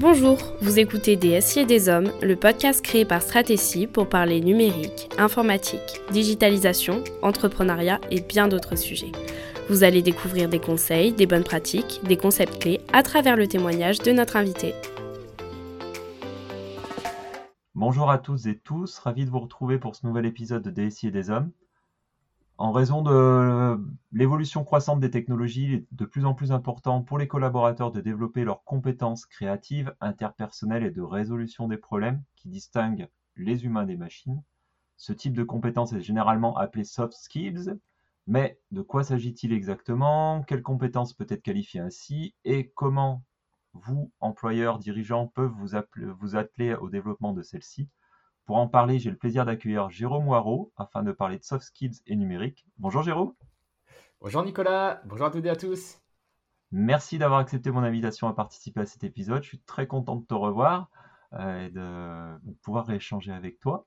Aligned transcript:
Bonjour, 0.00 0.38
vous 0.60 0.78
écoutez 0.78 1.16
Des 1.16 1.38
et 1.58 1.64
des 1.64 1.88
Hommes, 1.88 2.12
le 2.22 2.36
podcast 2.36 2.82
créé 2.82 3.04
par 3.04 3.22
Stratégie 3.22 3.86
pour 3.86 4.08
parler 4.08 4.40
numérique, 4.40 5.08
informatique, 5.18 6.00
digitalisation, 6.10 7.04
entrepreneuriat 7.22 8.00
et 8.10 8.20
bien 8.20 8.48
d'autres 8.48 8.76
sujets. 8.76 9.12
Vous 9.68 9.84
allez 9.84 10.02
découvrir 10.02 10.48
des 10.48 10.58
conseils, 10.58 11.12
des 11.12 11.26
bonnes 11.26 11.44
pratiques, 11.44 12.00
des 12.04 12.16
concepts 12.16 12.58
clés 12.58 12.80
à 12.92 13.02
travers 13.02 13.36
le 13.36 13.46
témoignage 13.46 13.98
de 13.98 14.12
notre 14.12 14.36
invité. 14.36 14.74
Bonjour 17.74 18.10
à 18.10 18.18
tous 18.18 18.46
et 18.46 18.58
tous, 18.58 18.98
ravi 18.98 19.24
de 19.24 19.30
vous 19.30 19.40
retrouver 19.40 19.78
pour 19.78 19.96
ce 19.96 20.06
nouvel 20.06 20.26
épisode 20.26 20.62
de 20.62 20.70
DSI 20.70 21.08
et 21.08 21.10
des 21.10 21.30
Hommes. 21.30 21.50
En 22.62 22.70
raison 22.70 23.02
de 23.02 23.76
l'évolution 24.12 24.62
croissante 24.62 25.00
des 25.00 25.10
technologies, 25.10 25.64
il 25.64 25.72
est 25.74 25.86
de 25.90 26.04
plus 26.04 26.24
en 26.24 26.32
plus 26.32 26.52
important 26.52 27.02
pour 27.02 27.18
les 27.18 27.26
collaborateurs 27.26 27.90
de 27.90 28.00
développer 28.00 28.44
leurs 28.44 28.62
compétences 28.64 29.26
créatives, 29.26 29.92
interpersonnelles 30.00 30.84
et 30.84 30.92
de 30.92 31.02
résolution 31.02 31.66
des 31.66 31.76
problèmes 31.76 32.22
qui 32.36 32.48
distinguent 32.48 33.08
les 33.36 33.64
humains 33.64 33.84
des 33.84 33.96
machines. 33.96 34.42
Ce 34.96 35.12
type 35.12 35.34
de 35.34 35.42
compétences 35.44 35.92
est 35.94 36.02
généralement 36.02 36.56
appelé 36.56 36.84
soft 36.84 37.14
skills, 37.14 37.74
mais 38.28 38.60
de 38.70 38.82
quoi 38.82 39.02
s'agit-il 39.02 39.52
exactement? 39.52 40.42
Quelles 40.42 40.62
compétences 40.62 41.14
peut 41.14 41.26
être 41.30 41.42
qualifiées 41.42 41.80
ainsi? 41.80 42.34
Et 42.44 42.68
comment 42.76 43.24
vous, 43.74 44.12
employeurs, 44.20 44.78
dirigeants, 44.78 45.26
peuvent 45.26 45.50
vous, 45.52 45.70
vous 45.96 46.36
atteler 46.36 46.74
au 46.74 46.90
développement 46.90 47.32
de 47.32 47.42
celles-ci? 47.42 47.88
Pour 48.52 48.58
en 48.58 48.68
parler, 48.68 48.98
j'ai 48.98 49.08
le 49.08 49.16
plaisir 49.16 49.46
d'accueillir 49.46 49.88
Jérôme 49.88 50.28
Waro 50.28 50.74
afin 50.76 51.02
de 51.02 51.10
parler 51.10 51.38
de 51.38 51.42
soft 51.42 51.64
skills 51.64 52.02
et 52.06 52.14
numérique. 52.16 52.66
Bonjour 52.76 53.02
Jérôme. 53.02 53.32
Bonjour 54.20 54.44
Nicolas, 54.44 55.00
bonjour 55.06 55.24
à 55.24 55.30
toutes 55.30 55.46
et 55.46 55.48
à 55.48 55.56
tous. 55.56 56.02
Merci 56.70 57.16
d'avoir 57.16 57.40
accepté 57.40 57.70
mon 57.70 57.82
invitation 57.82 58.28
à 58.28 58.34
participer 58.34 58.80
à 58.80 58.84
cet 58.84 59.04
épisode. 59.04 59.42
Je 59.42 59.48
suis 59.48 59.60
très 59.60 59.86
content 59.86 60.16
de 60.16 60.26
te 60.26 60.34
revoir 60.34 60.90
euh, 61.32 61.66
et 61.66 61.70
de, 61.70 62.52
pouvoir 62.60 62.90
échanger 62.90 63.32
avec 63.32 63.58
toi. 63.58 63.86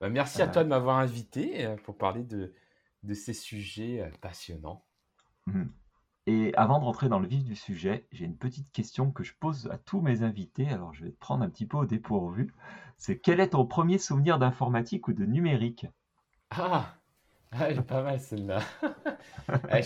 Bah, 0.00 0.08
merci 0.08 0.42
à 0.42 0.48
euh, 0.48 0.52
toi 0.52 0.62
de 0.62 0.68
m'avoir 0.68 0.98
invité 0.98 1.66
euh, 1.66 1.74
pour 1.78 1.98
parler 1.98 2.22
de, 2.22 2.54
de 3.02 3.14
ces 3.14 3.32
sujets 3.32 4.08
passionnants. 4.20 4.84
Mhm. 5.48 5.72
Et 6.30 6.52
avant 6.56 6.78
de 6.78 6.84
rentrer 6.84 7.08
dans 7.08 7.20
le 7.20 7.26
vif 7.26 7.42
du 7.42 7.56
sujet, 7.56 8.06
j'ai 8.12 8.26
une 8.26 8.36
petite 8.36 8.70
question 8.70 9.10
que 9.10 9.24
je 9.24 9.32
pose 9.40 9.66
à 9.72 9.78
tous 9.78 10.02
mes 10.02 10.22
invités. 10.22 10.68
Alors, 10.68 10.92
je 10.92 11.06
vais 11.06 11.10
te 11.10 11.18
prendre 11.18 11.42
un 11.42 11.48
petit 11.48 11.64
peu 11.64 11.78
au 11.78 11.86
dépourvu. 11.86 12.52
C'est 12.98 13.18
quel 13.18 13.40
est 13.40 13.48
ton 13.48 13.64
premier 13.64 13.96
souvenir 13.96 14.38
d'informatique 14.38 15.08
ou 15.08 15.14
de 15.14 15.24
numérique? 15.24 15.86
Ah, 16.50 16.94
ah 17.52 17.70
elle 17.70 17.78
est 17.78 17.82
pas 17.82 18.02
mal 18.02 18.20
celle-là. 18.20 18.60
Eh, 19.72 19.80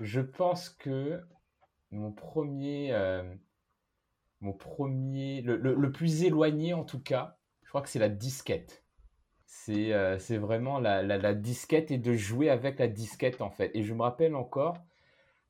je, 0.00 0.20
pense 0.20 0.68
que 0.68 1.20
mon 1.90 2.12
premier, 2.12 2.92
euh, 2.92 3.34
mon 4.40 4.52
premier, 4.52 5.42
le, 5.42 5.90
plus 5.90 6.22
éloigné 6.22 6.74
en 6.74 6.84
tout 6.84 7.00
cas, 7.00 7.38
je 7.64 7.70
crois 7.70 7.82
que 7.82 7.88
c'est 7.88 7.98
la 7.98 8.08
disquette. 8.08 8.84
C'est 9.46 9.92
euh, 9.92 10.16
vraiment 10.38 10.78
la, 10.78 11.02
la 11.02 11.34
disquette 11.34 11.90
et 11.90 11.98
de 11.98 12.12
jouer 12.12 12.50
avec 12.50 12.78
la 12.78 12.86
disquette 12.86 13.40
en 13.40 13.50
fait. 13.50 13.72
Et 13.74 13.82
je 13.82 13.92
me 13.92 14.02
rappelle 14.02 14.36
encore 14.36 14.76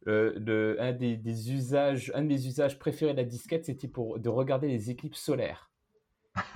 euh, 0.09 0.77
un 0.81 0.93
des, 0.93 1.53
usages, 1.53 2.11
un 2.15 2.23
de 2.23 2.27
mes 2.27 2.47
usages 2.47 2.79
préférés 2.79 3.13
de 3.13 3.19
la 3.19 3.25
disquette, 3.25 3.67
c'était 3.67 3.89
pour 3.89 4.19
de 4.19 4.29
regarder 4.29 4.69
les 4.69 4.91
éclipses 4.91 5.21
solaires. 5.21 5.71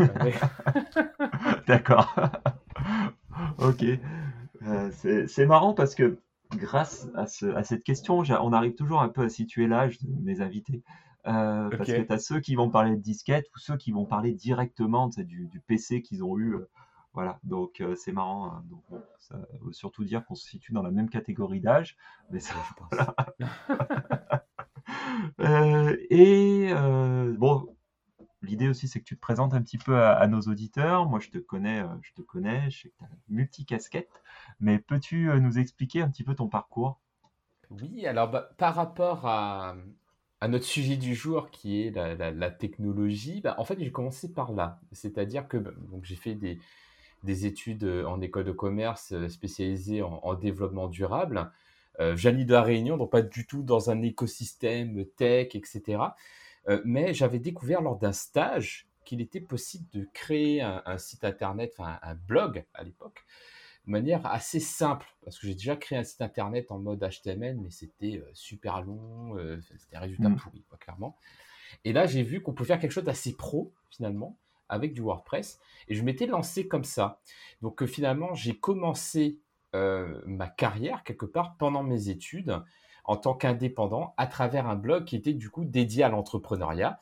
D'accord. 1.67 2.15
ok. 3.59 3.85
Euh, 4.63 5.27
c'est 5.29 5.47
marrant 5.47 5.75
parce 5.75 5.95
que 5.95 6.19
grâce 6.57 7.09
à, 7.15 7.27
cette 7.27 7.85
question, 7.85 8.19
on 8.19 8.53
arrive 8.53 8.75
toujours 8.75 9.03
un 9.03 9.09
peu 9.09 9.23
à 9.23 9.29
situer 9.29 9.67
l'âge 9.67 9.99
de 10.01 10.09
mes 10.23 10.41
invités. 10.41 10.83
Euh, 11.27 11.69
parce 11.71 11.91
que 11.91 12.03
tu 12.03 12.13
as 12.13 12.19
ceux 12.19 12.41
qui 12.41 12.55
vont 12.55 12.71
parler 12.71 12.93
de 12.93 13.01
disquette 13.01 13.47
ou 13.55 13.59
ceux 13.59 13.77
qui 13.77 13.91
vont 13.91 14.05
parler 14.05 14.33
directement 14.33 15.09
du, 15.09 15.49
du 15.49 15.61
PC 15.61 16.01
qu'ils 16.01 16.23
ont 16.23 16.39
eu 16.39 16.57
voilà, 17.17 17.41
donc 17.45 17.81
euh, 17.81 17.95
c'est 17.95 18.13
marrant. 18.13 18.53
Hein. 18.53 18.65
Donc, 18.69 18.85
ça 19.19 19.39
veut 19.63 19.73
surtout 19.73 20.05
dire 20.05 20.27
qu'on 20.27 20.35
se 20.35 20.47
situe 20.47 20.73
dans 20.73 20.83
la 20.83 20.91
même 20.91 21.09
catégorie 21.09 21.63
d'âge. 21.63 21.97
Mais 22.31 22.41
ça, 22.41 22.55
je 22.69 22.75
pense. 22.75 23.07
Euh, 25.41 25.97
et 26.11 26.69
euh, 26.71 27.35
bon, 27.37 27.77
l'idée 28.43 28.69
aussi, 28.69 28.87
c'est 28.87 29.01
que 29.01 29.05
tu 29.05 29.17
te 29.17 29.21
présentes 29.21 29.53
un 29.53 29.61
petit 29.61 29.79
peu 29.79 30.01
à, 30.01 30.25
nos 30.29 30.43
auditeurs. 30.43 31.07
Moi, 31.09 31.19
je 31.19 31.31
te 31.31 31.39
connais, 31.39 31.83
je 32.03 32.13
te 32.13 32.23
connais, 32.23 32.71
je 32.71 32.83
sais 32.83 32.89
que 32.91 32.95
tu 32.99 33.05
as 33.05 33.09
multicasquette. 33.29 34.23
Mais 34.61 34.79
peux-tu 34.79 35.29
nous 35.41 35.59
expliquer 35.59 36.03
un 36.03 36.09
petit 36.09 36.23
peu 36.23 36.35
ton 36.35 36.49
parcours? 36.49 37.01
Oui, 37.71 38.07
alors 38.07 38.31
bah, 38.31 38.51
par 38.59 38.77
rapport 38.77 39.27
à, 39.27 39.75
notre 40.49 40.65
sujet 40.65 40.97
du 40.97 41.15
jour 41.15 41.51
qui 41.51 41.83
est 41.83 41.91
la, 41.91 42.51
technologie, 42.51 43.41
bah, 43.41 43.57
en 43.59 43.65
fait, 43.65 43.79
j'ai 43.81 43.91
commencé 43.91 44.33
par 44.33 44.53
là. 44.53 44.81
C'est-à-dire 44.93 45.49
que 45.49 45.57
bah, 45.57 45.73
donc 45.91 46.05
j'ai 46.05 46.17
fait 46.17 46.37
des, 46.37 46.61
des 47.23 47.47
études 47.47 47.85
euh, 47.85 48.05
en 48.05 48.21
école 48.21 48.45
de 48.45 48.53
commerce 48.53 49.13
euh, 49.13 49.29
spécialisées 49.29 50.03
en, 50.03 50.35
développement 50.35 50.89
durable. 50.89 51.51
Euh, 51.99 52.15
de 52.15 52.53
la 52.53 52.63
Réunion, 52.63 52.99
donc 52.99 53.11
pas 53.11 53.23
du 53.23 53.47
tout 53.47 53.63
dans 53.63 53.91
un 53.91 54.03
écosystème 54.03 55.07
tech, 55.17 55.55
etc. 55.55 56.03
Euh, 56.69 56.83
mais 56.85 57.15
j'avais 57.15 57.39
découvert 57.39 57.81
lors 57.81 57.97
d'un 57.97 58.13
stage 58.13 58.87
qu'il 59.07 59.21
était 59.21 59.41
possible 59.41 59.87
de 59.95 60.07
créer 60.13 60.61
un, 60.61 60.99
site 60.99 61.25
internet, 61.25 61.73
enfin 61.79 61.99
un 62.03 62.15
blog 62.15 62.65
à 62.75 62.83
l'époque, 62.83 63.25
de 63.87 63.93
manière 63.93 64.27
assez 64.27 64.59
simple, 64.59 65.07
parce 65.25 65.39
que 65.39 65.47
j'ai 65.47 65.55
déjà 65.55 65.77
créé 65.77 65.97
un 65.97 66.03
site 66.03 66.21
internet 66.21 66.73
en 66.73 66.81
mode 66.81 67.09
HTML, 67.09 67.57
mais 67.57 67.71
c'était 67.71 68.21
super 68.35 68.83
long, 68.83 69.37
c'était 69.79 69.97
un 69.97 70.01
résultat 70.01 70.29
mmh. 70.29 70.37
pourri, 70.37 70.65
clairement. 70.81 71.17
Et 71.85 71.93
là, 71.93 72.07
j'ai 72.07 72.25
vu 72.25 72.43
qu'on 72.43 72.53
pouvait 72.53 72.67
faire 72.67 72.81
quelque 72.81 72.91
chose 72.91 73.05
d'assez 73.05 73.37
pro, 73.37 73.73
finalement, 73.91 74.37
avec 74.69 74.93
du 74.93 75.01
WordPress. 75.01 75.59
Et 75.89 75.95
je 75.95 76.03
m'étais 76.03 76.27
lancé 76.27 76.69
comme 76.69 76.85
ça. 76.85 77.21
Donc 77.63 77.83
euh, 77.83 77.87
finalement, 77.87 78.35
j'ai 78.35 78.59
commencé 78.59 79.39
euh, 79.75 80.21
ma 80.27 80.49
carrière 80.49 81.05
quelque 81.05 81.27
part 81.27 81.57
pendant 81.59 81.83
mes 81.83 82.09
études 82.09 82.63
en 83.05 83.17
tant 83.17 83.35
qu'indépendant 83.35 84.15
à 84.17 84.27
travers 84.27 84.67
un 84.67 84.75
blog 84.75 85.05
qui 85.05 85.17
était 85.17 85.33
du 85.33 85.49
coup 85.49 85.65
dédié 85.65 86.03
à 86.03 86.09
l'entrepreneuriat. 86.09 86.99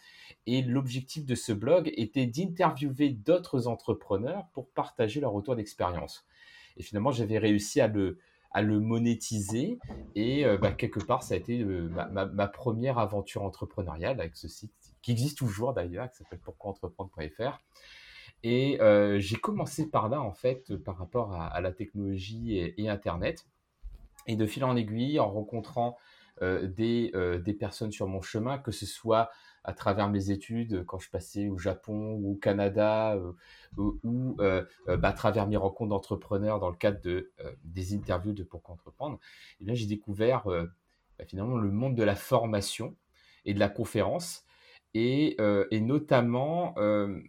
Et 0.46 0.60
l'objectif 0.60 1.24
de 1.24 1.34
ce 1.34 1.52
blog 1.52 1.90
était 1.96 2.26
d'interviewer 2.26 3.08
d'autres 3.08 3.66
entrepreneurs 3.66 4.46
pour 4.52 4.68
partager 4.68 5.20
leur 5.20 5.32
retour 5.32 5.56
d'expérience. 5.56 6.26
Et 6.76 6.82
finalement, 6.82 7.10
j'avais 7.10 7.38
réussi 7.38 7.80
à 7.80 7.88
le, 7.88 8.18
à 8.50 8.60
le 8.60 8.80
monétiser. 8.80 9.78
Et 10.14 10.44
euh, 10.44 10.58
bah, 10.58 10.72
quelque 10.72 11.02
part, 11.02 11.22
ça 11.22 11.34
a 11.34 11.36
été 11.38 11.64
ma, 11.64 12.26
ma, 12.26 12.48
première 12.48 12.98
aventure 12.98 13.42
entrepreneuriale 13.42 14.20
avec 14.20 14.36
ce 14.36 14.48
site 14.48 14.83
qui 15.04 15.12
existe 15.12 15.36
toujours 15.36 15.74
d'ailleurs, 15.74 16.10
qui 16.10 16.16
s'appelle 16.16 16.38
pourquoientreprendre.fr. 16.38 17.60
Et 18.42 18.80
euh, 18.80 19.18
j'ai 19.18 19.36
commencé 19.36 19.90
par 19.90 20.08
là, 20.08 20.22
en 20.22 20.32
fait, 20.32 20.74
par 20.76 20.96
rapport 20.96 21.34
à, 21.34 21.60
la 21.60 21.72
technologie 21.72 22.56
et, 22.56 22.88
Internet. 22.88 23.46
Et 24.26 24.34
de 24.34 24.46
fil 24.46 24.64
en 24.64 24.76
aiguille, 24.76 25.20
en 25.20 25.30
rencontrant 25.30 25.98
euh, 26.40 26.66
des, 26.66 27.10
euh, 27.14 27.38
des, 27.38 27.52
personnes 27.52 27.92
sur 27.92 28.06
mon 28.06 28.22
chemin, 28.22 28.56
que 28.56 28.70
ce 28.70 28.86
soit 28.86 29.30
à 29.62 29.74
travers 29.74 30.08
mes 30.08 30.30
études, 30.30 30.86
quand 30.86 30.98
je 30.98 31.10
passais 31.10 31.48
au 31.48 31.58
Japon 31.58 32.14
ou 32.14 32.32
au 32.32 32.36
Canada, 32.36 33.18
ou, 33.76 34.36
bah, 34.38 34.64
à 35.02 35.12
travers 35.12 35.46
mes 35.46 35.58
rencontres 35.58 35.90
d'entrepreneurs 35.90 36.60
dans 36.60 36.70
le 36.70 36.76
cadre 36.76 37.00
de, 37.02 37.30
des 37.62 37.94
interviews 37.94 38.32
de 38.32 38.42
Pourquoi 38.42 38.74
Entreprendre, 38.74 39.18
et 39.60 39.64
là 39.64 39.72
j'ai 39.72 39.86
découvert 39.86 40.44
bah, 40.44 41.24
finalement 41.26 41.56
le 41.56 41.70
monde 41.70 41.94
de 41.94 42.02
la 42.02 42.14
formation 42.14 42.94
et 43.46 43.54
de 43.54 43.58
la 43.58 43.70
conférence 43.70 44.44
euh, 44.96 45.66
et, 45.70 45.80
notamment 45.80 46.74
euh, 46.78 47.20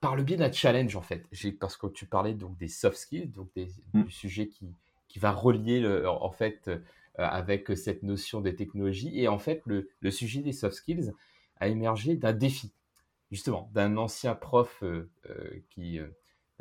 par 0.00 0.16
le 0.16 0.22
biais 0.22 0.36
d'un 0.36 0.52
challenge 0.52 0.94
en 0.96 1.02
fait. 1.02 1.26
Parce 1.58 1.76
que 1.76 1.86
tu 1.88 2.06
parlais 2.06 2.34
donc 2.34 2.56
des 2.56 2.68
soft 2.68 2.96
skills, 2.96 3.28
donc 3.28 3.50
mmh. 3.56 4.02
du 4.02 4.10
sujet 4.10 4.48
qui, 4.48 4.74
qui 5.08 5.18
va 5.18 5.32
relier 5.32 5.84
en 6.06 6.30
fait 6.30 6.68
euh, 6.68 6.78
avec 7.16 7.76
cette 7.76 8.02
notion 8.02 8.40
de 8.40 8.50
technologie. 8.50 9.18
Et 9.18 9.28
en 9.28 9.38
fait, 9.38 9.62
le, 9.66 9.90
le 10.00 10.10
sujet 10.10 10.40
des 10.40 10.52
soft 10.52 10.76
skills 10.76 11.12
a 11.58 11.68
émergé 11.68 12.16
d'un 12.16 12.32
défi, 12.32 12.72
justement, 13.30 13.70
d'un 13.72 13.96
ancien 13.96 14.34
prof 14.34 14.82
qui, 15.70 16.00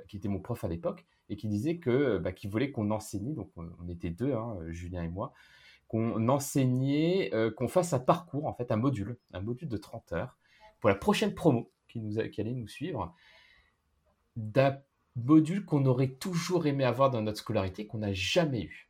qui 0.07 0.17
était 0.17 0.29
mon 0.29 0.39
prof 0.39 0.63
à 0.63 0.67
l'époque 0.67 1.05
et 1.29 1.35
qui 1.35 1.47
disait 1.47 1.77
que 1.77 2.19
bah, 2.19 2.31
qu'il 2.31 2.49
voulait 2.49 2.71
qu'on 2.71 2.91
enseigne, 2.91 3.33
donc 3.33 3.51
on, 3.55 3.89
était 3.89 4.11
deux, 4.11 4.33
hein, 4.33 4.57
Julien 4.69 5.03
et 5.03 5.07
moi, 5.07 5.33
qu'on 5.87 6.27
enseignait, 6.27 7.33
euh, 7.33 7.51
qu'on 7.51 7.67
fasse 7.67 7.93
un 7.93 7.99
parcours, 7.99 8.45
en 8.47 8.53
fait, 8.53 8.71
un 8.71 8.77
module, 8.77 9.17
un 9.33 9.41
module 9.41 9.67
de 9.67 9.77
30 9.77 10.13
heures 10.13 10.37
pour 10.79 10.89
la 10.89 10.95
prochaine 10.95 11.33
promo 11.33 11.71
qui, 11.87 11.99
nous 11.99 12.27
qui 12.29 12.41
allait 12.41 12.53
nous 12.53 12.67
suivre, 12.67 13.13
d'un 14.35 14.79
module 15.15 15.65
qu'on 15.65 15.85
aurait 15.85 16.15
toujours 16.15 16.65
aimé 16.65 16.83
avoir 16.83 17.11
dans 17.11 17.21
notre 17.21 17.37
scolarité, 17.37 17.85
qu'on 17.85 17.99
n'a 17.99 18.13
jamais 18.13 18.63
eu. 18.63 18.89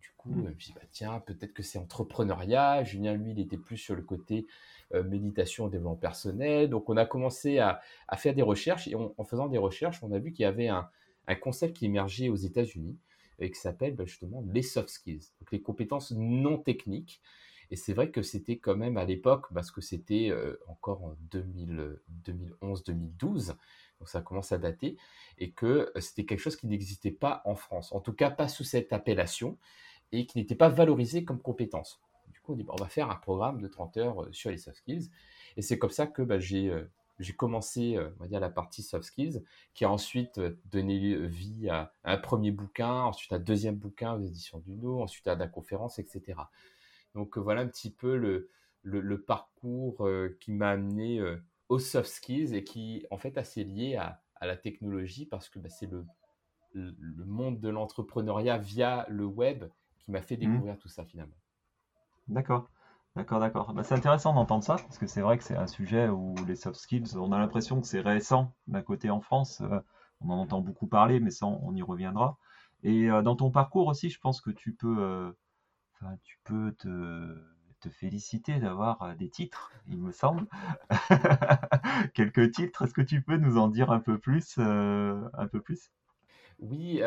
Du 0.00 0.10
coup, 0.16 0.30
mmh. 0.30 0.44
je 0.44 0.48
me 0.48 0.58
suis 0.58 0.72
dit, 0.72 0.72
bah, 0.74 0.86
tiens, 0.90 1.20
peut-être 1.20 1.54
que 1.54 1.62
c'est 1.62 1.78
entrepreneuriat. 1.78 2.84
Julien, 2.84 3.14
lui, 3.14 3.30
il 3.32 3.40
était 3.40 3.56
plus 3.56 3.78
sur 3.78 3.94
le 3.94 4.02
côté 4.02 4.46
euh, 4.94 5.02
méditation, 5.02 5.68
développement 5.68 5.96
personnel. 5.96 6.68
Donc, 6.68 6.90
on 6.90 6.96
a 6.98 7.06
commencé 7.06 7.58
à, 7.58 7.80
faire 8.16 8.34
des 8.34 8.42
recherches 8.42 8.86
et 8.88 8.94
en 8.94 9.24
faisant 9.24 9.48
des 9.48 9.58
recherches, 9.58 10.02
on 10.02 10.12
a 10.12 10.18
vu 10.18 10.32
qu'il 10.32 10.42
y 10.42 10.46
avait 10.46 10.68
un, 10.68 10.88
un 11.26 11.34
concept 11.34 11.76
qui 11.76 11.86
émergeait 11.86 12.28
aux 12.28 12.36
États-Unis 12.36 12.98
et 13.40 13.50
qui 13.50 13.58
s'appelle 13.58 13.94
bah, 13.94 14.04
justement 14.04 14.44
les 14.52 14.62
soft 14.62 14.88
skills, 14.88 15.24
donc 15.40 15.52
les 15.52 15.60
compétences 15.60 16.12
non 16.12 16.58
techniques. 16.58 17.20
Et 17.72 17.76
c'est 17.76 17.92
vrai 17.92 18.10
que 18.10 18.22
c'était 18.22 18.58
quand 18.58 18.76
même 18.76 18.96
à 18.96 19.04
l'époque, 19.04 19.46
parce 19.54 19.70
que 19.70 19.80
c'était 19.80 20.32
encore 20.66 21.04
en 21.04 21.14
2011-2012, 21.30 23.54
donc 24.00 24.08
ça 24.08 24.22
commence 24.22 24.50
à 24.50 24.58
dater, 24.58 24.96
et 25.38 25.52
que 25.52 25.92
c'était 26.00 26.24
quelque 26.24 26.40
chose 26.40 26.56
qui 26.56 26.66
n'existait 26.66 27.12
pas 27.12 27.42
en 27.44 27.54
France, 27.54 27.92
en 27.92 28.00
tout 28.00 28.12
cas 28.12 28.28
pas 28.28 28.48
sous 28.48 28.64
cette 28.64 28.92
appellation, 28.92 29.56
et 30.10 30.26
qui 30.26 30.38
n'était 30.38 30.56
pas 30.56 30.68
valorisé 30.68 31.24
comme 31.24 31.40
compétence. 31.40 32.00
Du 32.32 32.40
coup, 32.40 32.54
on 32.54 32.56
dit, 32.56 32.66
on 32.68 32.74
va 32.74 32.88
faire 32.88 33.08
un 33.08 33.16
programme 33.16 33.60
de 33.60 33.68
30 33.68 33.96
heures 33.98 34.26
sur 34.32 34.50
les 34.50 34.56
soft 34.56 34.78
skills. 34.78 35.08
Et 35.56 35.62
c'est 35.62 35.78
comme 35.78 35.90
ça 35.90 36.08
que 36.08 36.22
bah, 36.22 36.40
j'ai 36.40 36.74
j'ai 37.20 37.34
commencé, 37.34 37.98
on 37.98 38.22
va 38.22 38.28
dire, 38.28 38.40
la 38.40 38.50
partie 38.50 38.82
soft 38.82 39.04
skills, 39.04 39.42
qui 39.74 39.84
a 39.84 39.90
ensuite 39.90 40.40
donné 40.70 41.16
vie 41.26 41.68
à 41.68 41.92
un 42.04 42.16
premier 42.16 42.50
bouquin, 42.50 43.02
ensuite 43.02 43.32
un 43.32 43.38
deuxième 43.38 43.76
bouquin 43.76 44.14
aux 44.14 44.20
éditions 44.20 44.58
du 44.60 44.76
No, 44.76 45.02
ensuite 45.02 45.26
à 45.28 45.34
la 45.34 45.46
conférence, 45.46 45.98
etc. 45.98 46.38
Donc 47.14 47.38
voilà 47.38 47.60
un 47.60 47.68
petit 47.68 47.90
peu 47.90 48.16
le, 48.16 48.48
le, 48.82 49.20
parcours 49.22 50.08
qui 50.40 50.52
m'a 50.52 50.70
amené 50.70 51.20
aux 51.68 51.78
soft 51.78 52.10
skills 52.10 52.54
et 52.54 52.64
qui, 52.64 53.06
en 53.10 53.18
fait, 53.18 53.38
assez 53.38 53.64
lié 53.64 53.96
à, 53.96 54.22
à 54.40 54.46
la 54.46 54.56
technologie 54.56 55.26
parce 55.26 55.48
que 55.48 55.58
bah, 55.58 55.68
c'est 55.68 55.90
le, 55.90 56.04
le, 56.72 57.24
monde 57.24 57.60
de 57.60 57.68
l'entrepreneuriat 57.68 58.58
via 58.58 59.06
le 59.08 59.24
web 59.24 59.64
qui 59.98 60.10
m'a 60.10 60.22
fait 60.22 60.36
mmh. 60.36 60.40
découvrir 60.40 60.78
tout 60.78 60.88
ça 60.88 61.04
finalement. 61.04 61.36
D'accord. 62.28 62.70
D'accord, 63.16 63.40
d'accord. 63.40 63.72
Bah, 63.74 63.82
c'est 63.82 63.94
intéressant 63.94 64.32
d'entendre 64.34 64.62
ça, 64.62 64.76
parce 64.76 64.98
que 64.98 65.06
c'est 65.06 65.20
vrai 65.20 65.36
que 65.36 65.42
c'est 65.44 65.56
un 65.56 65.66
sujet 65.66 66.08
où 66.08 66.34
les 66.46 66.54
soft 66.54 66.78
skills, 66.78 67.16
on 67.16 67.32
a 67.32 67.38
l'impression 67.38 67.80
que 67.80 67.86
c'est 67.86 68.00
récent 68.00 68.54
d'un 68.68 68.82
côté 68.82 69.10
en 69.10 69.20
France. 69.20 69.60
Euh, 69.62 69.80
on 70.20 70.30
en 70.30 70.38
entend 70.38 70.60
beaucoup 70.60 70.86
parler, 70.86 71.18
mais 71.18 71.30
ça, 71.30 71.46
on, 71.46 71.74
y 71.74 71.82
reviendra. 71.82 72.38
Et 72.84 73.10
euh, 73.10 73.22
dans 73.22 73.34
ton 73.34 73.50
parcours 73.50 73.88
aussi, 73.88 74.10
je 74.10 74.20
pense 74.20 74.40
que 74.40 74.50
tu 74.50 74.74
peux, 74.74 74.96
euh, 75.00 75.32
tu 76.22 76.38
peux 76.44 76.72
te, 76.78 77.36
te 77.80 77.90
féliciter 77.90 78.60
d'avoir 78.60 79.16
des 79.16 79.28
titres, 79.28 79.72
il 79.88 79.98
me 79.98 80.12
semble. 80.12 80.46
Quelques 82.14 82.52
titres, 82.52 82.82
est-ce 82.82 82.94
que 82.94 83.02
tu 83.02 83.22
peux 83.22 83.38
nous 83.38 83.58
en 83.58 83.68
dire 83.68 83.90
un 83.90 84.00
peu 84.00 84.18
plus, 84.18 84.56
un 84.58 85.46
peu 85.50 85.60
plus? 85.60 85.90
Oui, 86.60 87.02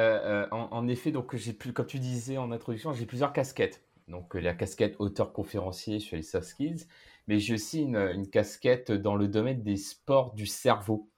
en, 0.51 0.87
effet, 0.87 1.11
donc 1.11 1.35
comme 1.73 1.85
tu 1.85 1.99
disais 1.99 2.37
en 2.37 2.51
introduction, 2.51 2.91
j'ai 2.93 3.05
plusieurs 3.05 3.31
casquettes 3.31 3.81
donc 4.07 4.35
euh, 4.35 4.39
la 4.39 4.53
casquette 4.53 4.95
auteur 4.99 5.33
conférencier 5.33 5.99
sur 5.99 6.17
les 6.17 6.23
soft 6.23 6.47
skills, 6.47 6.85
mais 7.27 7.39
j'ai 7.39 7.53
aussi 7.53 7.81
une, 7.81 8.27
casquette 8.29 8.91
dans 8.91 9.15
le 9.15 9.27
domaine 9.27 9.63
des 9.63 9.77
sports 9.77 10.33
du 10.33 10.45
cerveau, 10.45 11.09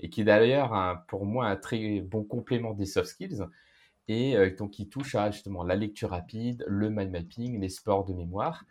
et 0.00 0.10
qui 0.10 0.20
est 0.20 0.24
d'ailleurs 0.24 1.04
pour 1.08 1.24
moi 1.24 1.46
un 1.46 1.56
très 1.56 2.00
bon 2.00 2.24
complément 2.24 2.74
des 2.74 2.86
soft 2.86 3.08
skills, 3.08 3.44
et 4.08 4.36
euh, 4.36 4.54
donc 4.54 4.72
qui 4.72 4.88
touche 4.88 5.14
à 5.14 5.30
justement 5.30 5.64
la 5.64 5.74
lecture 5.74 6.10
rapide, 6.10 6.64
le 6.68 6.90
mind 6.90 7.10
mapping, 7.10 7.60
les 7.60 7.68
sports 7.68 8.04
de 8.04 8.12
mémoire. 8.12 8.64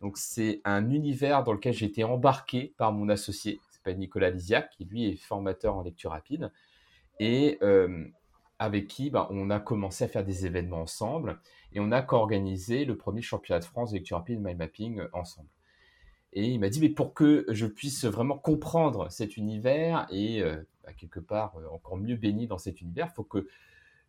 Donc 0.00 0.18
c'est 0.18 0.60
un 0.64 0.90
univers 0.90 1.44
dans 1.44 1.52
lequel 1.52 1.72
j'ai 1.72 1.86
été 1.86 2.04
embarqué 2.04 2.74
par 2.76 2.92
mon 2.92 3.08
associé, 3.08 3.54
qui 3.54 3.74
s'appelle 3.74 3.98
Nicolas 3.98 4.30
Lisiac, 4.30 4.70
qui 4.70 4.84
lui 4.84 5.06
est 5.06 5.16
formateur 5.16 5.76
en 5.76 5.82
lecture 5.82 6.10
rapide, 6.10 6.50
et 7.18 7.58
euh, 7.62 8.04
avec 8.58 8.88
qui 8.88 9.10
bah, 9.10 9.28
on 9.30 9.50
a 9.50 9.60
commencé 9.60 10.04
à 10.04 10.08
faire 10.08 10.24
des 10.24 10.46
événements 10.46 10.82
ensemble 10.82 11.40
et 11.72 11.80
on 11.80 11.92
a 11.92 12.02
co-organisé 12.02 12.84
le 12.84 12.96
premier 12.96 13.22
championnat 13.22 13.60
de 13.60 13.64
France 13.64 13.90
de 13.90 13.96
lecture 13.96 14.16
rapide 14.16 14.40
mind 14.40 14.58
mapping 14.58 15.00
euh, 15.00 15.08
ensemble. 15.12 15.48
Et 16.32 16.48
il 16.48 16.58
m'a 16.58 16.68
dit, 16.68 16.80
mais 16.80 16.88
pour 16.88 17.14
que 17.14 17.46
je 17.48 17.66
puisse 17.66 18.04
vraiment 18.04 18.38
comprendre 18.38 19.10
cet 19.10 19.36
univers 19.36 20.06
et 20.10 20.42
euh, 20.42 20.56
bah, 20.84 20.92
quelque 20.92 21.20
part 21.20 21.56
euh, 21.56 21.68
encore 21.68 21.96
mieux 21.96 22.16
béni 22.16 22.46
dans 22.46 22.58
cet 22.58 22.80
univers, 22.80 23.08
il 23.10 23.14
faut 23.14 23.24
que 23.24 23.46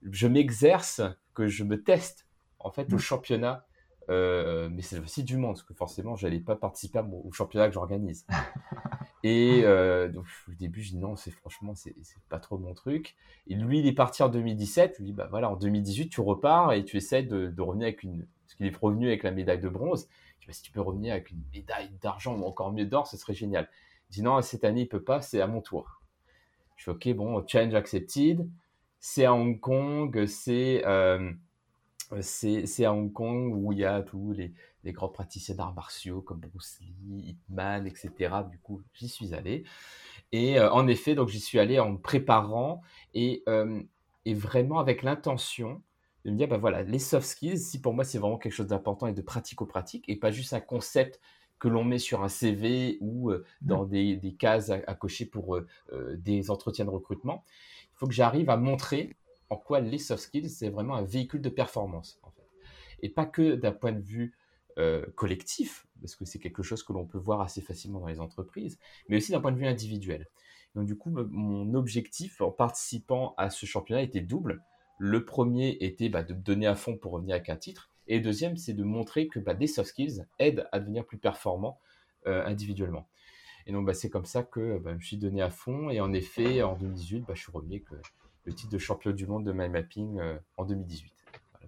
je 0.04 0.28
m'exerce, 0.28 1.02
que 1.34 1.48
je 1.48 1.64
me 1.64 1.84
teste 1.84 2.28
en 2.60 2.72
fait 2.72 2.92
au 2.94 2.98
mmh. 2.98 3.00
championnat 3.00 3.67
euh, 4.10 4.70
mais 4.72 4.82
c'est 4.82 5.00
aussi 5.00 5.24
du 5.24 5.38
monde, 5.38 5.56
parce 5.56 5.64
que 5.64 5.74
forcément, 5.74 6.16
je 6.16 6.26
n'allais 6.26 6.40
pas 6.40 6.56
participer 6.56 7.00
au 7.00 7.32
championnat 7.32 7.68
que 7.68 7.74
j'organise. 7.74 8.26
et 9.24 9.62
euh, 9.64 10.08
donc, 10.08 10.26
au 10.48 10.54
début, 10.54 10.82
je 10.82 10.92
dis 10.92 10.98
non, 10.98 11.16
c'est 11.16 11.32
franchement, 11.32 11.76
c'est 11.76 11.96
pas 12.30 12.40
trop 12.40 12.58
mon 12.58 12.74
truc. 12.74 13.16
Et 13.48 13.56
lui, 13.56 13.80
il 13.80 13.88
est 13.88 13.94
parti 13.94 14.24
en 14.24 14.30
2017. 14.30 14.94
Je 14.94 14.98
lui 15.00 15.06
dis, 15.12 15.14
bah 15.14 15.28
voilà, 15.30 15.50
en 15.50 15.56
2018, 15.56 16.10
tu 16.10 16.22
repars 16.22 16.74
et 16.74 16.86
tu 16.86 16.98
essaies 16.98 17.24
de, 17.24 17.54
revenir 17.62 17.88
avec 17.88 18.04
une. 18.04 18.26
Parce 18.46 18.56
qu'il 18.56 18.66
est 18.66 18.78
revenu 18.78 19.08
avec 19.08 19.24
la 19.24 19.32
médaille 19.32 19.60
de 19.60 19.70
bronze. 19.70 20.08
Je 20.38 20.42
dis, 20.42 20.48
bah, 20.48 20.54
si 20.54 20.62
tu 20.62 20.72
peux 20.72 20.82
revenir 20.82 21.14
avec 21.14 21.30
une 21.32 21.44
médaille 21.54 21.92
d'argent 22.02 22.38
ou 22.38 22.46
encore 22.46 22.72
mieux 22.72 22.86
d'or, 22.86 23.08
ce 23.08 23.18
serait 23.18 23.34
génial. 23.34 23.70
Il 24.10 24.14
dit, 24.14 24.22
non, 24.22 24.42
cette 24.42 24.64
année, 24.64 24.82
il 24.82 24.88
peut 24.88 25.04
pas, 25.04 25.22
c'est 25.22 25.42
à 25.42 25.48
mon 25.48 25.60
tour. 25.60 26.02
Je 26.78 26.86
fais, 26.86 26.92
ok, 26.92 27.10
bon, 27.16 27.46
challenge 27.46 27.74
accepted. 27.74 28.48
C'est 29.00 29.26
à 29.26 29.34
Hong 29.34 29.60
Kong, 29.60 30.26
c'est. 30.28 30.84
Euh, 30.86 31.32
c'est 32.22 32.86
à 32.86 32.94
Hong 32.94 33.12
Kong 33.12 33.54
où 33.54 33.72
il 33.72 33.80
y 33.80 33.86
a 33.86 34.02
tous 34.02 34.34
les, 34.34 34.54
grands 34.94 35.10
praticiens 35.10 35.56
d'arts 35.56 35.74
martiaux 35.74 36.22
comme 36.22 36.40
Bruce 36.40 36.80
Lee, 36.80 37.30
Hitman, 37.30 37.86
etc. 37.86 38.10
Du 38.50 38.58
coup, 38.60 38.82
j'y 38.94 39.10
suis 39.10 39.34
allé. 39.34 39.66
Et 40.32 40.60
euh, 40.60 40.72
en 40.72 40.88
effet, 40.88 41.14
donc 41.14 41.28
j'y 41.28 41.42
suis 41.42 41.60
allé 41.60 41.80
en 41.80 41.92
me 41.92 41.98
préparant 41.98 42.82
et, 43.14 43.44
euh, 43.50 43.82
et 44.26 44.34
vraiment 44.34 44.80
avec 44.80 45.04
l'intention 45.04 45.82
de 46.24 46.32
me 46.32 46.38
dire, 46.38 46.48
ben 46.48 46.58
voilà, 46.58 46.84
les 46.84 47.00
soft 47.00 47.28
skills, 47.28 47.60
si 47.60 47.82
pour 47.82 47.94
moi 47.94 48.04
c'est 48.04 48.18
vraiment 48.18 48.38
quelque 48.38 48.54
chose 48.54 48.68
d'important 48.68 49.08
et 49.08 49.14
de 49.14 49.22
pratico-pratique 49.22 50.06
et 50.08 50.16
pas 50.16 50.32
juste 50.32 50.54
un 50.54 50.60
concept 50.60 51.20
que 51.60 51.68
l'on 51.68 51.84
met 51.84 52.00
sur 52.00 52.24
un 52.24 52.30
CV 52.30 52.98
ou 53.02 53.32
euh, 53.32 53.46
mmh. 53.62 53.68
dans 53.68 53.86
des, 53.86 54.16
des, 54.16 54.34
cases 54.34 54.70
à, 54.70 54.80
à 54.88 54.96
cocher 54.96 55.26
pour 55.26 55.60
des 56.16 56.50
entretiens 56.50 56.86
de 56.86 56.90
recrutement. 56.90 57.44
Il 57.84 57.98
faut 57.98 58.08
que 58.08 58.14
j'arrive 58.14 58.50
à 58.50 58.58
montrer 58.58 59.16
en 59.50 59.58
quoi 59.58 59.80
les 59.80 59.98
soft 59.98 60.24
skills, 60.24 60.50
c'est 60.50 60.70
vraiment 60.70 60.96
un 60.96 61.04
véhicule 61.04 61.42
de 61.42 61.50
performance. 61.50 62.20
En 62.24 62.32
fait. 62.32 62.48
Et 63.02 63.10
pas 63.10 63.26
que 63.26 63.56
d'un 63.56 63.72
point 63.72 63.92
de 63.92 64.02
vue 64.02 64.34
euh, 64.78 65.06
collectif, 65.16 65.88
parce 66.02 66.16
que 66.16 66.26
c'est 66.26 66.40
quelque 66.40 66.64
chose 66.64 66.84
que 66.84 66.94
l'on 66.94 67.06
peut 67.06 67.18
voir 67.18 67.42
assez 67.42 67.62
facilement 67.62 68.00
dans 68.00 68.08
les 68.08 68.20
entreprises, 68.20 68.80
mais 69.10 69.18
aussi 69.18 69.32
d'un 69.32 69.42
point 69.42 69.52
de 69.52 69.58
vue 69.58 69.68
individuel. 69.68 70.28
Donc 70.76 70.86
du 70.86 70.96
coup, 70.96 71.10
mon 71.10 71.74
objectif 71.74 72.42
en 72.42 72.52
participant 72.52 73.34
à 73.38 73.50
ce 73.50 73.66
championnat 73.66 74.04
était 74.04 74.22
double. 74.22 74.64
Le 75.00 75.26
premier 75.26 75.78
était 75.80 76.10
bah, 76.10 76.24
de 76.24 76.34
me 76.34 76.42
donner 76.42 76.68
à 76.68 76.76
fond 76.76 76.98
pour 76.98 77.14
revenir 77.14 77.36
avec 77.36 77.50
un 77.50 77.56
titre, 77.56 77.90
et 78.08 78.18
le 78.18 78.24
deuxième, 78.24 78.58
c'est 78.58 78.74
de 78.74 78.84
montrer 78.84 79.28
que 79.28 79.40
bah, 79.40 79.54
des 79.54 79.68
soft 79.68 79.90
skills 79.90 80.26
aident 80.40 80.68
à 80.72 80.80
devenir 80.80 81.06
plus 81.06 81.18
performant 81.18 81.80
euh, 82.26 82.46
individuellement. 82.46 83.08
Et 83.66 83.74
donc, 83.74 83.86
bah, 83.86 83.94
c'est 83.94 84.10
comme 84.10 84.26
ça 84.26 84.44
que 84.44 84.82
je 84.84 84.90
me 84.90 85.00
suis 85.00 85.18
donné 85.18 85.42
à 85.42 85.50
fond. 85.50 85.90
Et 85.90 86.00
en 86.00 86.14
effet, 86.14 86.62
en 86.64 86.78
2018, 86.78 87.26
je 87.34 87.40
suis 87.40 87.52
revenu 87.52 87.76
avec 87.76 87.86
le 88.48 88.54
titre 88.54 88.72
de 88.72 88.78
champion 88.78 89.12
du 89.12 89.28
monde 89.28 89.46
de 89.46 89.52
mind 89.52 89.72
mapping 89.72 90.20
euh, 90.20 90.38
en 90.56 90.66
2018. 90.66 91.14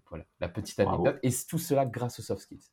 Voilà, 0.09 0.25
la 0.39 0.49
petite 0.49 0.79
anecdote. 0.79 1.19
Et 1.21 1.29
tout 1.47 1.59
cela 1.59 1.85
grâce 1.85 2.19
aux 2.19 2.23
soft 2.23 2.41
skills. 2.41 2.71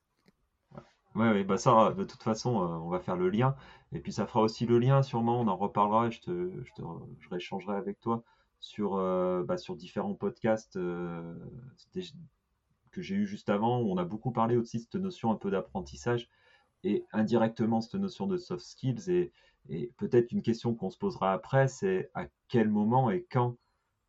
Oui, 1.14 1.28
ouais, 1.28 1.44
bah 1.44 1.58
ça, 1.58 1.92
de 1.92 2.04
toute 2.04 2.22
façon, 2.22 2.62
euh, 2.62 2.76
on 2.76 2.88
va 2.88 3.00
faire 3.00 3.16
le 3.16 3.28
lien. 3.28 3.56
Et 3.92 4.00
puis 4.00 4.12
ça 4.12 4.26
fera 4.26 4.40
aussi 4.40 4.64
le 4.64 4.78
lien, 4.78 5.02
sûrement, 5.02 5.40
on 5.40 5.48
en 5.48 5.56
reparlera 5.56 6.06
et 6.06 6.10
je, 6.10 6.20
te, 6.20 6.62
je, 6.62 6.72
te, 6.72 6.82
je 7.18 7.70
avec 7.70 8.00
toi 8.00 8.22
sur, 8.60 8.96
euh, 8.96 9.42
bah, 9.42 9.58
sur 9.58 9.76
différents 9.76 10.14
podcasts 10.14 10.74
que 10.74 13.02
j'ai 13.02 13.16
eu 13.16 13.26
juste 13.26 13.50
avant, 13.50 13.80
où 13.80 13.92
on 13.92 13.98
a 13.98 14.04
beaucoup 14.04 14.30
parlé 14.30 14.56
aussi 14.56 14.78
de 14.78 14.82
cette 14.84 14.94
notion 14.94 15.30
un 15.30 15.36
peu 15.36 15.50
d'apprentissage 15.50 16.30
et 16.84 17.04
indirectement 17.12 17.80
cette 17.80 17.94
notion 17.94 18.26
de 18.26 18.38
soft 18.38 18.64
skills. 18.64 19.10
Et, 19.10 19.32
et 19.68 19.92
peut-être 19.98 20.32
une 20.32 20.42
question 20.42 20.74
qu'on 20.74 20.90
se 20.90 20.96
posera 20.96 21.32
après, 21.32 21.68
c'est 21.68 22.10
à 22.14 22.26
quel 22.48 22.70
moment 22.70 23.10
et 23.10 23.26
quand 23.30 23.50
euh, 23.50 23.65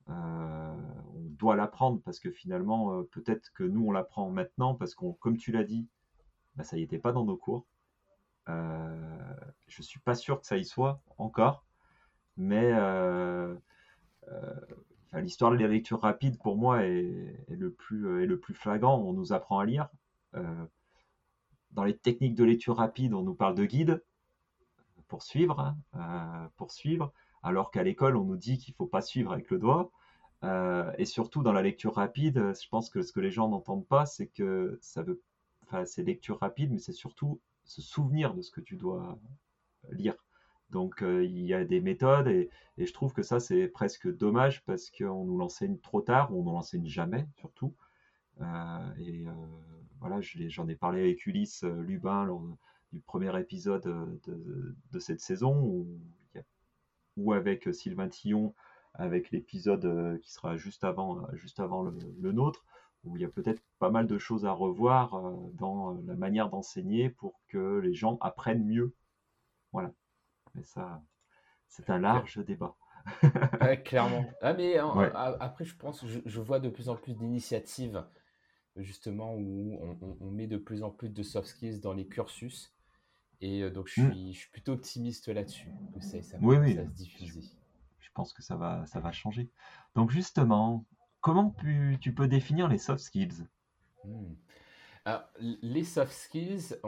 on 0.10 1.30
doit 1.38 1.56
l'apprendre 1.56 2.02
parce 2.04 2.20
que 2.20 2.32
finalement, 2.32 2.94
euh, 2.94 3.04
peut-être 3.04 3.52
que 3.54 3.64
nous, 3.64 3.88
on 3.88 3.92
l'apprend 3.92 4.30
maintenant 4.30 4.76
parce 4.76 4.96
qu'on, 4.96 5.14
comme 5.14 5.38
tu 5.38 5.52
l'as 5.52 5.64
dit, 5.64 5.88
bah, 6.56 6.64
ça 6.64 6.78
y 6.78 6.82
était 6.82 7.00
pas 7.00 7.12
dans 7.12 7.26
nos 7.26 7.38
cours. 7.38 7.66
Euh, 8.50 9.34
je 9.68 9.82
suis 9.82 10.00
pas 10.00 10.16
sûr 10.16 10.40
que 10.40 10.48
ça 10.48 10.58
y 10.58 10.66
soit 10.66 11.02
encore, 11.18 11.66
mais 12.38 12.72
l'histoire 15.14 15.52
de 15.52 15.58
la 15.58 15.68
lecture 15.68 16.02
rapide 16.02 16.38
pour 16.40 16.58
moi 16.58 16.84
est, 16.84 17.46
le 17.50 17.72
plus, 17.72 18.24
est 18.24 18.26
le 18.26 18.40
plus 18.40 18.54
flagrant. 18.54 19.00
On 19.00 19.14
nous 19.14 19.34
apprend 19.34 19.60
à 19.60 19.66
lire. 19.66 19.90
dans 21.72 21.84
les 21.84 21.98
techniques 21.98 22.36
de 22.36 22.44
lecture 22.44 22.78
rapide, 22.78 23.14
on 23.14 23.24
nous 23.24 23.36
parle 23.36 23.56
de 23.56 23.66
guide 23.66 24.04
pour 25.08 25.24
suivre, 25.24 25.76
hein, 25.94 26.50
pour 26.58 26.72
suivre 26.72 27.12
alors 27.44 27.72
qu'à 27.72 27.84
l'école, 27.84 28.18
on 28.18 28.24
nous 28.24 28.38
dit 28.38 28.58
qu'il 28.58 28.74
faut 28.74 28.86
pas 28.86 29.02
suivre 29.02 29.32
avec 29.32 29.50
le 29.50 29.58
doigt. 29.58 29.92
Euh, 30.44 30.92
et 30.98 31.06
surtout 31.06 31.42
dans 31.44 31.54
la 31.54 31.62
lecture 31.62 31.96
rapide, 31.96 32.54
je 32.62 32.68
pense 32.70 32.90
que 32.90 33.02
ce 33.02 33.12
que 33.12 33.20
les 33.20 33.32
gens 33.32 33.50
n'entendent 33.50 33.88
pas, 33.88 34.06
c'est 34.06 34.28
que 34.28 34.78
ça 34.82 35.02
veut, 35.02 35.22
enfin, 35.64 35.86
c'est 35.86 36.04
lecture 36.04 36.40
rapide, 36.40 36.72
mais 36.72 36.80
c'est 36.80 36.94
surtout 36.94 37.42
se 37.64 37.82
souvenir 37.82 38.34
de 38.34 38.42
ce 38.42 38.52
que 38.52 38.62
tu 38.62 38.76
dois 38.76 39.18
lire. 39.92 40.16
Donc 40.70 41.02
euh, 41.02 41.24
il 41.24 41.46
y 41.46 41.54
a 41.54 41.64
des 41.64 41.80
méthodes 41.80 42.28
et, 42.28 42.50
je 42.78 42.92
trouve 42.94 43.14
que 43.14 43.24
ça 43.24 43.40
c'est 43.40 43.68
presque 43.68 44.08
dommage 44.18 44.64
parce 44.66 44.92
qu'on 44.92 45.24
nous 45.24 45.38
l'enseigne 45.38 45.78
trop 45.80 46.02
tard 46.02 46.34
ou 46.34 46.42
on 46.42 46.46
ne 46.46 46.52
l'enseigne 46.52 46.88
jamais 46.88 47.26
surtout. 47.38 47.74
Euh, 48.42 48.96
et 49.00 49.26
voilà, 50.00 50.20
j'en 50.22 50.68
ai 50.68 50.76
parlé 50.76 51.02
avec 51.02 51.26
Ulysse 51.26 51.64
Lubin 51.64 52.26
lors 52.26 52.44
du 52.94 53.00
premier 53.00 53.38
épisode 53.40 53.84
de, 54.26 54.76
de 54.92 55.00
cette 55.00 55.22
saison 55.22 55.88
ou 57.18 57.34
avec 57.34 57.68
euh, 57.68 57.74
Sylvain 57.74 58.08
Tillon, 58.08 58.54
avec 58.98 59.32
l'épisode 59.32 59.86
euh, 59.86 60.18
qui 60.20 60.32
sera 60.32 60.58
juste 60.58 60.84
avant, 60.84 61.20
euh, 61.20 61.36
juste 61.36 61.60
avant 61.60 61.84
le, 61.84 62.32
nôtre, 62.32 62.66
où 63.04 63.16
il 63.16 63.22
y 63.22 63.26
a 63.26 63.30
peut-être 63.30 63.62
pas 63.80 63.90
mal 63.90 64.08
de 64.08 64.18
choses 64.18 64.46
à 64.46 64.52
revoir 64.52 65.22
dans 65.54 65.94
la 66.06 66.16
manière 66.16 66.50
d'enseigner 66.50 67.10
pour 67.10 67.40
que 67.48 67.80
les 67.80 67.94
gens 67.94 68.18
apprennent 68.22 68.66
mieux. 68.66 68.94
Voilà. 69.72 69.94
Mais 70.56 70.64
ça, 70.64 71.02
c'est 71.68 71.90
un 71.90 72.00
large 72.00 72.44
débat. 72.46 72.76
clairement. 73.86 74.26
Ah, 74.42 74.54
mais 74.54 74.78
hein, 74.78 75.12
après, 75.40 75.64
je 75.64 75.76
pense, 75.76 76.06
je, 76.06 76.20
je, 76.26 76.42
vois 76.42 76.60
de 76.60 76.70
plus 76.70 76.90
en 76.90 76.96
plus 76.96 77.14
d'initiatives, 77.14 78.04
justement, 78.76 79.36
où 79.36 79.80
on, 80.20 80.32
met 80.32 80.48
de 80.48 80.58
plus 80.58 80.84
en 80.84 80.92
plus 80.92 81.10
de 81.10 81.24
soft 81.24 81.48
skills 81.48 81.80
dans 81.80 81.94
les 81.94 82.08
cursus. 82.08 82.74
Et 83.40 83.62
euh, 83.62 83.70
donc, 83.70 83.88
je 83.88 84.02
mmh. 84.02 84.12
suis, 84.12 84.34
je 84.34 84.40
suis 84.40 84.50
plutôt 84.50 84.74
optimiste 84.74 85.28
là-dessus, 85.28 85.72
que 85.94 86.02
ça, 86.02 86.22
ça, 86.22 86.38
oui, 86.42 86.58
oui. 86.58 86.76
se 86.76 86.82
diffuser. 86.82 87.42
Pense 88.18 88.34
que 88.34 88.42
ça 88.42 88.56
va, 88.56 88.84
ça 88.88 89.00
va 89.00 89.12
changer. 89.12 89.48
Donc, 89.94 90.10
justement, 90.10 90.88
comment 91.22 91.56
tu, 92.02 92.14
peux 92.16 92.28
définir 92.28 92.68
les 92.68 92.80
soft 92.80 93.00
skills? 93.00 93.46
Alors, 95.06 95.22
les 95.40 95.84
soft 95.84 96.12
skills. 96.12 96.80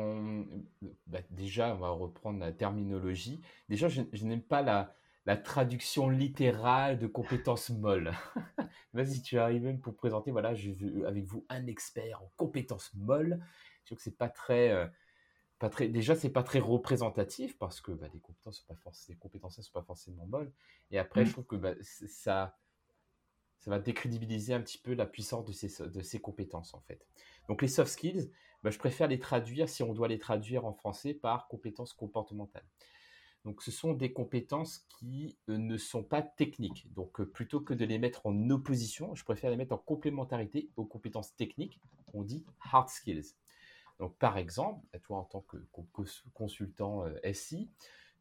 Bah, 1.05 1.19
déjà, 1.29 1.75
on 1.75 1.77
va 1.77 1.91
reprendre 1.91 2.39
la 2.39 2.51
terminologie. 2.51 3.41
Déjà, 3.69 3.89
je, 3.89 4.01
n'aime 4.24 4.41
pas 4.41 4.63
la, 4.63 4.95
la 5.27 5.38
traduction 5.38 6.09
littérale 6.09 6.98
de 6.98 7.05
compétences 7.05 7.69
molles. 7.69 8.12
Vas-y, 8.93 9.21
tu 9.21 9.38
arrives 9.38 9.62
même 9.62 9.79
pour 9.79 9.95
présenter, 9.95 10.31
voilà, 10.31 10.55
je 10.55 10.71
veux 10.71 11.05
avec 11.05 11.25
vous 11.25 11.45
un 11.50 11.67
expert 11.67 12.24
en 12.24 12.31
compétences 12.38 12.91
molles. 12.95 13.39
Je 13.83 13.86
trouve 13.86 13.98
que 14.00 14.03
c'est 14.03 14.17
pas 14.17 14.29
très, 14.29 14.71
euh, 14.71 14.88
pas 15.60 15.70
très, 15.70 15.88
déjà 15.88 16.16
c'est 16.16 16.30
pas 16.30 16.44
très 16.44 16.60
représentatif 16.60 17.58
parce 17.58 17.82
que 17.82 17.92
bah, 17.92 18.08
les 18.13 18.20
compétences 18.20 18.60
sont 18.60 18.74
pas 18.74 18.80
forcément, 18.82 19.13
les 19.13 19.20
compétences 19.20 19.62
sont 19.62 19.72
pas 19.72 19.84
forcément 19.84 20.25
molles. 20.25 20.51
Et 20.92 20.98
après, 20.98 21.25
je 21.25 21.30
mmh. 21.30 21.34
trouve 21.34 21.46
que 21.46 21.56
bah, 21.56 21.74
ça, 21.82 22.58
ça 23.58 23.70
va 23.70 23.80
décrédibiliser 23.80 24.54
un 24.54 24.62
petit 24.62 24.78
peu 24.78 24.94
la 24.94 25.06
puissance 25.06 25.46
de 25.46 25.51
ces, 25.51 25.84
de 25.88 26.01
ces 26.01 26.20
compétences 26.20 26.74
en 26.74 26.82
fait. 26.82 27.06
Donc 27.48 27.62
les 27.62 27.68
soft 27.68 27.92
skills, 27.92 28.32
bah, 28.63 28.72
je 28.72 28.78
préfère 28.78 29.08
les 29.08 29.20
traduire 29.20 29.70
si 29.70 29.84
on 29.84 29.94
doit 29.94 30.08
les 30.08 30.20
traduire 30.20 30.66
en 30.66 30.74
français 30.74 31.13
par 31.13 31.48
compétences 31.48 31.94
comportementales. 31.94 32.66
Donc, 33.46 33.62
ce 33.62 33.72
sont 33.72 33.94
des 33.94 34.12
compétences 34.12 34.86
qui 35.00 35.38
euh, 35.48 35.58
ne 35.58 35.78
sont 35.78 36.04
pas 36.04 36.22
techniques. 36.22 36.92
Donc, 36.94 37.22
euh, 37.22 37.25
plutôt 37.25 37.62
que 37.62 37.74
de 37.74 37.86
les 37.86 37.98
mettre 37.98 38.25
en 38.25 38.50
opposition, 38.50 39.16
je 39.16 39.24
préfère 39.24 39.50
les 39.50 39.56
mettre 39.56 39.74
en 39.74 39.78
complémentarité 39.78 40.70
aux 40.75 40.86
compétences 40.86 41.36
techniques. 41.36 41.80
On 42.13 42.24
dit 42.24 42.46
hard 42.60 42.89
skills. 42.89 43.36
Donc, 44.00 44.18
par 44.18 44.38
exemple, 44.38 44.86
toi, 45.03 45.18
en 45.18 45.24
tant 45.24 45.41
que 45.41 45.58
consultant 46.34 47.06
euh, 47.06 47.34
SI, 47.34 47.70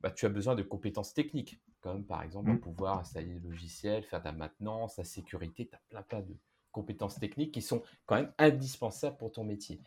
bah, 0.00 0.10
tu 0.10 0.26
as 0.26 0.28
besoin 0.28 0.54
de 0.54 0.62
compétences 0.62 1.14
techniques, 1.14 1.60
comme 1.80 2.04
par 2.04 2.22
exemple 2.22 2.50
mmh. 2.50 2.60
pouvoir 2.60 2.98
installer 2.98 3.34
des 3.34 3.40
logiciels, 3.40 4.02
faire 4.04 4.20
de 4.20 4.26
la 4.26 4.32
maintenance, 4.32 4.96
la 4.96 5.04
sécurité. 5.04 5.68
Tu 5.68 5.74
as 5.74 5.80
plein, 5.88 6.02
plein 6.02 6.20
de 6.20 6.36
compétences 6.72 7.18
techniques 7.18 7.52
qui 7.52 7.62
sont 7.62 7.82
quand 8.06 8.16
même 8.16 8.32
indispensables 8.38 9.16
pour 9.16 9.32
ton 9.32 9.44
métier 9.44 9.80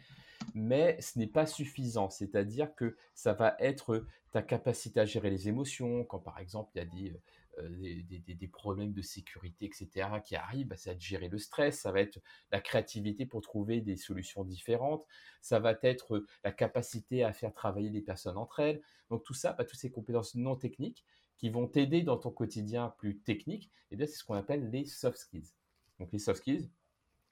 mais 0.53 0.99
ce 1.01 1.19
n'est 1.19 1.27
pas 1.27 1.45
suffisant. 1.45 2.09
C'est-à-dire 2.09 2.73
que 2.75 2.95
ça 3.13 3.33
va 3.33 3.55
être 3.59 4.05
ta 4.31 4.41
capacité 4.41 4.99
à 4.99 5.05
gérer 5.05 5.29
les 5.29 5.47
émotions, 5.47 6.03
quand 6.05 6.19
par 6.19 6.39
exemple 6.39 6.71
il 6.75 6.79
y 6.79 6.81
a 6.81 6.85
des, 6.85 7.21
euh, 7.59 7.69
des, 7.69 8.47
problèmes 8.47 8.93
de 8.93 9.01
sécurité, 9.01 9.65
etc., 9.65 10.07
qui 10.23 10.35
arrivent, 10.35 10.67
bah, 10.67 10.77
ça 10.77 10.91
va 10.91 10.95
être 10.95 11.01
gérer 11.01 11.27
le 11.27 11.37
stress, 11.37 11.81
ça 11.81 11.91
va 11.91 11.99
être 11.99 12.19
la 12.51 12.61
créativité 12.61 13.25
pour 13.25 13.41
trouver 13.41 13.81
des 13.81 13.97
solutions 13.97 14.43
différentes, 14.43 15.05
ça 15.41 15.59
va 15.59 15.75
être 15.83 16.25
la 16.43 16.51
capacité 16.51 17.23
à 17.23 17.33
faire 17.33 17.53
travailler 17.53 17.89
les 17.89 18.01
personnes 18.01 18.37
entre 18.37 18.59
elles. 18.59 18.81
Donc 19.09 19.23
tout 19.23 19.33
ça, 19.33 19.53
bah, 19.53 19.65
toutes 19.65 19.79
ces 19.79 19.91
compétences 19.91 20.35
non 20.35 20.55
techniques 20.55 21.05
qui 21.37 21.49
vont 21.49 21.67
t'aider 21.67 22.03
dans 22.03 22.17
ton 22.17 22.31
quotidien 22.31 22.93
plus 22.97 23.19
technique, 23.19 23.71
et 23.89 23.95
eh 23.99 24.05
c'est 24.05 24.17
ce 24.17 24.23
qu'on 24.23 24.35
appelle 24.35 24.69
les 24.69 24.85
soft 24.85 25.17
skills. 25.17 25.51
Donc 25.99 26.11
les 26.13 26.19
soft 26.19 26.39
skills, 26.39 26.69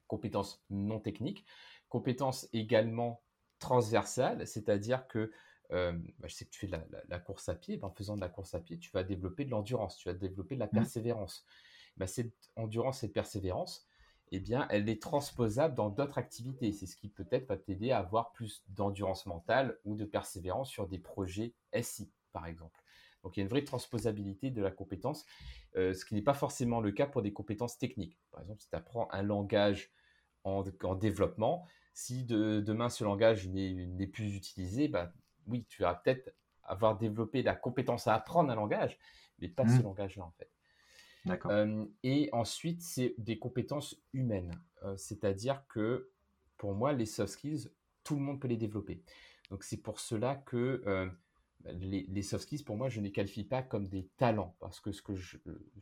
compétences 0.07 0.63
non 0.69 0.99
techniques, 0.99 1.45
compétences 1.87 2.49
également 2.51 3.21
transversales, 3.59 4.47
c'est-à-dire 4.47 5.07
que 5.07 5.31
euh, 5.71 5.91
bah, 6.19 6.27
je 6.27 6.33
sais 6.33 6.45
que 6.45 6.49
tu 6.49 6.59
fais 6.59 6.67
de 6.67 6.77
la, 7.07 7.19
course 7.19 7.49
à 7.49 7.55
pied, 7.55 7.77
ben, 7.77 7.87
en 7.87 7.91
faisant 7.91 8.15
de 8.15 8.21
la 8.21 8.29
course 8.29 8.55
à 8.55 8.59
pied, 8.59 8.79
tu 8.79 8.91
vas 8.91 9.03
développer 9.03 9.45
de 9.45 9.51
l'endurance, 9.51 9.97
tu 9.97 10.09
vas 10.09 10.15
développer 10.15 10.55
de 10.55 10.59
la 10.59 10.67
mmh. 10.67 10.71
persévérance. 10.71 11.45
Bah, 11.97 12.07
cette 12.07 12.33
endurance 12.55 13.03
et 13.03 13.09
persévérance, 13.09 13.85
eh 14.31 14.39
bien, 14.39 14.67
elle 14.69 14.89
est 14.89 15.01
transposable 15.01 15.75
dans 15.75 15.89
d'autres 15.89 16.17
activités. 16.17 16.71
C'est 16.71 16.85
ce 16.85 16.95
qui 16.95 17.09
peut-être 17.09 17.47
va 17.47 17.57
t'aider 17.57 17.91
à 17.91 17.99
avoir 17.99 18.31
plus 18.31 18.63
d'endurance 18.69 19.25
mentale 19.25 19.77
ou 19.85 19.95
de 19.95 20.05
persévérance 20.05 20.69
sur 20.69 20.87
des 20.87 20.99
projets 20.99 21.55
SI, 21.81 22.11
par 22.31 22.45
exemple. 22.45 22.79
Donc, 23.23 23.35
il 23.35 23.41
y 23.41 23.41
a 23.41 23.43
une 23.43 23.49
vraie 23.49 23.63
transposabilité 23.63 24.49
de 24.49 24.61
la 24.61 24.71
compétence, 24.71 25.25
euh, 25.75 25.93
ce 25.93 26.05
qui 26.05 26.15
n'est 26.15 26.21
pas 26.21 26.33
forcément 26.33 26.79
le 26.79 26.91
cas 26.91 27.05
pour 27.05 27.21
des 27.21 27.33
compétences 27.33 27.77
techniques. 27.77 28.17
Par 28.31 28.41
exemple, 28.41 28.61
si 28.61 28.69
tu 28.69 28.75
apprends 28.75 29.09
un 29.11 29.23
langage 29.23 29.91
en, 30.43 30.63
en 30.83 30.95
développement, 30.95 31.65
si 31.93 32.23
demain 32.23 32.89
ce 32.89 33.03
langage 33.03 33.47
n'est 33.49 34.07
plus 34.07 34.35
utilisé, 34.35 34.87
bah, 34.87 35.11
oui, 35.49 35.65
tu 35.69 35.81
vas 35.81 35.95
peut-être 35.95 36.33
avoir 36.63 36.97
développé 36.97 37.41
la 37.41 37.55
compétence 37.55 38.07
à 38.07 38.15
apprendre 38.15 38.51
un 38.51 38.55
langage, 38.55 38.97
mais 39.39 39.47
pas 39.47 39.67
ce 39.67 39.79
mmh. 39.79 39.83
langage-là 39.83 40.23
en 40.23 40.31
fait. 40.31 40.49
D'accord. 41.25 41.51
et 42.01 42.29
ensuite, 42.31 42.81
c'est 42.81 43.13
des 43.17 43.37
compétences 43.37 44.01
humaines. 44.13 44.51
C'est-à-dire 44.95 45.63
que 45.67 46.09
pour 46.57 46.73
moi, 46.73 46.93
les 46.93 47.05
soft 47.05 47.33
skills, 47.33 47.69
tout 48.03 48.15
le 48.15 48.21
monde 48.21 48.39
peut 48.39 48.47
les 48.47 48.57
développer. 48.57 49.03
Donc 49.49 49.63
c'est 49.63 49.77
pour 49.77 49.99
cela 49.99 50.35
que 50.35 51.11
bah, 51.61 51.71
les, 51.73 52.21
soft 52.21 52.43
skills, 52.43 52.63
pour 52.63 52.77
moi, 52.77 52.87
je 52.87 52.99
ne 52.99 53.05
les 53.05 53.11
qualifie 53.11 53.43
pas 53.43 53.61
comme 53.61 53.87
des 53.87 54.07
talents. 54.17 54.55
Parce 54.59 54.79
que, 54.79 54.91
ce 54.91 55.01
que 55.01 55.15
je, 55.15 55.37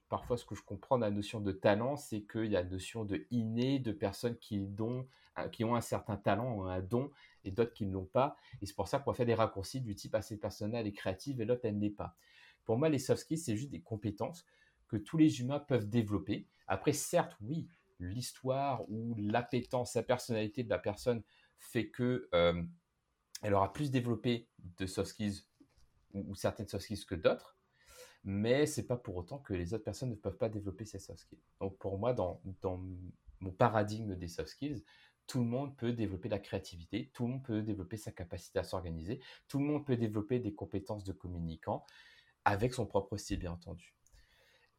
parfois, 0.10 0.38
ce 0.38 0.46
que 0.46 0.56
je 0.56 0.64
comprends 0.64 0.98
dans 0.98 1.06
la 1.06 1.12
notion 1.12 1.40
de 1.40 1.52
talent, 1.52 1.96
c'est 1.98 2.22
qu'il 2.22 2.46
y 2.46 2.56
a 2.56 2.64
la 2.64 2.70
notion 2.70 3.06
de 3.06 3.28
inné, 3.30 3.80
de 3.80 3.92
personnes 3.92 4.38
qui, 4.38 4.66
dont, 4.66 5.08
qui 5.52 5.64
ont 5.64 5.76
un 5.76 5.82
certain 5.82 6.18
talent, 6.18 6.66
un 6.66 6.82
don, 6.82 7.12
d'autres 7.52 7.74
qui 7.74 7.86
ne 7.86 7.94
l'ont 7.94 8.06
pas. 8.06 8.36
Et 8.62 8.66
c'est 8.66 8.76
pour 8.76 8.88
ça 8.88 9.00
qu'on 9.00 9.14
faire 9.14 9.26
des 9.26 9.34
raccourcis 9.34 9.82
du 9.82 9.96
type 9.96 10.16
assez 10.16 10.38
personnel 10.38 10.88
et 10.88 10.94
créative, 10.94 11.42
et 11.42 11.46
l'autre, 11.46 11.62
elle 11.64 11.78
n'est 11.78 11.90
pas. 11.90 12.16
Pour 12.64 12.78
moi, 12.78 12.90
les 12.90 13.00
soft 13.00 13.22
skills, 13.22 13.38
c'est 13.38 13.56
juste 13.56 13.72
des 13.72 13.82
compétences 13.82 14.46
que 14.88 14.98
tous 14.98 15.18
les 15.18 15.42
humains 15.42 15.60
peuvent 15.60 15.90
développer. 15.90 16.48
Après, 16.68 16.94
certes, 16.94 17.36
oui, 17.42 17.68
l'histoire 18.00 18.90
ou 18.90 19.16
l'appétence, 19.18 19.94
sa 19.94 20.04
personnalité 20.04 20.64
de 20.64 20.70
la 20.70 20.80
personne 20.80 21.24
fait 21.60 21.90
que 21.90 22.30
euh, 22.34 22.62
elle 23.42 23.54
aura 23.54 23.74
plus 23.74 23.92
développé 23.92 24.48
de 24.78 24.86
soft 24.86 25.10
skills 25.10 25.42
ou, 26.14 26.36
certaines 26.36 26.68
soft 26.68 26.84
skills 26.84 27.06
que 27.06 27.16
d'autres, 27.16 27.58
mais 28.24 28.66
c'est 28.66 28.88
pas 28.88 28.98
pour 28.98 29.16
autant 29.16 29.40
que 29.40 29.54
les 29.54 29.74
autres 29.74 29.84
personnes 29.84 30.10
ne 30.10 30.16
peuvent 30.16 30.38
pas 30.38 30.50
développer 30.50 30.86
ces 30.86 31.00
soft 31.00 31.20
skills. 31.20 31.44
Donc 31.60 31.78
pour 31.78 31.98
moi, 31.98 32.14
dans 32.14 32.42
mon 33.40 33.52
paradigme 33.52 34.16
des 34.16 34.28
soft 34.28 34.50
skills, 34.50 34.84
tout 35.28 35.40
le 35.40 35.46
monde 35.46 35.76
peut 35.76 35.94
développer 35.94 36.30
la 36.30 36.40
créativité, 36.40 37.12
tout 37.14 37.26
le 37.26 37.34
monde 37.34 37.44
peut 37.44 37.62
développer 37.62 37.98
sa 37.98 38.12
capacité 38.12 38.60
à 38.60 38.64
s'organiser, 38.64 39.20
tout 39.48 39.60
le 39.60 39.66
monde 39.66 39.86
peut 39.86 39.98
développer 39.98 40.40
des 40.40 40.54
compétences 40.54 41.04
de 41.04 41.12
communicant 41.12 41.86
avec 42.46 42.74
son 42.74 42.86
propre 42.86 43.18
style, 43.18 43.40
bien 43.40 43.52
entendu. 43.52 43.94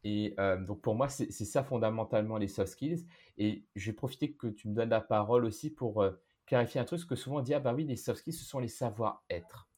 Et 0.04 0.34
euh, 0.38 0.56
donc 0.56 0.80
pour 0.80 0.94
moi, 0.94 1.08
c'est 1.08 1.30
ça 1.30 1.62
fondamentalement 1.62 2.38
les 2.38 2.48
soft 2.48 2.72
skills. 2.72 3.06
Et 3.36 3.66
je 3.74 3.90
vais 3.90 3.94
profiter 3.94 4.32
que 4.32 4.46
tu 4.46 4.68
me 4.68 4.74
donnes 4.74 4.90
la 4.90 5.00
parole 5.00 5.44
aussi 5.44 5.70
pour 5.70 6.02
euh, 6.02 6.12
clarifier 6.46 6.80
un 6.80 6.84
truc, 6.84 7.06
que 7.06 7.16
souvent 7.16 7.38
on 7.38 7.42
dit, 7.42 7.54
ah 7.54 7.60
bah 7.60 7.74
oui, 7.74 7.84
les 7.84 7.96
soft 7.96 8.20
skills, 8.20 8.32
ce 8.32 8.44
sont 8.44 8.58
les 8.58 8.68
savoir-être. 8.68 9.68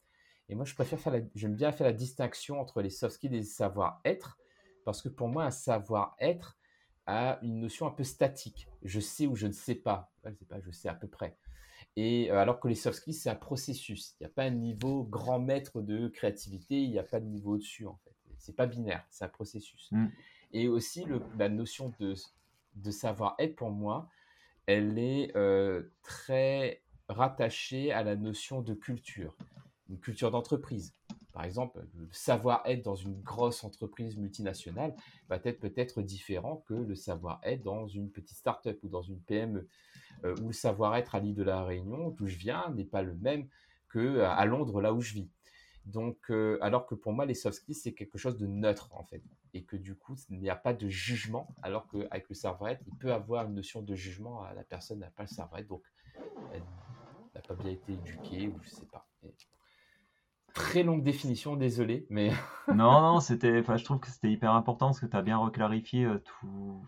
Et 0.49 0.55
moi, 0.55 0.65
je 0.65 0.75
préfère 0.75 1.01
faire 1.01 1.21
j'aime 1.35 1.55
bien 1.55 1.73
faire 1.73 1.87
la 1.87 1.93
distinction 1.93 2.61
entre 2.61 2.83
les 2.83 2.91
soft 2.91 3.15
skills 3.15 3.35
et 3.35 3.39
les 3.39 3.43
savoir-être, 3.45 4.39
parce 4.85 5.03
que 5.03 5.09
pour 5.09 5.29
moi, 5.29 5.45
un 5.45 5.51
savoir-être 5.51 6.59
a 7.07 7.39
une 7.43 7.61
notion 7.61 7.87
un 7.87 7.91
peu 7.91 8.05
statique. 8.05 8.69
Je 8.83 9.01
sais 9.01 9.27
ou 9.27 9.37
je 9.37 9.47
ne 9.47 9.53
sais 9.53 9.75
pas. 9.75 10.13
Je 10.25 10.31
sais 10.35 10.45
pas, 10.45 10.61
je 10.61 10.71
sais 10.71 10.89
à 10.89 10.95
peu 10.95 11.09
près. 11.09 11.37
Et 11.97 12.31
euh, 12.31 12.39
alors 12.39 12.61
que 12.61 12.69
les 12.69 12.75
soft 12.75 12.99
skills, 12.99 13.15
c'est 13.15 13.31
un 13.31 13.35
processus. 13.35 14.15
Il 14.21 14.25
n'y 14.25 14.27
a 14.27 14.35
pas 14.35 14.45
un 14.45 14.51
niveau 14.51 15.05
grand 15.05 15.41
maître 15.41 15.83
de 15.83 16.09
créativité, 16.09 16.83
il 16.83 16.91
n'y 16.91 16.99
a 16.99 17.05
pas 17.05 17.21
de 17.21 17.27
niveau 17.27 17.55
au-dessus, 17.55 17.87
en 17.87 17.97
fait. 18.05 18.15
C'est 18.39 18.57
pas 18.57 18.67
binaire, 18.67 19.05
c'est 19.11 19.25
un 19.25 19.29
processus. 19.29 19.89
Mm. 19.91 20.07
Et 20.53 20.69
aussi, 20.69 21.05
le, 21.05 21.23
la 21.39 21.49
notion 21.49 21.93
de, 21.99 22.15
de 22.77 22.91
savoir-être, 22.91 23.57
pour 23.57 23.71
moi, 23.71 24.09
elle 24.67 24.99
est 24.99 25.37
euh, 25.37 25.93
très 26.03 26.83
rattachée 27.09 27.93
à 27.93 28.03
la 28.03 28.17
notion 28.17 28.63
de 28.63 28.75
culture 28.75 29.37
une 29.91 29.99
culture 29.99 30.31
d'entreprise. 30.31 30.95
Par 31.33 31.45
exemple, 31.45 31.81
le 31.95 32.09
savoir-être 32.13 32.83
dans 32.83 32.95
une 32.95 33.21
grosse 33.23 33.63
entreprise 33.65 34.17
multinationale 34.17 34.95
va 35.29 35.39
être 35.45 35.61
peut-être 35.61 36.03
différent 36.03 36.65
que 36.67 36.75
le 36.75 36.95
savoir-être 36.95 37.63
dans 37.63 37.87
une 37.87 38.11
petite 38.11 38.37
start-up 38.37 38.79
ou 38.83 38.89
dans 38.89 39.03
une 39.03 39.21
PME. 39.21 39.69
Euh, 40.25 40.35
ou 40.43 40.49
le 40.49 40.53
savoir-être 40.53 41.15
à 41.15 41.21
l'île 41.21 41.35
de 41.35 41.43
la 41.43 41.65
Réunion, 41.65 42.11
d'où 42.11 42.27
je 42.27 42.37
viens, 42.37 42.71
n'est 42.71 42.85
pas 42.85 43.03
le 43.03 43.15
même 43.15 43.49
que 43.89 44.21
à 44.21 44.45
Londres, 44.45 44.81
là 44.81 44.93
où 44.93 45.01
je 45.01 45.15
vis. 45.15 45.31
Donc, 45.87 46.31
euh, 46.31 46.59
alors 46.61 46.87
que 46.87 46.95
pour 46.95 47.13
moi, 47.13 47.25
les 47.25 47.35
soft 47.35 47.57
skills, 47.57 47.75
c'est 47.75 47.93
quelque 47.93 48.19
chose 48.19 48.37
de 48.37 48.47
neutre, 48.47 48.91
en 48.93 49.05
fait. 49.05 49.23
Et 49.55 49.65
que 49.65 49.77
du 49.77 49.95
coup, 49.97 50.15
il 50.29 50.41
n'y 50.41 50.51
a 50.51 50.57
pas 50.57 50.75
de 50.75 50.89
jugement, 50.89 51.55
alors 51.63 51.89
qu'avec 51.89 52.29
le 52.29 52.35
savoir-être, 52.35 52.83
il 52.87 52.95
peut 52.97 53.13
avoir 53.13 53.47
une 53.47 53.55
notion 53.55 53.83
de 53.83 53.95
jugement. 53.95 54.45
La 54.55 54.63
personne 54.63 55.01
n'a 55.01 55.11
pas 55.11 55.25
le 55.25 55.29
savoir-être, 55.29 55.69
donc 55.69 55.83
elle 56.53 56.63
n'a 57.35 57.41
pas 57.41 57.55
bien 57.55 57.73
été 57.73 57.93
éduquée, 57.93 58.49
ou 58.49 58.61
je 58.63 58.69
sais 58.69 58.87
pas. 58.87 59.09
Très 60.55 60.83
longue 60.83 61.03
définition, 61.03 61.57
désolé, 61.57 62.07
mais. 62.11 62.31
non, 62.69 63.01
non, 63.01 63.21
c'était. 63.21 63.63
Je 63.63 63.85
trouve 63.85 64.01
que 64.01 64.09
c'était 64.09 64.31
hyper 64.31 64.53
important 64.53 64.87
parce 64.87 65.01
que 65.01 65.07
tu 65.07 65.17
as 65.17 65.23
bien 65.23 65.39
reclarifié 65.39 66.05
euh, 66.05 66.19
tout. 66.19 66.85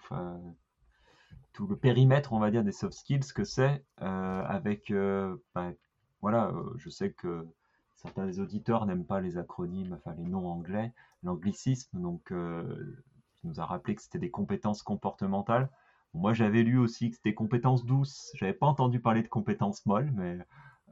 tout 1.52 1.66
le 1.66 1.76
périmètre, 1.76 2.32
on 2.32 2.38
va 2.38 2.50
dire, 2.50 2.64
des 2.64 2.72
soft 2.72 2.94
skills 2.94 3.32
que 3.34 3.44
c'est, 3.44 3.84
avec, 3.98 4.90
ben, 4.90 5.74
voilà, 6.22 6.52
je 6.76 6.88
sais 6.88 7.12
que 7.12 7.46
certains 7.94 8.26
des 8.26 8.40
auditeurs 8.40 8.86
n'aiment 8.86 9.04
pas 9.04 9.20
les 9.20 9.36
acronymes, 9.36 9.92
enfin 9.92 10.14
les 10.16 10.24
noms 10.24 10.48
anglais, 10.48 10.92
l'anglicisme, 11.22 12.00
donc 12.00 12.30
il 12.30 13.50
nous 13.50 13.60
a 13.60 13.66
rappelé 13.66 13.94
que 13.94 14.02
c'était 14.02 14.18
des 14.18 14.30
compétences 14.30 14.82
comportementales. 14.82 15.68
Moi, 16.14 16.34
j'avais 16.34 16.62
lu 16.62 16.78
aussi 16.78 17.10
que 17.10 17.16
c'était 17.16 17.34
compétences 17.34 17.84
douces. 17.84 18.32
J'avais 18.34 18.52
pas 18.52 18.66
entendu 18.66 19.00
parler 19.00 19.22
de 19.22 19.28
compétences 19.28 19.84
molles, 19.86 20.12
mais 20.14 20.34
euh, 20.34 20.44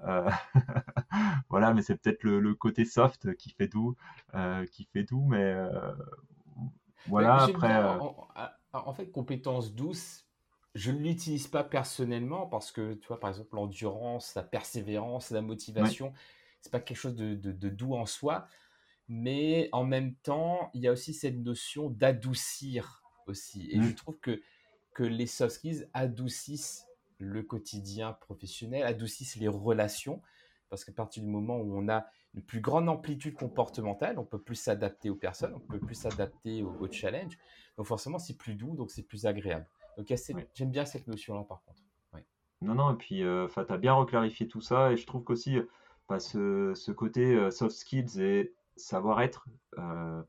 voilà, 1.51 1.75
mais 1.75 1.83
c'est 1.83 1.97
peut-être 1.97 2.23
le, 2.25 2.55
côté 2.55 2.85
soft 2.85 3.35
qui 3.37 3.51
fait 3.51 3.69
doux, 3.69 3.97
euh, 4.35 4.67
qui 4.67 4.85
fait 4.85 5.05
doux, 5.05 5.25
mais 5.27 5.43
euh, 5.43 5.93
voilà. 7.07 7.43
après, 7.43 7.83
en, 8.73 8.95
fait, 8.95 9.11
compétences 9.11 9.75
douces, 9.75 10.27
je 10.75 10.91
ne 10.91 10.99
l'utilise 10.99 11.49
pas 11.49 11.65
personnellement 11.65 12.47
parce 12.47 12.71
que 12.73 12.95
tu 12.95 13.09
vois, 13.09 13.19
par 13.19 13.31
exemple, 13.31 13.55
l'endurance, 13.55 14.35
la 14.35 14.43
persévérance, 14.43 15.31
la 15.31 15.43
motivation, 15.43 16.13
c'est 16.61 16.71
pas 16.71 16.81
quelque 16.81 16.99
chose 16.99 17.17
de, 17.17 17.69
doux 17.69 17.95
en 17.95 18.07
soi, 18.07 18.47
mais 19.09 19.69
en 19.73 19.85
même 19.85 20.15
temps, 20.17 20.71
il 20.75 20.83
y 20.83 20.89
a 20.89 20.93
aussi 20.93 21.13
cette 21.13 21.39
notion 21.39 21.91
d'adoucir 21.91 23.03
aussi, 23.27 23.69
et 23.71 23.81
je 23.83 23.89
mmh. 23.89 23.95
trouve 23.95 24.19
que 24.19 24.41
que 24.95 25.03
les 25.03 25.27
soft 25.27 25.57
skills 25.57 25.89
adoucissent 25.95 26.87
le 27.21 27.43
quotidien 27.43 28.13
professionnel, 28.15 28.83
adoucissent 28.83 29.37
les 29.37 29.49
relations, 29.49 30.21
parce 30.69 30.85
qu'à 30.85 30.93
partir 30.93 31.23
du 31.23 31.29
moment 31.29 31.59
où 31.59 31.77
on 31.77 31.89
a 31.89 32.07
une 32.35 32.43
plus 32.43 32.61
grande 32.61 32.89
amplitude 32.89 33.35
comportementale, 33.35 34.19
on 34.19 34.25
peut 34.25 34.41
plus 34.41 34.55
s'adapter 34.55 35.11
aux 35.11 35.17
personnes, 35.17 35.53
on 35.55 35.61
peut 35.61 35.81
plus 35.81 35.97
s'adapter 35.97 36.63
aux, 36.63 36.91
challenges. 36.91 37.37
Donc 37.77 37.87
forcément, 37.87 38.19
c'est 38.19 38.37
plus 38.37 38.55
doux, 38.55 38.77
donc 38.77 38.91
c'est 38.91 39.03
plus 39.03 39.27
agréable. 39.27 39.67
Donc 39.97 40.13
j'aime 40.55 40.71
bien 40.71 40.85
cette 40.85 41.07
notion-là, 41.07 41.45
par 41.45 41.63
contre. 41.65 41.83
Non, 42.63 42.75
non, 42.75 42.93
et 42.93 42.97
puis 42.97 43.25
euh, 43.25 43.49
tu 43.49 43.73
as 43.73 43.79
bien 43.79 43.95
reclarifié 43.95 44.47
tout 44.47 44.61
ça, 44.61 44.93
et 44.93 44.97
je 44.99 45.07
trouve 45.07 45.25
qu'aussi, 45.25 45.59
bah, 46.11 46.21
ce, 46.21 46.75
ce, 46.75 46.93
côté 46.93 47.35
euh, 47.35 47.51
soft 47.51 47.75
skills 47.75 48.21
et 48.21 48.53
savoir-être, 48.81 49.47
euh, 49.79 50.23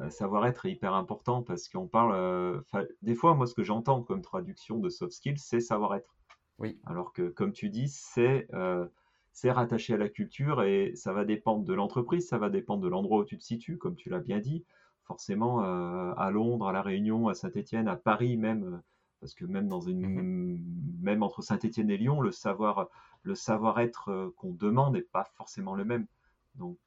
euh, 0.00 0.10
savoir-être 0.10 0.66
est 0.66 0.72
hyper 0.72 0.94
important 0.94 1.42
parce 1.42 1.68
qu'on 1.68 1.86
parle. 1.86 2.14
Euh, 2.14 2.60
des 3.02 3.14
fois, 3.14 3.34
moi, 3.34 3.46
ce 3.46 3.54
que 3.54 3.62
j'entends 3.62 4.02
comme 4.02 4.22
traduction 4.22 4.78
de 4.78 4.88
soft 4.88 5.12
skills, 5.12 5.38
c'est 5.38 5.60
savoir-être. 5.60 6.14
Oui. 6.58 6.78
Alors 6.86 7.12
que, 7.12 7.28
comme 7.28 7.52
tu 7.52 7.70
dis, 7.70 7.88
c'est 7.88 8.48
euh, 8.52 8.86
c'est 9.32 9.50
rattaché 9.50 9.94
à 9.94 9.96
la 9.96 10.08
culture 10.08 10.62
et 10.62 10.92
ça 10.94 11.12
va 11.12 11.24
dépendre 11.24 11.64
de 11.64 11.72
l'entreprise, 11.72 12.28
ça 12.28 12.38
va 12.38 12.50
dépendre 12.50 12.82
de 12.82 12.88
l'endroit 12.88 13.20
où 13.20 13.24
tu 13.24 13.38
te 13.38 13.42
situes, 13.42 13.78
comme 13.78 13.96
tu 13.96 14.10
l'as 14.10 14.20
bien 14.20 14.38
dit. 14.38 14.64
Forcément, 15.04 15.60
à 15.62 16.30
Londres, 16.30 16.68
à 16.68 16.72
La 16.72 16.82
Réunion, 16.82 17.28
à 17.28 17.34
Saint-Étienne, 17.34 17.88
à 17.88 17.96
Paris 17.96 18.36
même, 18.36 18.80
parce 19.20 19.34
que 19.34 19.44
même 19.44 19.68
dans 19.68 19.80
une, 19.80 20.06
mm-hmm. 20.06 21.02
même 21.02 21.22
entre 21.22 21.42
Saint-Étienne 21.42 21.90
et 21.90 21.96
Lyon, 21.96 22.20
le 22.20 22.30
savoir, 22.30 22.88
le 23.22 23.34
savoir-être 23.34 24.32
qu'on 24.36 24.52
demande 24.52 24.94
n'est 24.94 25.02
pas 25.02 25.24
forcément 25.34 25.74
le 25.74 25.84
même. 25.84 26.06
Donc, 26.54 26.78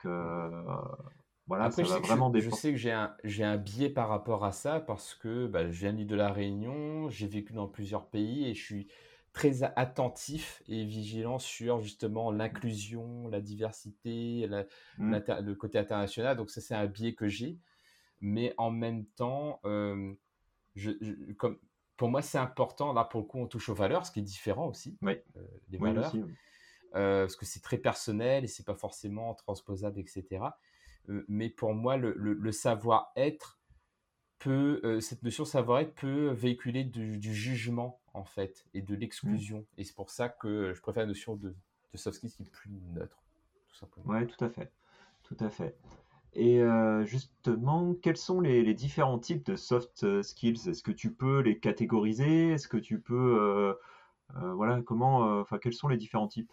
voilà, 1.47 1.65
Après, 1.65 1.85
ça 1.85 1.95
va 1.95 1.99
vraiment 1.99 2.33
je, 2.33 2.39
je 2.39 2.49
sais 2.49 2.71
que 2.71 2.77
j'ai 2.77 2.91
un, 2.91 3.15
j'ai 3.23 3.43
un 3.43 3.57
biais 3.57 3.89
par 3.89 4.09
rapport 4.09 4.43
à 4.45 4.51
ça 4.51 4.79
parce 4.79 5.13
que 5.13 5.45
bah, 5.45 5.69
je 5.69 5.79
viens 5.79 5.93
de 5.93 6.15
la 6.15 6.31
Réunion, 6.31 7.09
j'ai 7.09 7.27
vécu 7.27 7.53
dans 7.53 7.67
plusieurs 7.67 8.07
pays 8.07 8.47
et 8.47 8.55
je 8.55 8.63
suis 8.63 8.87
très 9.35 9.63
attentif 9.63 10.63
et 10.67 10.85
vigilant 10.85 11.39
sur 11.39 11.81
justement 11.81 12.31
l'inclusion, 12.31 13.27
la 13.27 13.41
diversité, 13.41 14.47
mmh. 14.97 15.17
le 15.41 15.53
côté 15.53 15.77
international. 15.77 16.37
Donc 16.37 16.49
ça, 16.49 16.61
c'est 16.61 16.73
un 16.73 16.87
biais 16.87 17.13
que 17.13 17.27
j'ai. 17.27 17.59
Mais 18.21 18.53
en 18.57 18.71
même 18.71 19.05
temps, 19.05 19.59
euh, 19.65 20.13
je, 20.75 20.91
comme, 21.33 21.59
pour 21.97 22.09
moi, 22.09 22.21
c'est 22.21 22.37
important. 22.37 22.93
Là, 22.93 23.03
pour 23.03 23.21
le 23.21 23.25
coup, 23.25 23.39
on 23.39 23.47
touche 23.47 23.69
aux 23.69 23.75
valeurs, 23.75 24.05
ce 24.05 24.11
qui 24.11 24.19
est 24.19 24.23
différent 24.23 24.67
aussi. 24.67 24.97
Oui. 25.01 25.13
Euh, 25.37 25.41
les 25.69 25.77
valeurs. 25.77 26.13
Euh, 26.95 27.23
parce 27.23 27.35
que 27.35 27.45
c'est 27.45 27.61
très 27.61 27.77
personnel 27.77 28.45
et 28.45 28.47
c'est 28.47 28.65
pas 28.65 28.75
forcément 28.75 29.33
transposable, 29.33 29.99
etc. 29.99 30.45
Euh, 31.09 31.25
mais 31.27 31.49
pour 31.49 31.73
moi, 31.73 31.97
le, 31.97 32.51
savoir-être 32.53 33.59
peut, 34.39 34.99
cette 35.01 35.23
notion 35.23 35.43
savoir-être 35.43 35.93
peut 35.93 36.29
véhiculer 36.29 36.85
du, 36.85 37.33
jugement, 37.33 37.99
en 38.15 38.23
fait, 38.23 38.65
et 38.73 38.81
de 38.81 38.95
l'exclusion. 38.95 39.59
Mmh. 39.59 39.79
Et 39.79 39.83
c'est 39.83 39.95
pour 39.95 40.09
ça 40.09 40.29
que 40.29 40.73
je 40.73 40.81
préfère 40.81 41.03
la 41.03 41.07
notion 41.07 41.35
de, 41.35 41.55
soft 41.93 42.17
skills 42.17 42.31
qui 42.31 42.43
est 42.43 42.51
plus 42.51 42.71
neutre, 42.93 43.23
tout 43.69 43.75
simplement. 43.75 44.05
Oui, 44.07 44.27
tout 44.27 44.43
à 44.43 44.49
fait. 44.49 44.71
Tout 45.23 45.37
à 45.39 45.49
fait. 45.49 45.77
Et 46.33 46.61
euh, 46.61 47.05
justement, 47.05 47.93
quels 47.93 48.17
sont 48.17 48.41
les, 48.41 48.73
différents 48.73 49.19
types 49.19 49.45
de 49.45 49.55
soft 49.55 50.21
skills? 50.21 50.69
Est-ce 50.69 50.83
que 50.83 50.91
tu 50.91 51.13
peux 51.13 51.39
les 51.39 51.59
catégoriser? 51.59 52.49
Est-ce 52.49 52.67
que 52.67 52.77
tu 52.77 52.99
peux, 52.99 53.77
voilà, 54.33 54.81
comment, 54.81 55.39
enfin, 55.39 55.57
quels 55.57 55.73
sont 55.73 55.87
les 55.87 55.97
différents 55.97 56.27
types? 56.27 56.51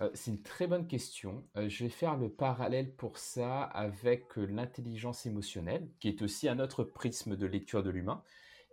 Euh, 0.00 0.10
c'est 0.14 0.30
une 0.30 0.42
très 0.42 0.66
bonne 0.66 0.86
question. 0.86 1.44
Euh, 1.56 1.68
je 1.68 1.84
vais 1.84 1.90
faire 1.90 2.16
le 2.16 2.28
parallèle 2.28 2.92
pour 2.92 3.18
ça 3.18 3.62
avec 3.62 4.38
euh, 4.38 4.46
l'intelligence 4.46 5.26
émotionnelle, 5.26 5.88
qui 6.00 6.08
est 6.08 6.22
aussi 6.22 6.48
un 6.48 6.58
autre 6.58 6.84
prisme 6.84 7.36
de 7.36 7.46
lecture 7.46 7.82
de 7.82 7.90
l'humain 7.90 8.22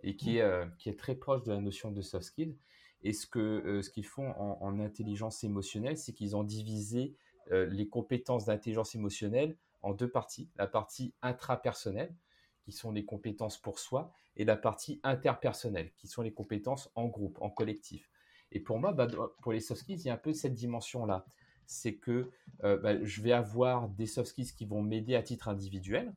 et 0.02 0.16
qui 0.16 0.38
est, 0.38 0.76
qui 0.78 0.88
est 0.88 0.98
très 0.98 1.14
proche 1.14 1.42
de 1.42 1.52
la 1.52 1.60
notion 1.60 1.90
de 1.90 2.02
soft 2.02 2.24
skills. 2.24 2.56
Et 3.02 3.12
ce 3.12 3.26
ce 3.26 3.90
qu'ils 3.90 4.06
font 4.06 4.30
en, 4.32 4.78
intelligence 4.80 5.42
émotionnelle, 5.44 5.96
c'est 5.96 6.12
qu'ils 6.12 6.36
ont 6.36 6.44
divisé 6.44 7.14
les 7.50 7.88
compétences 7.88 8.44
d'intelligence 8.44 8.94
émotionnelle 8.94 9.56
en 9.82 9.92
deux 9.92 10.10
parties. 10.10 10.48
La 10.56 10.66
partie 10.66 11.14
intrapersonnelle, 11.22 12.14
qui 12.62 12.72
sont 12.72 12.92
les 12.92 13.04
compétences 13.04 13.58
pour 13.58 13.78
soi, 13.78 14.12
et 14.36 14.44
la 14.44 14.56
partie 14.56 15.00
interpersonnelle, 15.02 15.90
qui 15.96 16.06
sont 16.08 16.22
les 16.22 16.32
compétences 16.32 16.90
en 16.94 17.06
groupe, 17.06 17.38
en 17.40 17.50
collectif. 17.50 18.10
Et 18.52 18.60
pour 18.60 18.78
moi, 18.78 18.92
bah, 18.92 19.06
pour 19.42 19.52
les 19.52 19.60
soft 19.60 19.82
skills, 19.82 20.00
il 20.00 20.06
y 20.06 20.10
a 20.10 20.14
un 20.14 20.18
peu 20.18 20.32
cette 20.32 20.54
dimension-là. 20.54 21.24
C'est 21.66 21.94
que 21.94 22.30
euh, 22.64 22.78
bah, 22.78 23.02
je 23.04 23.22
vais 23.22 23.32
avoir 23.32 23.88
des 23.88 24.06
soft 24.06 24.30
skills 24.30 24.52
qui 24.52 24.64
vont 24.64 24.82
m'aider 24.82 25.14
à 25.14 25.22
titre 25.22 25.48
individuel 25.48 26.12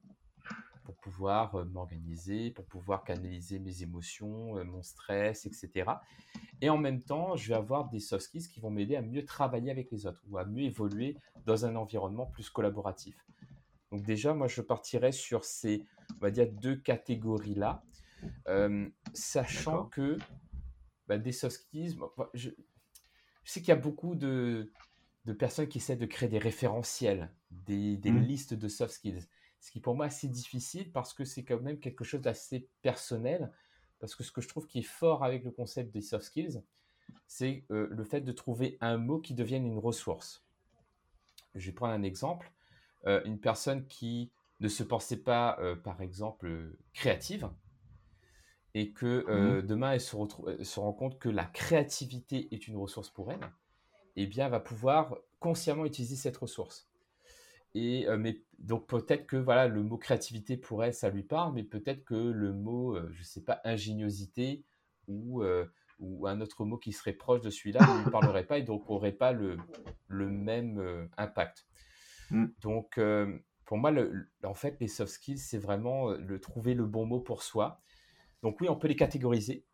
pour 0.84 0.96
pouvoir 0.96 1.66
m'organiser, 1.66 2.52
pour 2.52 2.66
pouvoir 2.66 3.04
canaliser 3.04 3.60
mes 3.60 3.84
émotions, 3.84 4.64
mon 4.66 4.82
stress, 4.82 5.46
etc. 5.46 5.92
Et 6.62 6.70
en 6.70 6.78
même 6.78 7.02
temps, 7.02 7.36
je 7.36 7.50
vais 7.50 7.56
avoir 7.56 7.90
des 7.90 8.00
soft 8.00 8.26
skills 8.26 8.50
qui 8.50 8.60
vont 8.60 8.70
m'aider 8.70 8.96
à 8.96 9.02
mieux 9.02 9.26
travailler 9.26 9.72
avec 9.72 9.92
les 9.92 10.06
autres 10.06 10.22
ou 10.30 10.38
à 10.38 10.46
mieux 10.46 10.64
évoluer 10.64 11.18
dans 11.46 11.66
un 11.66 11.76
environnement 11.76 12.26
plus 12.26 12.50
collaboratif. 12.50 13.16
Donc 13.92 14.04
déjà, 14.04 14.34
moi, 14.34 14.48
je 14.48 14.62
partirais 14.62 15.12
sur 15.12 15.46
ces, 15.46 15.86
on 16.18 16.20
va 16.20 16.32
dire, 16.32 16.52
deux 16.52 16.76
catégories-là, 16.76 17.84
sachant 19.14 19.86
que 19.86 20.18
bah, 21.08 21.18
des 21.18 21.32
soft 21.32 21.58
skills. 21.58 21.98
je, 22.34 22.50
sais 23.44 23.60
qu'il 23.60 23.70
y 23.70 23.72
a 23.72 23.76
beaucoup 23.76 24.16
de, 24.16 24.72
personnes 25.38 25.68
qui 25.68 25.78
essaient 25.78 25.96
de 25.96 26.06
créer 26.06 26.30
des 26.30 26.40
référentiels, 26.40 27.32
des, 27.52 28.00
mmh. 28.04 28.18
listes 28.20 28.54
de 28.54 28.68
soft 28.68 28.94
skills. 28.94 29.28
Ce 29.64 29.72
qui 29.72 29.80
pour 29.80 29.96
moi 29.96 30.10
c'est 30.10 30.28
difficile 30.28 30.92
parce 30.92 31.14
que 31.14 31.24
c'est 31.24 31.46
quand 31.46 31.62
même 31.62 31.80
quelque 31.80 32.04
chose 32.04 32.20
d'assez 32.20 32.68
personnel. 32.82 33.50
Parce 34.02 34.14
que 34.14 34.22
ce 34.22 34.30
que 34.34 34.42
je 34.42 34.50
trouve 34.50 34.68
qui 34.68 34.80
est 34.80 34.82
fort 34.82 35.24
avec 35.24 35.46
le 35.46 35.52
concept 35.52 35.94
des 35.94 36.02
soft 36.02 36.26
skills, 36.26 36.62
c'est 37.28 37.64
euh, 37.72 37.88
le 37.90 38.04
fait 38.04 38.20
de 38.20 38.34
trouver 38.34 38.78
un 38.82 38.98
mot 38.98 39.20
qui 39.20 39.34
devienne 39.34 39.66
une 39.66 39.80
ressource. 39.80 40.44
Je 41.56 41.68
vais 41.68 41.72
prendre 41.72 41.94
un 41.94 42.04
exemple. 42.04 42.52
Euh, 43.08 43.24
une 43.24 43.40
personne 43.40 43.88
qui 43.88 44.32
ne 44.60 44.68
se 44.68 44.84
pensait 44.84 45.24
pas, 45.24 45.58
euh, 45.62 45.78
par 45.78 46.02
exemple, 46.02 46.76
créative, 46.94 47.50
et 48.74 48.92
que 48.92 49.24
mmh 49.30 49.62
demain 49.62 49.94
elle 49.94 50.02
se, 50.02 50.18
se 50.62 50.80
rend 50.82 50.92
compte 50.92 51.20
que 51.20 51.30
la 51.30 51.46
créativité 51.46 52.54
est 52.54 52.68
une 52.68 52.76
ressource 52.76 53.10
pour 53.10 53.32
elle, 53.32 53.50
eh 54.18 54.28
bien, 54.28 54.46
elle 54.48 54.52
va 54.52 54.60
pouvoir 54.60 55.16
consciemment 55.40 55.86
utiliser 55.86 56.18
cette 56.18 56.36
ressource. 56.36 56.90
Et 57.76 58.08
euh, 58.08 58.18
mais 58.18 58.42
donc 58.60 58.88
peut-être 58.88 59.26
que 59.26 59.36
voilà 59.36 59.68
le 59.68 59.84
mot 59.84 59.98
créativité 59.98 60.58
pour 60.58 60.84
elle 60.84 60.94
ça 60.94 61.10
lui 61.10 61.24
parle, 61.24 61.54
mais 61.54 61.64
peut-être 61.64 62.04
que 62.04 62.14
le 62.14 62.54
mot 62.54 62.96
je 62.96 63.02
euh, 63.02 63.10
je 63.14 63.24
sais 63.24 63.44
pas 63.44 63.62
ingéniosité 63.64 64.64
ou 65.08 65.44
ou 66.00 66.28
un 66.28 66.42
autre 66.42 66.66
mot 66.66 66.78
qui 66.78 66.92
serait 66.92 67.14
proche 67.14 67.42
de 67.42 67.50
celui-là 67.50 67.82
ne 67.82 68.04
lui 68.04 68.12
parlerait 68.12 68.46
pas 68.46 68.58
et 68.58 68.64
donc 68.64 68.88
n'aurait 68.90 69.12
pas 69.12 69.32
le, 69.32 69.58
le 70.08 70.30
même 70.30 71.10
impact. 71.18 71.66
Mmh. 72.32 72.46
Donc 72.62 73.00
pour 73.66 73.78
moi, 73.78 73.92
le, 73.92 74.30
en 74.44 74.54
fait, 74.54 74.78
les 74.80 74.88
soft 74.88 75.12
skills, 75.12 75.38
c'est 75.38 75.58
vraiment 75.58 76.12
le 76.12 76.40
trouver 76.40 76.74
le 76.74 76.86
bon 76.86 77.06
mot 77.06 77.20
pour 77.20 77.44
soi 77.44 77.82
donc 78.44 78.60
oui, 78.60 78.68
on 78.70 78.76
peut 78.76 78.90
les 78.90 78.98
catégoriser. 78.98 79.66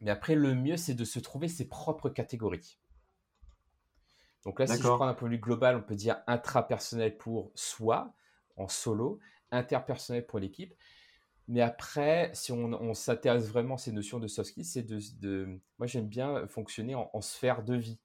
Mais 0.00 0.10
après, 0.10 0.34
le 0.34 0.54
mieux, 0.54 0.78
c'est 0.78 0.94
de 0.94 1.04
se 1.04 1.20
trouver 1.20 1.48
ses 1.48 1.68
propres 1.68 2.08
catégories. 2.08 2.78
Donc 4.48 4.60
là, 4.60 4.66
si 4.66 4.78
je 4.80 4.88
prends 4.88 5.06
un 5.06 5.12
point 5.12 5.28
de 5.28 5.34
vue 5.34 5.40
global, 5.40 5.76
on 5.76 5.82
peut 5.82 5.94
dire 5.94 6.22
intrapersonnel 6.26 7.18
pour 7.18 7.52
soi, 7.54 8.14
en 8.56 8.66
solo, 8.66 9.18
interpersonnel 9.50 10.24
pour 10.24 10.38
l'équipe. 10.38 10.72
Mais 11.48 11.60
après, 11.60 12.30
si 12.32 12.50
on, 12.50 12.94
s'intéresse 12.94 13.46
vraiment 13.46 13.74
à 13.74 13.76
ces 13.78 13.92
notions 13.92 14.18
de 14.18 14.26
soft 14.26 14.48
skills, 14.48 14.64
c'est 14.64 14.82
de, 14.84 15.60
Moi, 15.76 15.86
j'aime 15.86 16.08
bien 16.08 16.46
fonctionner 16.46 16.94
en, 16.94 17.20
sphère 17.20 17.62
de 17.62 17.74
vie. 17.74 17.98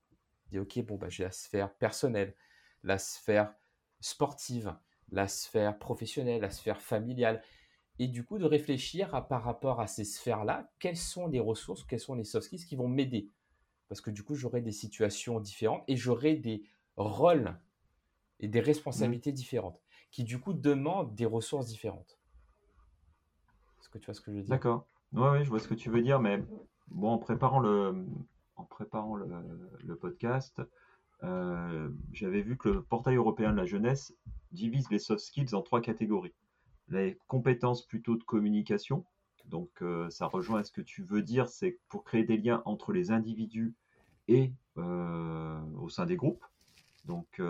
Dire, 0.52 0.64
OK, 0.64 0.78
bon, 0.84 0.98
bah, 0.98 1.08
j'ai 1.08 1.24
la 1.24 1.32
sphère 1.32 1.74
personnelle, 1.76 2.36
la 2.84 2.98
sphère 2.98 3.54
sportive, 4.02 4.76
la 5.14 5.30
sphère 5.30 5.80
professionnelle, 5.80 6.42
la 6.42 6.50
sphère 6.50 6.82
familiale. 6.82 7.42
et 8.00 8.10
du 8.10 8.26
coup 8.26 8.38
de 8.38 8.44
réfléchir 8.44 9.16
à, 9.16 9.26
par 9.26 9.46
rapport 9.46 9.80
à 9.80 9.88
ces 9.88 10.04
sphères-là, 10.04 10.70
quelles 10.80 10.98
sont 10.98 11.28
les 11.28 11.40
ressources, 11.40 11.86
quelles 11.86 12.02
sont 12.02 12.16
les 12.16 12.26
soft 12.26 12.48
skills 12.48 12.66
qui 12.66 12.76
vont 12.76 12.90
m'aider. 12.90 13.30
Parce 13.90 14.02
que 14.02 14.10
du 14.10 14.24
coup, 14.24 14.36
j'aurai 14.36 14.62
des 14.62 14.72
situations 14.72 15.40
différentes 15.40 15.84
et 15.88 15.96
j'aurai 15.96 16.36
des 16.36 16.64
rôles 16.96 17.58
et 18.40 18.48
des 18.48 18.60
responsabilités 18.60 19.32
mmh. 19.32 19.36
différentes 19.36 19.80
qui 20.12 20.24
du 20.24 20.40
coup 20.40 20.54
demandent 20.54 21.16
des 21.16 21.26
ressources 21.26 21.66
différentes. 21.66 22.20
Est-ce 23.80 23.90
que 23.90 23.98
tu 23.98 24.06
vois 24.06 24.14
ce 24.14 24.22
que 24.22 24.32
je 24.32 24.38
veux 24.38 24.44
dire? 24.44 24.50
D'accord. 24.52 24.86
Oui, 25.12 25.44
je 25.44 25.50
vois 25.50 25.60
ce 25.60 25.68
que 25.68 25.74
tu 25.74 25.90
veux 25.90 26.02
dire, 26.02 26.20
mais 26.20 26.44
bon, 26.88 27.10
en 27.10 27.18
préparant 27.18 27.60
le, 27.60 28.06
en 28.56 28.64
préparant 28.64 29.16
le, 29.16 29.96
podcast, 29.96 30.62
euh, 31.24 31.90
j'avais 32.12 32.42
vu 32.42 32.58
que 32.58 32.70
le 32.70 32.84
portail 32.84 33.16
européen 33.16 33.52
de 33.52 33.58
la 33.58 33.66
jeunesse 33.66 34.14
divise 34.52 34.90
les 34.92 35.00
soft 35.00 35.24
skills 35.24 35.56
en 35.56 35.62
trois 35.62 35.82
catégories. 35.82 36.34
Les 36.90 37.18
compétences 37.28 37.86
plutôt 37.86 38.16
de 38.16 38.24
communication, 38.24 39.06
donc 39.46 39.70
euh, 39.82 40.10
ça 40.10 40.28
rejoint 40.28 40.64
ce 40.64 40.72
que 40.72 40.82
tu 40.82 41.04
veux 41.04 41.22
dire, 41.22 41.50
c'est 41.50 41.78
pour 41.90 42.04
créer 42.04 42.24
des 42.24 42.38
liens 42.38 42.62
entre 42.66 42.94
les 42.94 43.12
individus 43.12 43.74
et 44.28 44.52
euh, 44.78 45.60
au 45.80 45.90
sein 45.90 46.06
des 46.06 46.16
groupes. 46.16 46.46
Donc, 47.06 47.42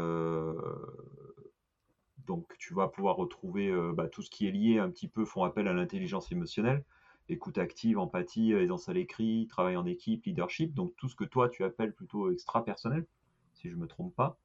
donc 2.25 2.57
tu 2.57 2.73
vas 2.73 2.87
pouvoir 2.87 3.17
retrouver 3.17 3.71
bah, 3.93 4.07
tout 4.07 4.23
ce 4.23 4.31
qui 4.31 4.47
est 4.47 4.51
lié 4.51 4.79
un 4.79 4.89
petit 4.89 5.07
peu, 5.07 5.25
font 5.25 5.43
appel 5.43 5.67
à 5.67 5.73
l'intelligence 5.73 6.31
émotionnelle 6.31 6.83
écoute 7.29 7.57
active, 7.57 7.99
empathie, 7.99 8.51
aisance 8.53 8.89
à 8.89 8.93
l'écrit, 8.93 9.47
travail 9.47 9.77
en 9.77 9.85
équipe, 9.85 10.25
leadership, 10.25 10.73
donc 10.73 10.93
tout 10.97 11.07
ce 11.07 11.15
que 11.15 11.23
toi 11.23 11.49
tu 11.49 11.63
appelles 11.63 11.93
plutôt 11.93 12.31
extra-personnel, 12.31 13.05
si 13.53 13.69
je 13.69 13.75
ne 13.75 13.81
me 13.81 13.87
trompe 13.87 14.15
pas. 14.15 14.37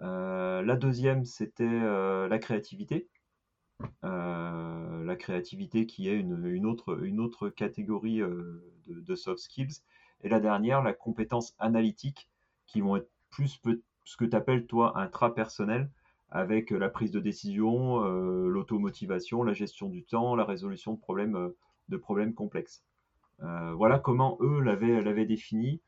Euh, 0.00 0.62
la 0.62 0.76
deuxième, 0.76 1.24
c'était 1.24 1.64
euh, 1.64 2.28
la 2.28 2.38
créativité. 2.38 3.08
Euh, 4.04 4.87
la 5.08 5.16
créativité 5.16 5.86
qui 5.86 6.08
est 6.08 6.14
une, 6.14 6.66
autre, 6.66 7.48
catégorie 7.48 8.20
de, 8.86 9.14
soft 9.14 9.40
skills. 9.40 9.82
Et 10.22 10.28
la 10.28 10.40
dernière, 10.40 10.82
la 10.82 10.92
compétence 10.92 11.54
analytique, 11.58 12.28
qui 12.66 12.80
vont 12.80 12.96
être 12.96 13.10
plus 13.30 13.60
ce 14.04 14.16
que 14.16 14.24
tu 14.24 14.36
appelles 14.36 14.66
toi 14.66 14.98
intra-personnel, 14.98 15.90
avec 16.30 16.70
la 16.70 16.88
prise 16.88 17.10
de 17.10 17.20
décision, 17.20 18.00
l'automotivation, 18.00 19.42
la 19.42 19.54
gestion 19.54 19.88
du 19.88 20.04
temps, 20.04 20.36
la 20.36 20.44
résolution 20.44 20.92
de 20.92 20.98
problèmes 20.98 21.52
de 21.88 21.96
problèmes 21.96 22.34
complexes. 22.34 22.84
Euh, 23.42 23.72
voilà 23.74 23.98
comment 23.98 24.38
eux 24.40 24.60
l'avaient 24.60 25.26
défini. 25.26 25.80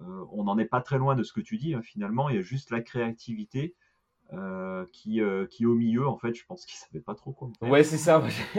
Euh, 0.00 0.24
on 0.32 0.44
n'en 0.44 0.58
est 0.58 0.66
pas 0.66 0.80
très 0.80 0.98
loin 0.98 1.14
de 1.14 1.22
ce 1.22 1.32
que 1.32 1.40
tu 1.40 1.58
dis, 1.58 1.74
hein, 1.74 1.82
finalement. 1.82 2.28
Il 2.28 2.36
y 2.36 2.38
a 2.38 2.42
juste 2.42 2.70
la 2.70 2.80
créativité 2.80 3.74
euh, 4.32 4.84
qui, 4.92 5.20
qui 5.50 5.62
est 5.62 5.66
au 5.66 5.74
milieu, 5.74 6.06
en 6.06 6.16
fait. 6.16 6.34
Je 6.34 6.44
pense 6.46 6.64
qu'ils 6.64 6.76
ne 6.76 6.86
savaient 6.86 7.04
pas 7.04 7.14
trop 7.14 7.32
quoi. 7.32 7.50
Ouais, 7.60 7.84
c'est 7.84 7.98
ça. 7.98 8.22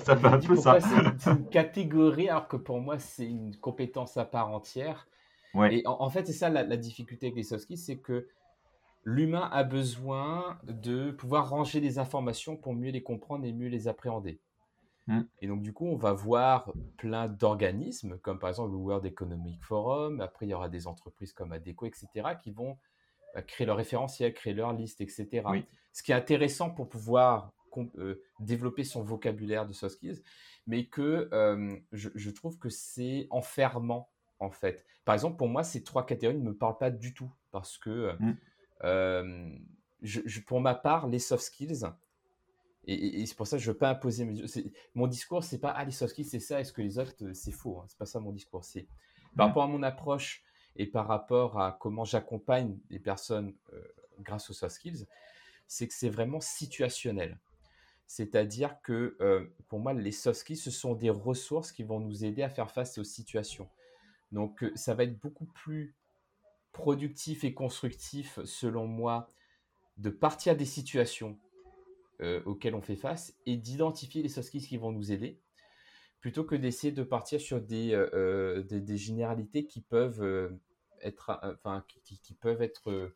ça 0.00 0.16
fait 0.16 0.26
un 0.26 0.38
peu 0.38 0.56
ça. 0.56 0.78
C'est 0.80 1.30
une, 1.30 1.48
catégorie, 1.48 2.28
alors 2.28 2.48
que 2.48 2.56
pour 2.56 2.80
moi, 2.80 2.98
c'est 2.98 3.26
une 3.26 3.56
compétence 3.56 4.16
à 4.16 4.24
part 4.24 4.50
entière. 4.50 5.08
Et 5.70 5.82
en, 5.86 6.08
fait, 6.10 6.26
c'est 6.26 6.32
ça 6.32 6.50
la, 6.50 6.62
la, 6.62 6.76
difficulté 6.76 7.26
avec 7.26 7.36
les 7.36 7.42
soft 7.42 7.64
skills, 7.64 7.78
c'est 7.78 7.96
que 7.96 8.28
l'humain 9.02 9.48
a 9.50 9.64
besoin 9.64 10.58
de 10.64 11.10
pouvoir 11.10 11.48
ranger 11.48 11.80
les 11.80 11.98
informations 11.98 12.56
pour 12.56 12.74
mieux 12.74 12.90
les 12.90 13.02
comprendre 13.02 13.44
et 13.44 13.52
mieux 13.52 13.68
les 13.68 13.88
appréhender. 13.88 14.38
Mm. 15.08 15.22
Et 15.40 15.46
donc, 15.48 15.62
du 15.62 15.72
coup, 15.72 15.86
on 15.86 15.96
va 15.96 16.12
voir 16.12 16.72
plein 16.98 17.26
d'organismes, 17.26 18.18
comme 18.18 18.38
par 18.38 18.50
exemple 18.50 18.72
le 18.72 18.76
World 18.76 19.04
Economic 19.06 19.62
Forum. 19.64 20.20
Après, 20.20 20.46
il 20.46 20.50
y 20.50 20.54
aura 20.54 20.68
des 20.68 20.86
entreprises 20.86 21.32
comme 21.32 21.52
ADECO, 21.52 21.86
etc., 21.86 22.08
qui 22.40 22.52
vont 22.52 22.76
créer 23.46 23.66
leur 23.66 23.76
référentiel, 23.76 24.32
créer 24.34 24.54
leur 24.54 24.72
liste, 24.72 25.00
etc. 25.00 25.42
Ce 25.92 26.02
qui 26.02 26.12
est 26.12 26.14
intéressant 26.14 26.70
pour 26.70 26.88
pouvoir 26.88 27.52
euh, 27.96 28.22
développer 28.40 28.84
son 28.84 29.02
vocabulaire 29.02 29.66
de 29.66 29.72
soft 29.72 29.96
skills, 29.96 30.22
mais 30.66 30.86
que 30.86 31.28
euh, 31.32 31.76
je, 31.92 32.30
trouve 32.30 32.58
que 32.58 32.68
c'est 32.68 33.26
enfermant, 33.30 34.10
en 34.38 34.50
fait. 34.50 34.86
Par 35.04 35.14
exemple, 35.14 35.36
pour 35.36 35.48
moi, 35.48 35.64
ces 35.64 35.82
trois 35.82 36.06
catégories 36.06 36.38
ne 36.38 36.42
me 36.42 36.56
parlent 36.56 36.78
pas 36.78 36.90
du 36.90 37.14
tout, 37.14 37.32
parce 37.50 37.78
que, 37.78 38.16
euh, 38.84 39.22
mm. 39.22 39.60
je, 40.02 40.40
pour 40.40 40.60
ma 40.60 40.74
part, 40.74 41.08
les 41.08 41.18
soft 41.18 41.42
skills, 41.44 41.84
et, 42.84 43.26
c'est 43.26 43.36
pour 43.36 43.46
ça 43.46 43.58
que 43.58 43.62
je 43.62 43.68
ne 43.68 43.74
veux 43.74 43.78
pas 43.78 43.90
imposer 43.90 44.24
mes... 44.24 44.42
Mon 44.94 45.06
discours, 45.06 45.44
c'est 45.44 45.58
pas 45.58 45.70
ah, 45.70 45.84
les 45.84 45.90
soft 45.90 46.12
skills, 46.12 46.24
c'est 46.24 46.40
ça, 46.40 46.60
est-ce 46.60 46.72
que 46.72 46.80
les 46.80 46.98
autres, 46.98 47.32
c'est 47.34 47.52
faux. 47.52 47.80
Hein. 47.80 47.84
C'est 47.88 47.98
pas 47.98 48.06
ça 48.06 48.18
mon 48.18 48.32
discours. 48.32 48.64
C'est 48.64 48.88
par 49.36 49.48
rapport 49.48 49.64
à 49.64 49.66
mon 49.66 49.82
approche 49.82 50.42
et 50.78 50.86
par 50.86 51.06
rapport 51.06 51.60
à 51.60 51.76
comment 51.78 52.04
j'accompagne 52.04 52.78
les 52.88 52.98
personnes 52.98 53.54
euh, 53.72 53.82
grâce 54.20 54.48
aux 54.48 54.52
soft 54.54 54.74
skills, 54.74 55.06
c'est 55.66 55.86
que 55.88 55.94
c'est 55.94 56.08
vraiment 56.08 56.40
situationnel. 56.40 57.38
C'est-à-dire 58.06 58.80
que 58.82 59.16
euh, 59.20 59.44
pour 59.68 59.80
moi, 59.80 59.92
les 59.92 60.12
soft 60.12 60.40
skills, 60.40 60.56
ce 60.56 60.70
sont 60.70 60.94
des 60.94 61.10
ressources 61.10 61.72
qui 61.72 61.82
vont 61.82 62.00
nous 62.00 62.24
aider 62.24 62.42
à 62.42 62.48
faire 62.48 62.70
face 62.70 62.96
aux 62.96 63.04
situations. 63.04 63.68
Donc, 64.32 64.64
ça 64.76 64.94
va 64.94 65.04
être 65.04 65.18
beaucoup 65.18 65.46
plus 65.46 65.94
productif 66.72 67.44
et 67.44 67.52
constructif, 67.52 68.38
selon 68.44 68.86
moi, 68.86 69.28
de 69.96 70.10
partir 70.10 70.56
des 70.56 70.64
situations 70.64 71.38
euh, 72.20 72.40
auxquels 72.46 72.74
on 72.74 72.82
fait 72.82 72.96
face 72.96 73.34
et 73.46 73.56
d'identifier 73.56 74.22
les 74.22 74.28
soft 74.28 74.48
skills 74.48 74.66
qui 74.66 74.76
vont 74.76 74.92
nous 74.92 75.12
aider 75.12 75.40
plutôt 76.20 76.44
que 76.44 76.54
d'essayer 76.54 76.92
de 76.92 77.02
partir 77.02 77.40
sur 77.40 77.58
euh, 77.58 78.10
euh, 78.12 78.62
des, 78.62 78.96
généralités 78.96 79.66
qui 79.66 79.80
peuvent 79.80 80.52
être, 81.02 81.38
enfin, 81.42 81.84
qui, 82.04 82.34
peuvent 82.34 82.62
être 82.62 83.12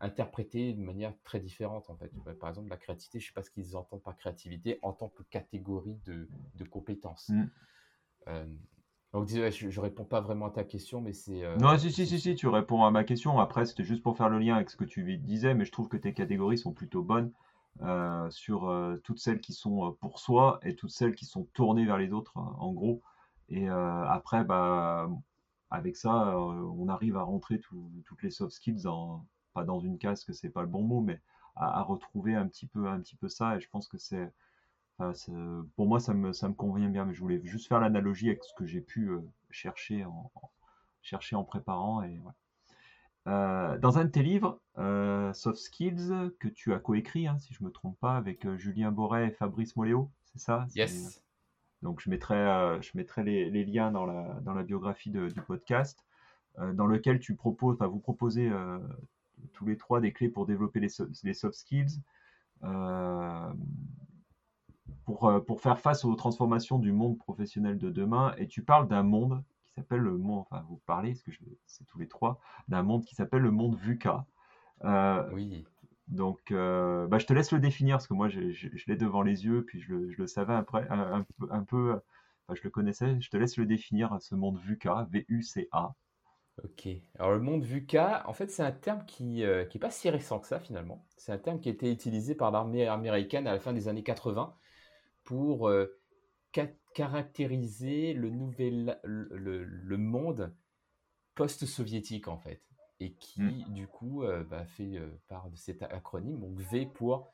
interprétées 0.00 0.74
de 0.74 0.80
manière 0.80 1.14
très 1.24 1.40
différente 1.40 1.88
en 1.90 1.96
fait. 1.96 2.10
Par 2.38 2.50
exemple, 2.50 2.68
la 2.68 2.76
créativité, 2.76 3.20
je 3.20 3.24
ne 3.24 3.28
sais 3.28 3.34
pas 3.34 3.42
ce 3.42 3.50
qu'ils 3.50 3.76
entendent 3.76 4.02
par 4.02 4.16
créativité 4.16 4.78
en 4.82 4.92
tant 4.92 5.08
que 5.08 5.22
catégorie 5.24 5.98
de, 6.04 6.28
de 6.54 6.64
compétences. 6.64 7.30
Mm. 7.30 8.56
donc, 9.12 9.28
je, 9.28 9.66
ne 9.66 9.80
réponds 9.80 10.04
pas 10.04 10.20
vraiment 10.20 10.46
à 10.46 10.50
ta 10.50 10.64
question, 10.64 11.00
mais 11.00 11.12
c'est. 11.12 11.42
non, 11.58 11.76
si, 11.78 11.90
si, 11.90 12.06
si, 12.06 12.20
si, 12.20 12.34
tu 12.34 12.48
réponds 12.48 12.84
à 12.84 12.90
ma 12.90 13.04
question. 13.04 13.38
Après, 13.40 13.66
c'était 13.66 13.84
juste 13.84 14.02
pour 14.02 14.16
faire 14.16 14.28
le 14.28 14.38
lien 14.38 14.56
avec 14.56 14.70
ce 14.70 14.76
que 14.76 14.84
tu 14.84 15.16
disais, 15.18 15.54
mais 15.54 15.64
je 15.64 15.72
trouve 15.72 15.88
que 15.88 15.96
tes 15.96 16.12
catégories 16.12 16.58
sont 16.58 16.72
plutôt 16.72 17.02
bonnes. 17.02 17.32
Euh, 17.80 18.30
sur 18.30 18.68
euh, 18.68 19.00
toutes 19.02 19.18
celles 19.18 19.40
qui 19.40 19.54
sont 19.54 19.88
euh, 19.88 19.90
pour 19.92 20.18
soi 20.18 20.60
et 20.62 20.76
toutes 20.76 20.90
celles 20.90 21.14
qui 21.14 21.24
sont 21.24 21.44
tournées 21.54 21.86
vers 21.86 21.96
les 21.96 22.12
autres, 22.12 22.36
en 22.36 22.72
gros. 22.72 23.02
Et 23.48 23.68
après, 23.68 24.44
bah, 24.44 25.10
avec 25.72 25.96
ça, 25.96 26.38
on 26.38 26.88
arrive 26.88 27.16
à 27.16 27.22
rentrer 27.22 27.58
toutes 27.58 28.22
les 28.22 28.30
soft 28.30 28.52
skills, 28.52 28.84
pas 29.54 29.64
dans 29.64 29.80
une 29.80 29.98
case, 29.98 30.24
que 30.24 30.32
c'est 30.32 30.50
pas 30.50 30.62
le 30.62 30.68
bon 30.68 30.82
mot, 30.82 31.00
mais 31.00 31.20
à, 31.56 31.82
retrouver 31.82 32.34
un 32.34 32.46
petit 32.46 32.66
peu, 32.66 32.86
un 32.88 33.00
petit 33.00 33.16
peu 33.16 33.28
ça. 33.28 33.56
Et 33.56 33.60
je 33.60 33.68
pense 33.68 33.88
que 33.88 33.98
c'est, 33.98 34.32
pour 35.76 35.86
moi, 35.86 36.00
ça 36.00 36.14
me, 36.14 36.32
ça 36.32 36.48
me 36.48 36.54
convient 36.54 36.88
bien. 36.88 37.04
Mais 37.04 37.14
je 37.14 37.20
voulais 37.20 37.40
juste 37.44 37.68
faire 37.68 37.80
l'analogie 37.80 38.28
avec 38.28 38.44
ce 38.44 38.54
que 38.54 38.66
j'ai 38.66 38.80
pu 38.80 39.10
chercher 39.50 40.04
en, 40.04 40.30
chercher 41.02 41.36
en 41.36 41.44
préparant. 41.44 42.02
Euh, 43.28 43.78
dans 43.78 43.98
un 43.98 44.04
de 44.04 44.10
tes 44.10 44.22
livres, 44.22 44.60
euh, 44.78 45.32
Soft 45.32 45.58
Skills, 45.58 46.32
que 46.40 46.48
tu 46.48 46.72
as 46.72 46.78
coécrit, 46.78 47.26
hein, 47.26 47.38
si 47.38 47.54
je 47.54 47.62
ne 47.62 47.68
me 47.68 47.72
trompe 47.72 47.98
pas, 48.00 48.16
avec 48.16 48.46
euh, 48.46 48.56
Julien 48.56 48.90
Boré 48.90 49.26
et 49.26 49.30
Fabrice 49.30 49.76
Moléo, 49.76 50.10
c'est 50.24 50.40
ça? 50.40 50.66
Yes. 50.74 51.21
Donc 51.82 52.00
je 52.00 52.10
mettrai, 52.10 52.36
je 52.80 52.90
mettrai 52.94 53.24
les, 53.24 53.64
liens 53.64 53.90
dans 53.90 54.06
la, 54.06 54.40
dans 54.42 54.54
la 54.54 54.62
biographie 54.62 55.10
du 55.10 55.40
podcast, 55.46 56.04
dans 56.58 56.86
lequel 56.86 57.18
tu 57.18 57.34
proposes, 57.34 57.76
vous 57.80 57.98
proposez 57.98 58.50
tous 59.52 59.66
les 59.66 59.76
trois 59.76 60.00
des 60.00 60.12
clés 60.12 60.28
pour 60.28 60.46
développer 60.46 60.80
les, 60.80 60.88
soft 61.34 61.54
skills, 61.54 62.00
pour, 65.04 65.44
pour 65.46 65.60
faire 65.60 65.80
face 65.80 66.04
aux 66.04 66.14
transformations 66.14 66.78
du 66.78 66.92
monde 66.92 67.18
professionnel 67.18 67.78
de 67.78 67.90
demain. 67.90 68.32
Et 68.38 68.46
tu 68.46 68.62
parles 68.62 68.86
d'un 68.86 69.02
monde 69.02 69.42
s'appelle 69.74 70.00
le 70.00 70.16
monde, 70.16 70.44
enfin 70.50 70.64
vous 70.68 70.80
parlez, 70.86 71.14
que 71.14 71.30
c'est 71.66 71.84
tous 71.86 71.98
les 71.98 72.08
trois, 72.08 72.40
d'un 72.68 72.82
monde 72.82 73.04
qui 73.04 73.14
s'appelle 73.14 73.42
le 73.42 73.50
monde 73.50 73.76
VUCA. 73.76 74.26
Euh, 74.84 75.28
oui. 75.32 75.64
Donc, 76.08 76.50
euh, 76.50 77.06
bah, 77.06 77.18
je 77.18 77.26
te 77.26 77.32
laisse 77.32 77.52
le 77.52 77.58
définir, 77.58 77.96
parce 77.96 78.06
que 78.06 78.14
moi, 78.14 78.28
je, 78.28 78.40
l'ai 78.86 78.96
devant 78.96 79.22
les 79.22 79.44
yeux, 79.44 79.64
puis 79.64 79.80
je 79.80 79.94
le, 79.94 80.26
savais 80.26 80.54
après, 80.54 80.86
un, 80.90 81.24
peu, 81.64 82.00
je 82.52 82.60
le 82.62 82.70
connaissais, 82.70 83.20
je 83.20 83.30
te 83.30 83.36
laisse 83.36 83.56
le 83.56 83.66
définir, 83.66 84.16
ce 84.20 84.34
monde 84.34 84.58
VUCA, 84.58 85.08
V-U-C-A. 85.10 85.94
Ok. 86.62 86.88
Alors, 87.18 87.32
le 87.32 87.40
monde 87.40 87.64
VUCA, 87.64 88.28
en 88.28 88.34
fait, 88.34 88.50
c'est 88.50 88.62
un 88.62 88.72
terme 88.72 89.04
qui 89.06 89.24
n'est 89.24 89.44
euh, 89.44 89.78
pas 89.80 89.90
si 89.90 90.10
récent 90.10 90.38
que 90.38 90.46
ça, 90.46 90.60
finalement. 90.60 91.06
C'est 91.16 91.32
un 91.32 91.38
terme 91.38 91.60
qui 91.60 91.68
a 91.68 91.72
été 91.72 91.90
utilisé 91.90 92.34
par 92.34 92.50
l'armée 92.50 92.86
américaine 92.86 93.46
à 93.46 93.52
la 93.52 93.60
fin 93.60 93.72
des 93.72 93.88
années 93.88 94.02
80 94.02 94.54
pour 95.24 95.70
caractériser 96.94 98.12
le, 98.12 98.30
nouvel, 98.30 98.98
le, 99.04 99.96
monde 99.96 100.54
post-soviétique 101.34 102.28
en 102.28 102.38
fait, 102.38 102.62
et 103.02 103.12
qui 103.12 103.42
mmh. 103.42 103.72
du 103.72 103.86
coup 103.86 104.22
euh, 104.22 104.44
bah, 104.44 104.64
fait 104.64 104.96
euh, 104.96 105.08
part 105.28 105.48
de 105.50 105.56
cet 105.56 105.82
acronyme, 105.82 106.38
donc 106.38 106.58
V 106.58 106.86
pour 106.86 107.32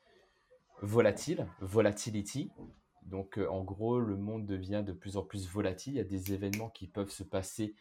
volatile, 0.81 1.47
volatility. 1.61 2.51
Donc 3.03 3.39
euh, 3.39 3.49
en 3.49 3.65
gros, 3.65 3.99
le 4.01 4.17
monde 4.17 4.47
devient 4.47 4.83
de 4.87 4.93
plus 4.93 5.17
en 5.17 5.23
plus 5.23 5.49
volatile, 5.49 5.95
il 5.95 5.97
y 5.97 6.01
a 6.01 6.05
des 6.05 6.33
événements 6.33 6.71
qui 6.71 6.87
peuvent 6.87 7.11
se 7.11 7.23
passer 7.23 7.75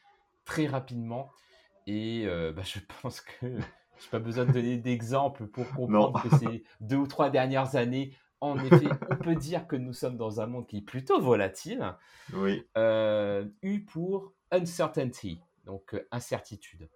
très 0.46 0.68
rapidement, 0.68 1.30
et 1.86 2.26
bah, 2.56 2.64
je 2.64 2.80
pense 3.02 3.22
que 3.22 3.48
je 3.48 3.48
n'ai 3.48 4.12
pas 4.12 4.20
besoin 4.20 4.46
de 4.46 4.52
donner 4.52 4.78
d'exemples 4.78 5.48
pour 5.48 5.68
comprendre 5.70 6.22
que 6.22 6.30
ces 6.38 6.64
deux 6.82 6.98
ou 6.98 7.08
trois 7.08 7.30
dernières 7.30 7.76
années 7.76 8.14
en 8.40 8.58
effet, 8.60 8.88
on 9.10 9.16
peut 9.16 9.36
dire 9.36 9.68
que 9.68 9.76
nous 9.76 9.94
sommes 9.94 10.18
dans 10.18 10.42
un 10.42 10.48
monde 10.48 10.68
qui 10.68 10.78
est 10.78 10.82
plutôt 10.82 11.20
volatile. 11.20 11.96
Oui. 12.34 12.64
Euh, 12.78 13.46
U 13.64 13.82
pour 13.82 14.34
uncertainty, 14.52 15.42
donc 15.66 15.96
euh, 15.96 16.08
incertitude. 16.12 16.88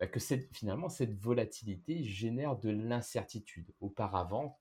Bah, 0.00 0.06
que 0.06 0.18
finalement, 0.18 0.88
cette 0.88 1.14
volatilité 1.14 2.02
génère 2.02 2.56
de 2.56 2.70
l'incertitude. 2.70 3.70
Auparavant, 3.80 4.58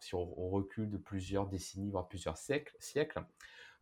si 0.00 0.14
on, 0.16 0.50
recule 0.50 0.90
de 0.90 0.98
plusieurs 0.98 1.46
décennies, 1.46 1.90
voire 1.90 2.08
plusieurs 2.08 2.36
siècles, 2.36 2.76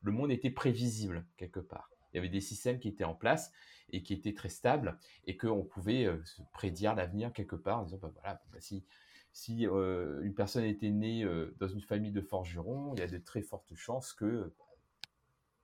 le 0.02 0.12
monde 0.12 0.30
était 0.30 0.50
prévisible 0.50 1.24
quelque 1.38 1.60
part. 1.60 1.90
Il 2.12 2.16
y 2.16 2.18
avait 2.18 2.28
des 2.28 2.42
systèmes 2.42 2.78
qui 2.78 2.88
étaient 2.88 3.04
en 3.04 3.14
place 3.14 3.52
et 3.90 4.02
qui 4.02 4.12
étaient 4.12 4.34
très 4.34 4.50
stables 4.50 4.98
et 5.26 5.38
qu'on 5.38 5.64
pouvait 5.64 6.04
euh, 6.04 6.22
prédire 6.52 6.94
l'avenir 6.94 7.32
quelque 7.32 7.56
part 7.56 7.80
en 7.80 7.84
disant, 7.84 7.98
bah, 8.00 8.12
voilà, 8.12 8.42
bah, 8.52 8.58
si 8.60 9.66
euh, 9.66 10.20
une 10.22 10.34
personne 10.34 10.64
était 10.64 10.90
née 10.90 11.24
euh, 11.24 11.54
dans 11.58 11.68
une 11.68 11.80
famille 11.80 12.12
de 12.12 12.20
forgerons, 12.20 12.94
il 12.94 13.00
y 13.00 13.02
a 13.02 13.06
de 13.06 13.18
très 13.18 13.42
fortes 13.42 13.74
chances 13.74 14.12
que 14.12 14.52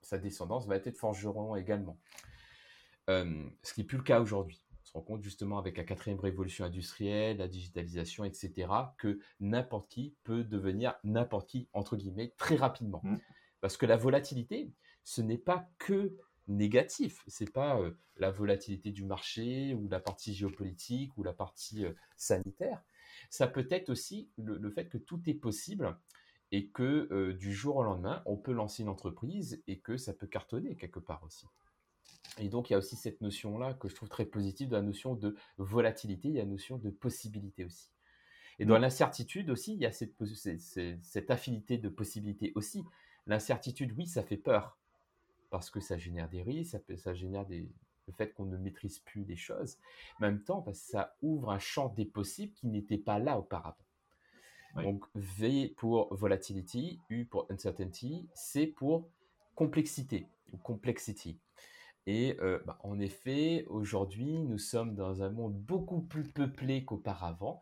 sa 0.01 0.17
descendance 0.17 0.67
va 0.67 0.77
être 0.77 0.97
forgeron 0.97 1.55
également. 1.55 1.99
Euh, 3.09 3.47
ce 3.63 3.73
qui 3.73 3.81
n'est 3.81 3.85
plus 3.85 3.97
le 3.97 4.03
cas 4.03 4.19
aujourd'hui. 4.19 4.63
On 4.81 4.85
se 4.85 4.93
rend 4.93 5.01
compte 5.01 5.23
justement 5.23 5.57
avec 5.57 5.77
la 5.77 5.83
quatrième 5.83 6.19
révolution 6.19 6.65
industrielle, 6.65 7.37
la 7.37 7.47
digitalisation, 7.47 8.23
etc., 8.23 8.67
que 8.97 9.19
n'importe 9.39 9.89
qui 9.89 10.15
peut 10.23 10.43
devenir 10.43 10.95
n'importe 11.03 11.49
qui, 11.49 11.67
entre 11.73 11.95
guillemets, 11.95 12.33
très 12.37 12.55
rapidement. 12.55 13.01
Mmh. 13.03 13.17
Parce 13.61 13.77
que 13.77 13.85
la 13.85 13.97
volatilité, 13.97 14.71
ce 15.03 15.21
n'est 15.21 15.37
pas 15.37 15.67
que 15.79 16.15
négatif. 16.47 17.23
C'est 17.27 17.51
pas 17.51 17.79
la 18.17 18.29
volatilité 18.29 18.91
du 18.91 19.03
marché 19.03 19.73
ou 19.73 19.87
la 19.87 19.99
partie 19.99 20.33
géopolitique 20.33 21.17
ou 21.17 21.23
la 21.23 21.33
partie 21.33 21.85
sanitaire 22.15 22.83
ça 23.29 23.47
peut 23.47 23.67
être 23.69 23.89
aussi 23.89 24.29
le, 24.37 24.69
fait 24.69 24.87
que 24.87 24.97
tout 24.97 25.21
est 25.27 25.33
possible 25.33 25.97
et 26.51 26.67
que 26.69 27.07
euh, 27.11 27.33
du 27.33 27.53
jour 27.53 27.77
au 27.77 27.83
lendemain, 27.83 28.21
on 28.25 28.37
peut 28.37 28.53
lancer 28.53 28.83
une 28.83 28.89
entreprise 28.89 29.61
et 29.67 29.79
que 29.79 29.97
ça 29.97 30.13
peut 30.13 30.27
cartonner 30.27 30.75
quelque 30.75 30.99
part 30.99 31.23
aussi. 31.23 31.47
Et 32.39 32.49
donc, 32.49 32.69
il 32.69 32.73
y 32.73 32.75
a 32.75 32.79
aussi 32.79 32.95
cette 32.95 33.21
notion-là 33.21 33.73
que 33.75 33.87
je 33.87 33.95
trouve 33.95 34.09
très 34.09 34.25
positive 34.25 34.69
de 34.69 34.75
la 34.75 34.81
notion 34.81 35.15
de 35.15 35.35
volatilité, 35.57 36.27
il 36.27 36.33
y 36.35 36.39
a 36.39 36.43
la 36.43 36.49
notion 36.49 36.77
de 36.77 36.89
possibilité 36.89 37.65
aussi. 37.65 37.89
Et 38.59 38.65
dans 38.65 38.77
mmh. 38.77 38.81
l'incertitude 38.81 39.49
aussi, 39.49 39.73
il 39.73 39.79
y 39.79 39.85
a 39.85 39.91
cette, 39.91 40.15
cette 41.01 41.31
affinité 41.31 41.77
de 41.77 41.89
possibilité 41.89 42.51
aussi. 42.55 42.83
L'incertitude, 43.27 43.93
oui, 43.97 44.07
ça 44.07 44.23
fait 44.23 44.37
peur 44.37 44.77
parce 45.49 45.69
que 45.69 45.79
ça 45.79 45.97
génère 45.97 46.29
des 46.29 46.41
risques, 46.41 46.71
ça, 46.71 46.97
ça 46.97 47.13
génère 47.13 47.45
des, 47.45 47.69
le 48.07 48.13
fait 48.13 48.33
qu'on 48.33 48.45
ne 48.45 48.57
maîtrise 48.57 48.99
plus 48.99 49.23
les 49.23 49.35
choses, 49.35 49.77
en 50.19 50.25
même 50.25 50.43
temps, 50.43 50.61
parce 50.61 50.79
que 50.79 50.87
ça 50.87 51.15
ouvre 51.21 51.51
un 51.51 51.59
champ 51.59 51.89
des 51.89 52.05
possibles 52.05 52.53
qui 52.53 52.67
n'était 52.67 52.97
pas 52.97 53.19
là 53.19 53.37
auparavant. 53.37 53.77
Donc 54.75 55.05
V 55.15 55.73
pour 55.77 56.13
volatility, 56.13 56.99
U 57.09 57.23
pour 57.23 57.47
uncertainty, 57.49 58.27
C 58.33 58.67
pour 58.67 59.07
complexité 59.55 60.27
ou 60.51 60.57
complexity. 60.57 61.39
Et 62.07 62.37
euh, 62.39 62.59
bah, 62.65 62.77
en 62.83 62.99
effet, 62.99 63.65
aujourd'hui, 63.67 64.39
nous 64.39 64.59
sommes 64.59 64.95
dans 64.95 65.23
un 65.23 65.29
monde 65.29 65.55
beaucoup 65.55 66.01
plus 66.01 66.23
peuplé 66.23 66.85
qu'auparavant 66.85 67.61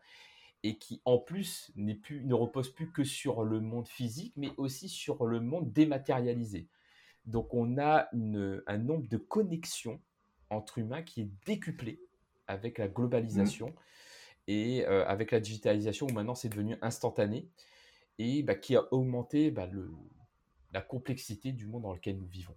et 0.62 0.78
qui 0.78 1.00
en 1.04 1.18
plus 1.18 1.72
plus, 2.02 2.24
ne 2.24 2.34
repose 2.34 2.70
plus 2.70 2.90
que 2.90 3.04
sur 3.04 3.44
le 3.44 3.60
monde 3.60 3.86
physique, 3.86 4.32
mais 4.36 4.50
aussi 4.56 4.88
sur 4.88 5.26
le 5.26 5.40
monde 5.40 5.72
dématérialisé. 5.72 6.68
Donc 7.26 7.54
on 7.54 7.78
a 7.78 8.08
un 8.12 8.78
nombre 8.78 9.08
de 9.08 9.16
connexions 9.16 10.00
entre 10.50 10.78
humains 10.78 11.02
qui 11.02 11.22
est 11.22 11.30
décuplé 11.46 12.00
avec 12.46 12.78
la 12.78 12.88
globalisation 12.88 13.68
mmh. 13.68 13.72
et 14.48 14.86
euh, 14.86 15.06
avec 15.06 15.30
la 15.30 15.40
digitalisation 15.40 16.06
où 16.06 16.12
maintenant 16.12 16.34
c'est 16.34 16.50
devenu 16.50 16.76
instantané 16.82 17.48
et 18.18 18.42
bah, 18.42 18.54
qui 18.54 18.76
a 18.76 18.92
augmenté 18.92 19.50
bah, 19.50 19.66
le, 19.66 19.90
la 20.72 20.82
complexité 20.82 21.52
du 21.52 21.66
monde 21.66 21.82
dans 21.82 21.94
lequel 21.94 22.18
nous 22.18 22.26
vivons. 22.26 22.56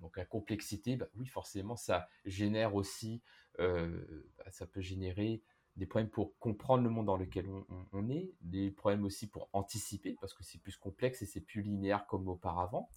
Donc 0.00 0.16
la 0.16 0.24
complexité, 0.24 0.96
bah, 0.96 1.06
oui, 1.16 1.26
forcément, 1.26 1.76
ça 1.76 2.08
génère 2.24 2.74
aussi, 2.74 3.22
euh, 3.58 4.32
ça 4.50 4.66
peut 4.66 4.80
générer 4.80 5.42
des 5.76 5.86
problèmes 5.86 6.10
pour 6.10 6.36
comprendre 6.38 6.82
le 6.82 6.90
monde 6.90 7.06
dans 7.06 7.16
lequel 7.16 7.48
on, 7.92 8.10
est, 8.10 8.32
des 8.40 8.70
problèmes 8.70 9.04
aussi 9.04 9.28
pour 9.28 9.48
anticiper, 9.52 10.16
parce 10.20 10.34
que 10.34 10.42
c'est 10.42 10.58
plus 10.58 10.76
complexe 10.76 11.22
et 11.22 11.26
c'est 11.26 11.40
plus 11.40 11.62
linéaire 11.62 12.06
comme 12.06 12.28
auparavant. 12.28 12.90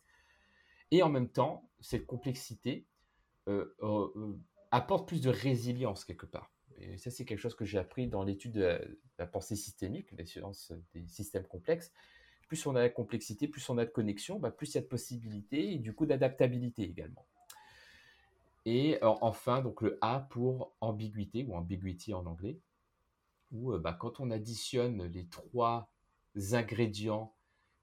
Et 0.92 1.04
en 1.04 1.10
même 1.10 1.30
temps, 1.30 1.70
cette 1.80 2.06
complexité, 2.06 2.86
euh, 3.48 3.76
euh, 3.82 4.38
apporte 4.72 5.08
plus 5.08 5.22
de 5.22 5.30
résilience 5.30 6.04
quelque 6.06 6.26
part. 6.26 6.52
Et 6.78 6.98
ça, 6.98 7.12
c'est 7.12 7.26
quelque 7.26 7.39
chose 7.39 7.56
que 7.56 7.66
j'ai 7.66 7.78
appris 7.78 8.08
dans 8.08 8.24
l'étude 8.24 8.54
de 8.54 9.00
la, 9.18 9.28
pensée 9.28 9.56
systémique, 9.56 10.12
les 10.12 10.26
sciences 10.26 10.74
des 10.94 11.08
systèmes 11.08 11.46
complexes. 11.46 11.92
Plus 12.54 12.68
on 12.68 12.76
a 12.76 12.88
de 12.88 12.94
complexité, 12.94 13.48
plus 13.48 13.68
on 13.68 13.80
a 13.80 13.86
de 13.86 13.89
connexion, 13.89 14.38
bah, 14.38 14.52
plus 14.52 14.70
il 14.70 14.76
y 14.76 14.78
a 14.78 14.82
de 14.82 14.86
possibilités 14.86 15.74
et 15.74 15.80
du 15.80 15.96
coup 15.96 16.06
d'adaptabilité 16.06 16.84
également. 16.84 17.26
Et 18.68 19.00
enfin, 19.02 19.63
donc 19.63 19.82
le 19.82 19.98
A 20.02 20.20
pour 20.30 20.72
ambiguïté 20.80 21.48
ou 21.50 21.56
ambiguity 21.56 22.13
en 22.13 22.28
anglais, 22.28 22.60
où 23.52 23.74
euh, 23.74 23.80
bah, 23.80 23.94
quand 24.00 24.20
on 24.20 24.30
additionne 24.30 25.04
les 25.06 25.26
trois 25.26 25.89
ingrédients 26.52 27.34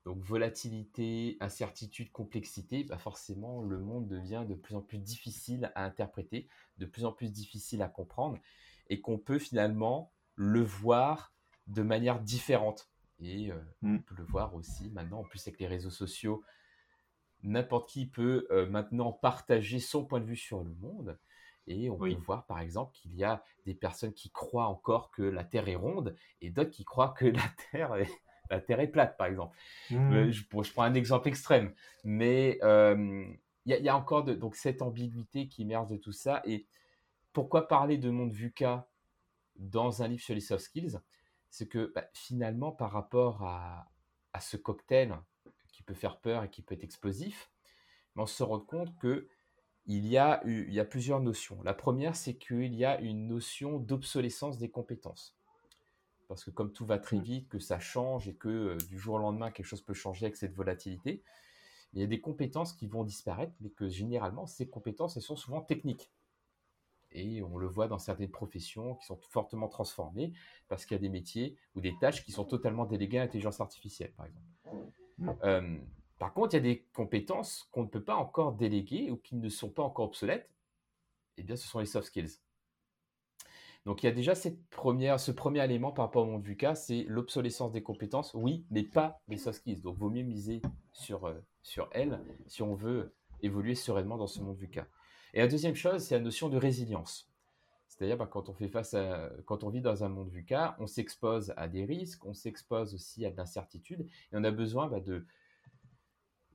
donc 0.04 0.22
volatilité, 0.22 1.37
incertitude, 1.40 2.12
complexité, 2.12 2.85
bah 2.85 2.96
forcément 2.96 3.62
le 3.62 3.80
monde 3.80 4.06
devient 4.06 4.44
de 4.48 4.54
plus 4.54 4.76
en 4.76 4.83
plus 4.83 4.98
difficile 4.98 5.72
à 5.74 5.85
interpréter, 5.85 6.46
de 6.78 6.87
plus 6.87 7.04
en 7.04 7.11
plus 7.11 7.33
difficile 7.33 7.83
à 7.83 7.88
comprendre, 7.88 8.38
et 8.88 9.00
qu'on 9.00 9.18
peut 9.18 9.40
finalement 9.40 10.12
le 10.37 10.62
voir 10.62 11.35
de 11.66 11.83
manière 11.83 12.20
différente. 12.20 12.89
Et 13.20 13.50
euh, 13.50 13.56
mm. 13.83 13.96
on 13.96 13.98
peut 14.00 14.14
le 14.16 14.24
voir 14.24 14.54
aussi 14.54 14.90
maintenant, 14.90 15.20
en 15.20 15.24
plus 15.24 15.46
avec 15.46 15.61
les 15.61 15.66
réseaux 15.66 15.90
sociaux, 15.90 16.42
n'importe 17.42 17.88
qui 17.88 18.06
peut 18.06 18.46
euh, 18.50 18.66
maintenant 18.66 19.12
partager 19.12 19.78
son 19.78 20.04
point 20.04 20.20
de 20.20 20.26
vue 20.26 20.37
sur 20.37 20.62
le 20.62 20.74
monde. 20.74 21.18
Et 21.66 21.88
on 21.90 21.96
peut 21.96 22.12
voir 22.14 22.46
par 22.46 22.59
exemple 22.61 22.92
qu'il 22.94 23.14
y 23.14 23.22
a 23.22 23.44
des 23.64 23.74
personnes 23.74 24.12
qui 24.12 24.30
croient 24.30 24.66
encore 24.66 25.11
que 25.11 25.22
la 25.22 25.44
Terre 25.44 25.68
est 25.68 25.76
ronde 25.76 26.16
et 26.40 26.50
d'autres 26.50 26.70
qui 26.70 26.85
croient 26.85 27.14
que 27.16 27.26
la 27.26 27.42
Terre 27.70 27.94
est, 27.94 28.11
la 28.50 28.61
Terre 28.61 28.80
est 28.80 28.88
plate, 28.88 29.16
par 29.16 29.28
exemple. 29.28 29.56
Mmh. 29.90 30.12
Euh, 30.12 30.33
je, 30.33 30.44
prends 30.48 30.83
un 30.83 30.94
exemple 30.94 31.28
extrême, 31.28 31.72
mais 32.02 32.59
il 32.62 33.38
y, 33.66 33.88
a 33.88 33.96
encore 33.96 34.24
donc 34.24 34.56
cette 34.56 34.83
ambiguïté 34.83 35.46
qui 35.46 35.62
émerge 35.62 35.90
de 35.90 35.96
tout 35.96 36.12
ça. 36.12 36.42
Et 36.44 36.66
pourquoi 37.33 37.68
parler 37.68 37.98
de 37.98 38.11
monde 38.11 38.33
VUCA 38.33 38.88
dans 39.56 40.02
un 40.02 40.09
livre 40.09 40.22
sur 40.22 40.35
les 40.35 40.40
soft 40.40 40.64
skills? 40.64 40.98
C'est 41.50 41.66
que 41.66 41.92
bah, 41.94 42.04
finalement, 42.14 42.72
par 42.72 42.92
rapport 42.92 43.42
à, 43.42 43.86
ce 44.40 44.56
cocktail 44.56 45.18
qui 45.72 45.82
peut 45.82 45.94
faire 45.94 46.20
peur 46.20 46.44
et 46.44 46.50
qui 46.50 46.62
peut 46.62 46.74
être 46.74 46.84
explosif, 46.84 47.50
on 48.16 48.26
se 48.26 48.42
rend 48.42 48.60
compte 48.60 48.96
que 48.98 49.28
il 49.86 50.06
y, 50.06 50.18
a, 50.18 50.42
il 50.46 50.72
y 50.72 50.78
a 50.78 50.84
plusieurs 50.84 51.20
notions. 51.20 51.62
La 51.62 51.74
première, 51.74 52.14
c'est 52.14 52.34
qu'il 52.34 52.74
y 52.74 52.84
a 52.84 53.00
une 53.00 53.26
notion 53.26 53.78
d'obsolescence 53.78 54.58
des 54.58 54.70
compétences 54.70 55.36
parce 56.30 56.44
que 56.44 56.50
comme 56.52 56.70
tout 56.70 56.86
va 56.86 57.00
très 57.00 57.16
mmh. 57.16 57.22
vite, 57.22 57.48
que 57.48 57.58
ça 57.58 57.80
change 57.80 58.28
et 58.28 58.34
que 58.34 58.48
euh, 58.48 58.76
du 58.88 59.00
jour 59.00 59.16
au 59.16 59.18
lendemain, 59.18 59.50
quelque 59.50 59.66
chose 59.66 59.82
peut 59.82 59.94
changer 59.94 60.26
avec 60.26 60.36
cette 60.36 60.54
volatilité, 60.54 61.24
il 61.92 62.00
y 62.00 62.04
a 62.04 62.06
des 62.06 62.20
compétences 62.20 62.72
qui 62.72 62.86
vont 62.86 63.02
disparaître, 63.02 63.52
mais 63.60 63.70
que 63.70 63.88
généralement, 63.88 64.46
ces 64.46 64.68
compétences, 64.68 65.16
elles 65.16 65.24
sont 65.24 65.34
souvent 65.34 65.60
techniques. 65.60 66.12
Et 67.12 67.42
on 67.42 67.58
le 67.58 67.66
voit 67.66 67.88
dans 67.88 67.98
certaines 67.98 68.30
professions 68.30 68.94
qui 68.96 69.06
sont 69.06 69.18
fortement 69.30 69.68
transformées 69.68 70.32
parce 70.68 70.86
qu'il 70.86 70.96
y 70.96 70.98
a 70.98 71.02
des 71.02 71.08
métiers 71.08 71.56
ou 71.74 71.80
des 71.80 71.96
tâches 72.00 72.24
qui 72.24 72.32
sont 72.32 72.44
totalement 72.44 72.86
déléguées 72.86 73.18
à 73.18 73.22
l'intelligence 73.22 73.60
artificielle, 73.60 74.12
par 74.12 74.26
exemple. 74.26 74.46
Mmh. 75.18 75.30
Euh, 75.44 75.78
par 76.18 76.32
contre, 76.34 76.54
il 76.54 76.58
y 76.58 76.60
a 76.60 76.62
des 76.62 76.86
compétences 76.94 77.68
qu'on 77.72 77.82
ne 77.82 77.88
peut 77.88 78.04
pas 78.04 78.16
encore 78.16 78.52
déléguer 78.52 79.10
ou 79.10 79.16
qui 79.16 79.36
ne 79.36 79.48
sont 79.48 79.70
pas 79.70 79.82
encore 79.82 80.06
obsolètes. 80.06 80.48
Eh 81.36 81.42
bien, 81.42 81.56
ce 81.56 81.66
sont 81.66 81.78
les 81.78 81.86
soft 81.86 82.06
skills. 82.08 82.40
Donc 83.86 84.02
il 84.02 84.06
y 84.06 84.08
a 84.08 84.12
déjà 84.12 84.34
cette 84.34 84.62
première, 84.68 85.18
ce 85.18 85.32
premier 85.32 85.64
élément 85.64 85.90
par 85.90 86.04
rapport 86.04 86.24
au 86.24 86.30
monde 86.30 86.44
VUCA, 86.44 86.74
c'est 86.74 87.04
l'obsolescence 87.08 87.72
des 87.72 87.82
compétences, 87.82 88.34
oui, 88.34 88.66
mais 88.70 88.82
pas 88.82 89.22
les 89.28 89.38
soft 89.38 89.60
skills. 89.60 89.80
Donc 89.80 89.96
vaut 89.96 90.10
mieux 90.10 90.22
miser 90.22 90.60
sur, 90.92 91.26
euh, 91.26 91.40
sur 91.62 91.88
elles 91.92 92.20
si 92.46 92.62
on 92.62 92.74
veut 92.74 93.14
évoluer 93.40 93.74
sereinement 93.74 94.18
dans 94.18 94.26
ce 94.26 94.40
monde 94.40 94.58
VUCA. 94.58 94.86
Et 95.34 95.40
la 95.40 95.48
deuxième 95.48 95.74
chose, 95.74 96.02
c'est 96.02 96.16
la 96.16 96.20
notion 96.20 96.48
de 96.48 96.56
résilience. 96.56 97.30
C'est-à-dire 97.88 98.16
bah, 98.16 98.28
quand 98.30 98.48
on 98.48 98.54
fait 98.54 98.68
face 98.68 98.94
à, 98.94 99.30
quand 99.44 99.62
on 99.64 99.68
vit 99.68 99.82
dans 99.82 100.04
un 100.04 100.08
monde 100.08 100.30
VUCA, 100.30 100.76
on 100.78 100.86
s'expose 100.86 101.52
à 101.56 101.68
des 101.68 101.84
risques, 101.84 102.24
on 102.24 102.34
s'expose 102.34 102.94
aussi 102.94 103.26
à 103.26 103.30
de 103.30 103.36
l'incertitude, 103.36 104.02
et 104.02 104.36
on 104.36 104.44
a 104.44 104.50
besoin 104.50 104.88
bah, 104.88 105.00
de, 105.00 105.26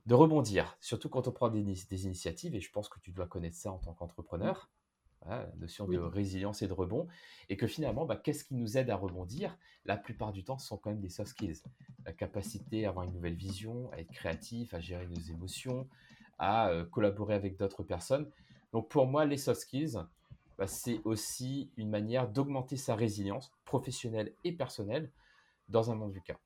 de 0.06 0.14
rebondir, 0.14 0.76
surtout 0.80 1.08
quand 1.08 1.28
on 1.28 1.32
prend 1.32 1.48
des, 1.48 1.62
des, 1.62 2.04
initiatives, 2.06 2.54
et 2.54 2.60
je 2.60 2.70
pense 2.72 2.88
que 2.88 2.98
tu 3.00 3.12
dois 3.12 3.26
connaître 3.26 3.56
ça 3.56 3.70
en 3.70 3.78
tant 3.78 3.92
qu'entrepreneur 3.92 4.70
la 5.24 5.48
notion 5.58 5.86
de 5.86 5.98
résilience 5.98 6.62
et 6.62 6.68
de 6.68 6.72
rebond, 6.72 7.06
et 7.48 7.56
que 7.56 7.66
finalement, 7.66 8.06
bah, 8.06 8.16
qu'est-ce 8.16 8.44
qui 8.44 8.54
nous 8.54 8.76
aide 8.76 8.90
à 8.90 8.96
rebondir? 8.96 9.56
La 9.84 9.96
plupart 9.96 10.32
du 10.32 10.44
temps, 10.44 10.58
ce 10.58 10.66
sont 10.66 10.76
quand 10.76 10.90
même 10.90 11.00
des 11.00 11.08
soft 11.08 11.30
skills. 11.30 11.62
La 12.04 12.12
capacité 12.12 12.86
à 12.86 12.90
avoir 12.90 13.04
une 13.04 13.12
nouvelle 13.12 13.34
vision, 13.34 13.90
à 13.92 13.98
être 13.98 14.12
créatif, 14.12 14.74
à 14.74 14.80
gérer 14.80 15.06
nos 15.06 15.20
émotions, 15.20 15.88
à 16.38 16.68
euh, 16.68 16.84
collaborer 16.84 17.34
avec 17.34 17.56
d'autres 17.56 17.82
personnes. 17.82 18.30
Donc 18.76 18.90
pour 18.90 19.06
moi, 19.06 19.24
les 19.24 19.38
soft 19.38 19.62
skills, 19.62 19.96
bah, 20.58 20.66
c'est 20.66 21.00
aussi 21.04 21.72
une 21.78 21.88
manière 21.88 22.28
d'augmenter 22.28 22.76
sa 22.76 22.94
résilience 22.94 23.50
professionnelle 23.64 24.34
et 24.44 24.52
personnelle 24.52 25.10
dans 25.70 25.90
un 25.90 25.94
monde 25.94 26.12
du 26.12 26.20
cas. 26.20 26.36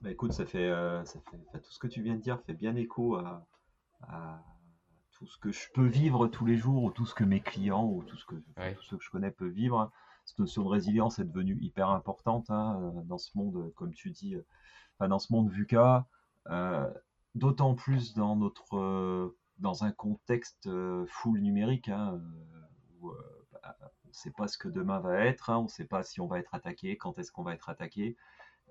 Bah, 0.00 0.12
écoute, 0.12 0.32
ça 0.32 0.46
fait, 0.46 0.70
ça 1.04 1.18
fait 1.50 1.60
tout 1.60 1.72
ce 1.72 1.80
que 1.80 1.88
tu 1.88 2.00
viens 2.00 2.14
de 2.14 2.20
dire 2.20 2.40
fait 2.42 2.54
bien 2.54 2.76
écho 2.76 3.16
à, 3.16 3.44
tout 5.10 5.26
ce 5.26 5.36
que 5.36 5.50
je 5.50 5.66
peux 5.74 5.84
vivre 5.84 6.28
tous 6.28 6.46
les 6.46 6.56
jours, 6.56 6.84
ou 6.84 6.92
tout 6.92 7.06
ce 7.06 7.14
que 7.16 7.24
mes 7.24 7.40
clients, 7.40 7.84
ou 7.84 8.04
tout 8.04 8.16
ce 8.16 8.24
que, 8.24 8.36
ceux 8.82 8.96
que 8.96 9.04
je 9.04 9.10
connais 9.10 9.32
peuvent 9.32 9.48
vivre. 9.48 9.90
Cette 10.24 10.38
notion 10.38 10.62
de 10.62 10.68
résilience 10.68 11.18
est 11.18 11.24
devenue 11.24 11.58
hyper 11.60 11.88
importante 11.90 12.48
hein, 12.50 12.92
dans 13.06 13.18
ce 13.18 13.36
monde, 13.36 13.72
comme 13.74 13.92
tu 13.94 14.12
dis, 14.12 14.36
dans 15.00 15.18
ce 15.18 15.32
monde 15.32 15.50
VUCA, 15.50 16.06
d'autant 17.34 17.74
plus 17.74 18.14
dans 18.14 18.36
notre 18.36 19.34
dans 19.58 19.84
un 19.84 19.92
contexte 19.92 20.68
full 21.06 21.40
numérique, 21.40 21.88
hein, 21.88 22.20
où 23.00 23.10
bah, 23.52 23.76
on 24.04 24.08
ne 24.08 24.12
sait 24.12 24.30
pas 24.30 24.48
ce 24.48 24.58
que 24.58 24.68
demain 24.68 25.00
va 25.00 25.24
être, 25.24 25.50
hein, 25.50 25.58
on 25.58 25.64
ne 25.64 25.68
sait 25.68 25.84
pas 25.84 26.02
si 26.02 26.20
on 26.20 26.26
va 26.26 26.38
être 26.38 26.54
attaqué, 26.54 26.96
quand 26.96 27.18
est-ce 27.18 27.32
qu'on 27.32 27.42
va 27.42 27.54
être 27.54 27.68
attaqué. 27.68 28.16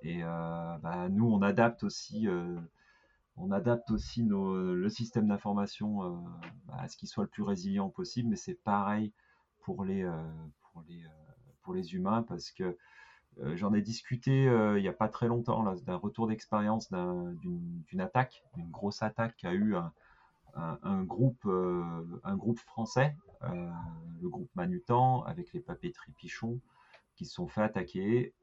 Et 0.04 0.22
bah, 0.24 1.08
nous, 1.10 1.26
on 1.26 1.42
adapte 1.42 1.84
aussi, 1.84 2.28
on 3.38 3.52
adapte 3.52 3.92
aussi 3.92 4.24
le 4.24 4.90
système 4.90 5.28
d'information 5.28 6.24
bah, 6.66 6.78
à 6.80 6.88
ce 6.88 6.98
qu'il 6.98 7.08
soit 7.08 7.24
le 7.24 7.30
plus 7.30 7.44
résilient 7.44 7.90
possible, 7.90 8.30
mais 8.30 8.36
c'est 8.36 8.56
pareil 8.56 9.14
pour 9.60 9.86
les, 9.86 10.04
pour 10.72 10.84
les, 10.88 11.04
pour 11.62 11.74
les 11.74 11.94
humains 11.94 12.24
parce 12.24 12.52
que 12.52 12.78
j'en 13.54 13.74
ai 13.74 13.82
discuté 13.82 14.46
il 14.46 14.82
n'y 14.82 14.88
a 14.88 14.94
pas 14.94 15.08
très 15.08 15.28
longtemps 15.28 15.64
d'un 15.64 15.96
retour 15.96 16.28
d'expérience 16.28 16.92
d'une 16.92 18.02
attaque, 18.02 18.44
d'une 18.56 18.70
grosse 18.72 19.04
attaque 19.04 19.36
qu'a 19.38 19.54
eu 19.54 19.76
un, 19.76 19.94
groupe, 21.04 21.46
un 21.46 22.36
groupe 22.36 22.60
français, 22.60 23.16
le 23.42 24.30
groupe 24.30 24.50
Manutan, 24.56 25.24
avec 25.24 25.54
les 25.54 25.60
papeteries 25.60 26.12
Pichon, 26.14 26.60
qui 27.16 27.26
se 27.26 27.34
sont 27.36 27.48
fait 27.48 27.62
attaquer. 27.62 28.34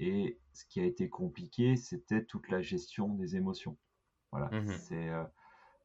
Et 0.00 0.38
ce 0.52 0.64
qui 0.66 0.80
a 0.80 0.84
été 0.84 1.08
compliqué, 1.08 1.76
c'était 1.76 2.24
toute 2.24 2.48
la 2.48 2.60
gestion 2.60 3.08
des 3.14 3.36
émotions. 3.36 3.76
Voilà, 4.32 4.50
mmh 4.50 4.68
c'est, 4.78 5.10
euh, 5.10 5.24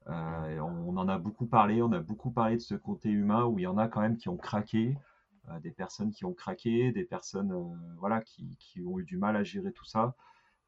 euh, 0.07 0.59
on, 0.59 0.97
en 0.97 1.07
a 1.07 1.19
beaucoup 1.19 1.45
parlé, 1.45 1.83
on 1.83 1.91
a 1.91 1.99
beaucoup 1.99 2.31
parlé 2.31 2.55
de 2.55 2.61
ce 2.61 2.73
côté 2.73 3.09
humain 3.09 3.45
où 3.45 3.59
il 3.59 3.63
y 3.63 3.67
en 3.67 3.77
a 3.77 3.87
quand 3.87 4.01
même 4.01 4.17
qui 4.17 4.27
ont 4.27 4.37
craqué, 4.37 4.97
euh, 5.49 5.59
des 5.59 5.69
personnes 5.69 6.11
qui 6.11 6.25
ont 6.25 6.33
craqué, 6.33 6.91
des 6.91 7.03
personnes 7.03 7.53
voilà, 7.99 8.21
qui, 8.21 8.57
qui, 8.57 8.81
ont 8.81 8.97
eu 8.97 9.03
du 9.03 9.17
mal 9.17 9.35
à 9.35 9.43
gérer 9.43 9.71
tout 9.71 9.85
ça. 9.85 10.15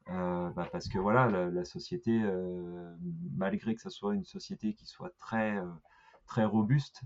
Bah 0.06 0.68
parce 0.70 0.88
que 0.88 0.98
voilà, 0.98 1.28
la, 1.28 1.64
société, 1.64 2.22
malgré 3.36 3.74
que 3.74 3.80
ce 3.80 3.90
soit 3.90 4.14
une 4.14 4.24
société 4.24 4.74
qui 4.74 4.86
soit 4.86 5.16
très, 5.16 5.58
très 6.26 6.44
robuste, 6.44 7.02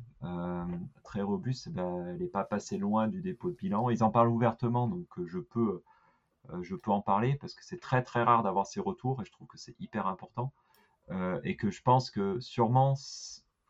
très 1.05 1.23
robuste, 1.23 1.69
bah, 1.71 1.89
elle 2.09 2.19
n'est 2.19 2.27
pas 2.27 2.45
passée 2.45 2.79
loin 2.79 3.07
du 3.09 3.21
dépôt 3.21 3.51
de 3.51 3.57
bilan. 3.57 3.91
Ils 3.91 4.03
en 4.03 4.11
parlent 4.11 4.29
ouvertement, 4.31 4.89
donc 4.89 5.07
je 5.27 5.39
peux 5.39 5.83
euh, 6.53 6.63
je 6.63 6.75
peux 6.75 6.91
en 6.91 7.01
parler 7.01 7.37
parce 7.37 7.55
que 7.55 7.65
c'est 7.65 7.81
très 7.81 8.03
très 8.03 8.23
rare 8.23 8.43
d'avoir 8.43 8.67
ces 8.67 8.81
retours 8.81 9.21
et 9.23 9.25
je 9.25 9.33
trouve 9.33 9.49
que 9.49 9.59
c'est 9.59 9.79
hyper 9.81 10.07
important. 10.07 10.53
Euh, 11.11 11.41
et 11.45 11.57
que 11.57 11.71
je 11.71 11.83
pense 11.83 12.11
que 12.11 12.41
sûrement, 12.41 12.95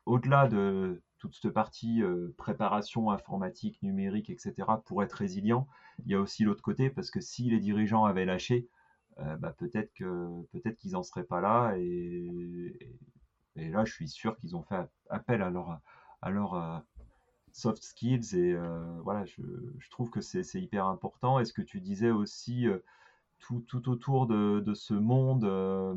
au-delà 0.06 0.48
de 0.48 1.02
toute 1.18 1.34
cette 1.34 1.52
partie 1.52 2.02
euh, 2.02 2.34
préparation 2.38 3.10
informatique, 3.10 3.82
numérique, 3.82 4.30
etc., 4.30 4.54
pour 4.86 5.02
être 5.02 5.12
résilient, 5.12 5.66
il 6.04 6.12
y 6.12 6.14
a 6.14 6.20
aussi 6.20 6.44
l'autre 6.44 6.62
côté, 6.62 6.88
parce 6.88 7.10
que 7.10 7.20
si 7.20 7.50
les 7.50 7.60
dirigeants 7.60 8.04
avaient 8.04 8.24
lâché, 8.24 8.68
bah, 9.16 9.54
peut-être 9.56 9.92
que 9.94 10.42
peut-être 10.52 10.76
qu'ils 10.76 10.92
n'en 10.92 11.02
seraient 11.02 11.24
pas 11.24 11.40
là. 11.40 11.74
Et, 11.78 12.96
et, 13.56 13.68
là, 13.70 13.84
je 13.84 13.92
suis 13.92 14.08
sûr 14.08 14.36
qu'ils 14.36 14.56
ont 14.56 14.62
fait 14.62 14.76
appel 15.08 15.42
à 15.42 15.50
leur, 15.50 15.80
à 16.22 16.30
leur, 16.30 16.84
soft 17.56 17.82
skills 17.82 18.34
et 18.34 18.52
euh, 18.52 19.00
voilà, 19.02 19.24
je, 19.24 19.40
trouve 19.90 20.10
que 20.10 20.20
c'est 20.20 20.42
hyper 20.60 20.86
important. 20.86 21.40
Et 21.40 21.46
ce 21.46 21.54
que 21.54 21.62
tu 21.62 21.80
disais 21.80 22.10
aussi 22.10 22.68
euh, 22.68 22.78
tout, 23.38 23.60
tout, 23.66 23.88
autour 23.88 24.26
de, 24.26 24.60
de 24.60 24.74
ce 24.74 24.92
monde 24.92 25.44
euh, 25.44 25.94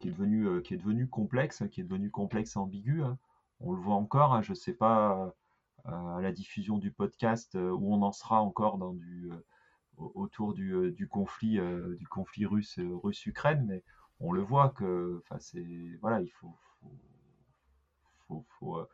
qui, 0.00 0.08
est 0.08 0.10
devenu, 0.10 0.62
qui 0.62 0.74
est 0.74 0.78
devenu 0.78 1.08
complexe, 1.08 1.62
qui 1.70 1.80
est 1.80 1.84
devenu 1.84 2.10
complexe 2.10 2.56
et 2.56 2.58
ambigu, 2.58 3.02
hein? 3.04 3.18
on 3.60 3.72
le 3.72 3.80
voit 3.80 3.94
encore, 3.94 4.34
hein, 4.34 4.42
je 4.42 4.50
ne 4.50 4.56
sais 4.56 4.74
pas 4.74 5.32
à 5.84 6.18
la 6.20 6.32
diffusion 6.32 6.78
du 6.78 6.90
podcast 6.90 7.54
où 7.54 7.94
on 7.94 8.02
en 8.02 8.10
sera 8.10 8.42
encore 8.42 8.76
dans 8.76 8.92
du, 8.92 9.30
autour 9.98 10.54
du, 10.54 10.92
du 10.92 11.08
conflit, 11.08 11.58
du 11.98 12.06
conflit 12.08 12.46
russe, 12.46 12.78
russe-Ukraine, 12.78 13.64
mais 13.66 13.82
on 14.20 14.32
le 14.32 14.42
voit 14.42 14.70
que 14.70 15.22
c'est 15.38 15.64
voilà, 16.00 16.20
il 16.20 16.30
faut, 16.30 16.54
faut, 18.28 18.44
faut 18.58 18.86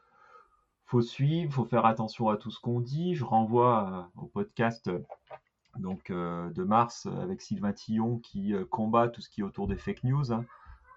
faut 0.92 1.00
suivre, 1.00 1.50
faut 1.54 1.64
faire 1.64 1.86
attention 1.86 2.28
à 2.28 2.36
tout 2.36 2.50
ce 2.50 2.60
qu'on 2.60 2.78
dit. 2.80 3.14
Je 3.14 3.24
renvoie 3.24 4.10
au 4.16 4.26
podcast 4.26 4.90
donc 5.78 6.10
euh, 6.10 6.50
de 6.50 6.64
mars 6.64 7.06
avec 7.06 7.40
Sylvain 7.40 7.72
Tillon 7.72 8.18
qui 8.18 8.52
euh, 8.52 8.66
combat 8.66 9.08
tout 9.08 9.22
ce 9.22 9.30
qui 9.30 9.40
est 9.40 9.44
autour 9.44 9.68
des 9.68 9.76
fake 9.78 10.04
news. 10.04 10.32
Hein. 10.32 10.44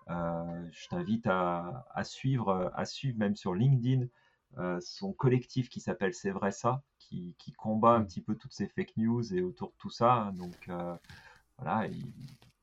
Euh, 0.10 0.68
je 0.72 0.88
t'invite 0.90 1.28
à, 1.28 1.86
suivre, 2.04 2.72
à 2.76 2.84
suivre 2.84 3.18
même 3.18 3.38
sur 3.38 3.54
LinkedIn 3.54 4.08
son 4.82 5.14
collectif 5.14 5.70
qui 5.70 5.80
s'appelle 5.80 6.14
C'est 6.14 6.32
vrai 6.32 6.52
ça, 6.52 6.84
qui, 7.00 7.36
combat 7.58 7.94
un 7.94 8.04
petit 8.04 8.22
peu 8.22 8.36
toutes 8.36 8.54
ces 8.54 8.68
fake 8.68 8.98
news 8.98 9.34
et 9.34 9.42
autour 9.42 9.70
de 9.70 9.76
tout 9.78 9.90
ça. 9.90 10.14
Hein. 10.14 10.34
Donc 10.34 10.70
voilà, 11.58 11.88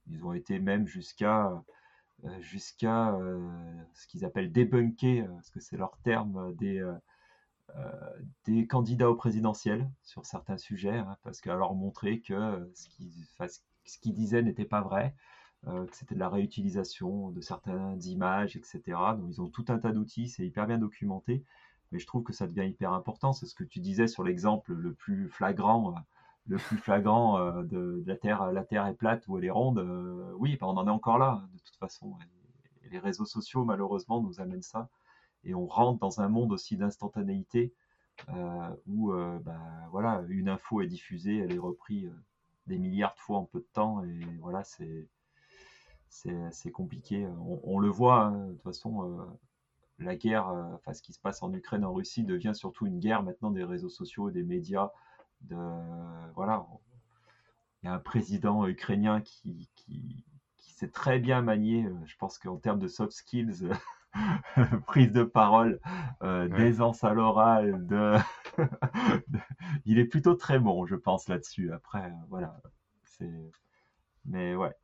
ils, 0.07 0.24
ont 0.24 0.33
été 0.33 0.59
même 0.59 0.87
jusqu'à 0.87 1.62
jusqu'à 2.40 3.18
ce 3.94 4.07
qu'ils 4.07 4.24
appellent 4.24 4.52
débunker, 4.52 5.28
parce 5.28 5.50
que 5.50 5.61
c'est 5.61 5.76
leur 5.76 5.96
terme, 6.02 6.55
des, 6.57 6.83
euh, 7.76 8.16
des 8.44 8.66
candidats 8.66 9.09
au 9.09 9.14
présidentiel 9.14 9.88
sur 10.02 10.26
certains 10.26 10.59
sujets, 10.59 10.98
hein, 10.98 11.16
parce 11.22 11.40
qu'à 11.40 11.55
leur 11.55 11.74
montrer 11.74 12.20
que 12.20 12.70
ce 12.74 13.98
qu'ils 13.98 14.14
disaient 14.14 14.42
n'était 14.42 14.64
pas 14.64 14.83
vrai, 14.83 15.14
euh, 15.68 15.87
que 15.87 15.96
c'était 15.96 16.14
de 16.14 16.20
la 16.20 16.28
réutilisation 16.28 17.31
de 17.31 17.40
certaines 17.40 18.02
images, 18.05 18.57
etc. 18.57 18.83
Donc 19.16 19.28
ils 19.31 19.40
ont 19.40 19.48
tout 19.48 19.64
un 19.68 19.78
tas 19.78 19.92
d'outils, 19.92 20.28
c'est 20.28 20.44
hyper 20.44 20.66
bien 20.66 20.78
documenté, 20.78 21.44
mais 21.92 21.98
je 21.98 22.07
trouve 22.07 22.22
que 22.22 22.33
ça 22.33 22.46
devient 22.46 22.68
hyper 22.68 22.92
important. 22.92 23.33
C'est 23.33 23.46
ce 23.46 23.55
que 23.55 23.64
tu 23.64 23.81
disais 23.81 24.09
sur 24.09 24.24
l'exemple 24.24 24.72
le 24.72 24.92
plus 24.92 25.28
flagrant, 25.28 25.94
euh, 25.94 25.98
le 26.48 26.57
plus 26.57 26.76
flagrant 26.76 27.62
de, 27.62 28.02
la 28.07 28.16
Terre, 28.16 28.50
la 28.52 28.64
Terre 28.64 28.87
est 28.87 28.94
plate 28.94 29.28
ou 29.28 29.38
elle 29.38 29.44
est 29.44 29.50
ronde. 29.50 29.78
oui, 30.38 30.57
ben, 30.61 30.66
on 30.66 30.76
en 30.76 30.88
est 30.88 30.90
encore 30.90 31.18
là, 31.18 31.42
de 31.52 31.59
toute 31.61 31.76
façon. 31.76 32.16
les 32.90 32.98
réseaux 32.98 33.26
sociaux, 33.26 33.64
malheureusement, 33.64 34.20
nous 34.20 34.40
amènent 34.40 34.62
ça 34.62 34.88
et 35.44 35.55
on 35.55 35.66
rentre 35.66 36.00
dans 36.00 36.20
un 36.20 36.28
monde 36.28 36.52
aussi 36.52 36.76
d'instantanéité 36.76 37.72
euh, 38.28 38.70
où 38.87 39.12
euh, 39.12 39.38
bah, 39.40 39.59
voilà, 39.90 40.22
une 40.28 40.48
info 40.48 40.81
est 40.81 40.87
diffusée, 40.87 41.38
elle 41.38 41.52
est 41.52 41.59
reprise 41.59 42.07
euh, 42.07 42.22
des 42.66 42.78
milliards 42.78 43.14
de 43.14 43.20
fois 43.20 43.38
en 43.38 43.44
peu 43.44 43.61
de 43.61 43.68
temps 43.72 44.05
et 44.05 44.20
voilà, 44.40 44.64
c'est 44.64 45.09
c'est 46.50 46.70
compliqué. 46.70 47.26
On, 47.64 47.78
le 47.78 47.88
voit, 47.88 48.24
hein, 48.24 48.48
de 48.48 48.52
toute 48.52 48.62
façon, 48.62 49.26
la 50.03 50.17
guerre, 50.17 50.47
enfin 50.75 50.93
ce 50.93 51.03
qui 51.03 51.12
se 51.12 51.21
passe 51.21 51.43
en 51.43 51.53
Ukraine, 51.53 51.85
en 51.85 51.93
Russie, 51.93 52.25
devient 52.25 52.53
surtout 52.55 52.87
une 52.87 52.99
guerre 52.99 53.23
maintenant 53.23 53.51
des 53.51 53.65
réseaux 53.65 53.88
sociaux, 53.88 54.31
des 54.31 54.43
médias. 54.43 54.91
De, 55.43 55.57
voilà, 56.35 56.67
il 57.83 57.87
y 57.87 57.88
a 57.88 57.95
un 57.95 57.99
président 57.99 58.67
ukrainien 58.67 59.21
qui, 59.21 59.69
qui, 59.75 60.25
qui 60.59 60.73
sait 60.73 60.91
très 60.91 61.19
bien 61.19 61.43
manier, 61.43 61.88
je 62.05 62.17
pense 62.17 62.38
qu'en 62.38 62.57
termes 62.57 62.79
de 62.79 62.88
soft 62.88 63.12
skills, 63.12 63.69
prise 64.87 65.12
de 65.12 65.25
parole, 65.25 65.81
euh, 66.23 66.49
d'aisance 66.49 67.05
à 67.05 67.12
l'oral, 67.12 67.87
de... 67.87 68.17
il 69.85 69.99
est 69.99 70.05
plutôt 70.05 70.35
très 70.35 70.59
bon, 70.59 70.87
je 70.87 70.97
pense 70.97 71.29
là-dessus. 71.29 71.73
Après, 71.73 72.05
euh, 72.05 72.25
voilà, 72.29 72.61
mais 74.25 74.55
ouais, 74.55 74.75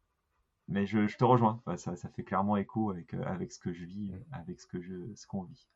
mais 0.68 0.86
je, 0.86 1.16
te 1.16 1.24
rejoins. 1.24 1.60
ça, 1.76 1.96
ça, 1.96 2.08
fait 2.08 2.22
clairement 2.22 2.56
écho 2.56 2.90
avec 2.90 3.14
euh, 3.14 3.22
avec 3.24 3.52
ce 3.52 3.58
que 3.58 3.72
je 3.72 3.84
vis, 3.84 4.12
avec 4.32 4.60
ce 4.60 4.66
que 4.66 4.80
je, 4.80 5.14
ce 5.14 5.26
qu'on 5.26 5.42
vit. 5.42 5.68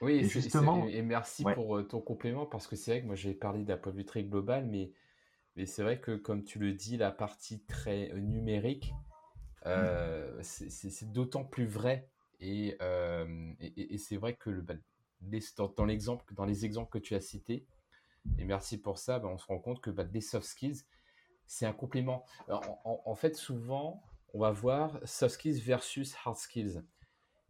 Oui, 0.00 0.12
et 0.12 0.24
justement, 0.24 0.86
et 0.86 1.02
merci 1.02 1.44
pour 1.54 1.86
ton 1.86 2.00
complément 2.00 2.46
parce 2.46 2.66
que 2.66 2.76
c'est 2.76 2.92
vrai 2.92 3.00
que 3.02 3.06
moi 3.06 3.16
j'ai 3.16 3.34
parlé 3.34 3.64
d'un 3.64 3.76
point 3.76 3.92
de 3.92 3.98
vue 3.98 4.04
très 4.04 4.24
global, 4.24 4.66
mais 4.66 4.92
mais 5.56 5.66
c'est 5.66 5.82
vrai 5.82 6.00
que 6.00 6.14
comme 6.16 6.44
tu 6.44 6.58
le 6.58 6.72
dis, 6.72 6.96
la 6.96 7.10
partie 7.10 7.60
très 7.64 8.12
numérique, 8.14 8.94
mmh. 9.66 10.40
c'est 10.42 11.12
d'autant 11.12 11.44
plus 11.44 11.66
vrai 11.66 12.08
euh, 12.42 13.52
et, 13.60 13.94
et, 13.94 13.98
c'est 13.98 14.16
vrai 14.16 14.34
que 14.34 14.50
le, 14.50 14.62
bah, 14.62 14.74
dans, 15.76 15.84
l'exemple, 15.84 16.34
dans 16.34 16.44
les 16.44 16.64
exemples 16.64 16.90
que 16.90 16.98
tu 16.98 17.14
as 17.14 17.20
cités, 17.20 17.66
et 18.38 18.44
merci 18.44 18.78
pour 18.80 18.98
ça, 18.98 19.18
bah, 19.18 19.28
on 19.28 19.38
se 19.38 19.46
rend 19.46 19.58
compte 19.58 19.80
que 19.80 19.90
bah, 19.90 20.04
des 20.04 20.20
soft 20.20 20.46
skills, 20.46 20.82
c'est 21.46 21.66
un 21.66 21.72
complément. 21.72 22.24
En, 22.84 23.14
fait, 23.14 23.34
souvent, 23.34 24.02
on 24.34 24.40
va 24.40 24.50
voir 24.50 24.98
soft 25.04 25.34
skills 25.34 25.60
versus 25.60 26.14
hard 26.24 26.36
skills. 26.36 26.82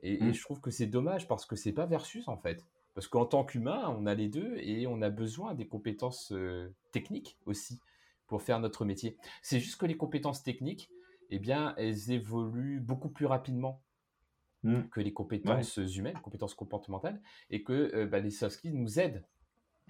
Et, 0.02 0.22
mmh. 0.22 0.32
je 0.32 0.42
trouve 0.42 0.60
que 0.60 0.70
c'est 0.70 0.86
dommage 0.86 1.26
parce 1.26 1.44
que 1.44 1.56
c'est 1.56 1.72
pas 1.72 1.86
versus 1.86 2.28
en 2.28 2.36
fait. 2.36 2.64
Parce 2.94 3.08
qu'en 3.08 3.26
tant 3.26 3.44
qu'humain, 3.44 3.94
on 3.98 4.06
a 4.06 4.14
les 4.14 4.28
deux 4.28 4.56
et 4.58 4.86
on 4.86 5.02
a 5.02 5.10
besoin 5.10 5.54
des 5.54 5.68
compétences 5.68 6.32
euh, 6.32 6.74
techniques 6.92 7.38
aussi 7.46 7.80
pour 8.26 8.42
faire 8.42 8.60
notre 8.60 8.84
métier. 8.84 9.16
C'est 9.42 9.60
juste 9.60 9.80
que 9.80 9.86
les 9.86 9.96
compétences 9.96 10.42
techniques, 10.42 10.90
eh 11.30 11.38
bien, 11.38 11.74
elles 11.76 12.10
évoluent 12.10 12.80
beaucoup 12.80 13.08
plus 13.08 13.26
rapidement 13.26 13.82
Mmh. 14.64 14.88
que 14.90 15.00
les 15.00 15.12
compétences 15.12 15.76
humaines, 15.76 16.18
compétences 16.20 16.54
comportementales, 16.54 17.22
et 17.48 17.62
que 17.62 17.94
euh, 17.94 18.06
bah, 18.06 18.18
les 18.18 18.30
soft 18.30 18.56
skills 18.56 18.74
nous 18.74 18.98
aident 18.98 19.24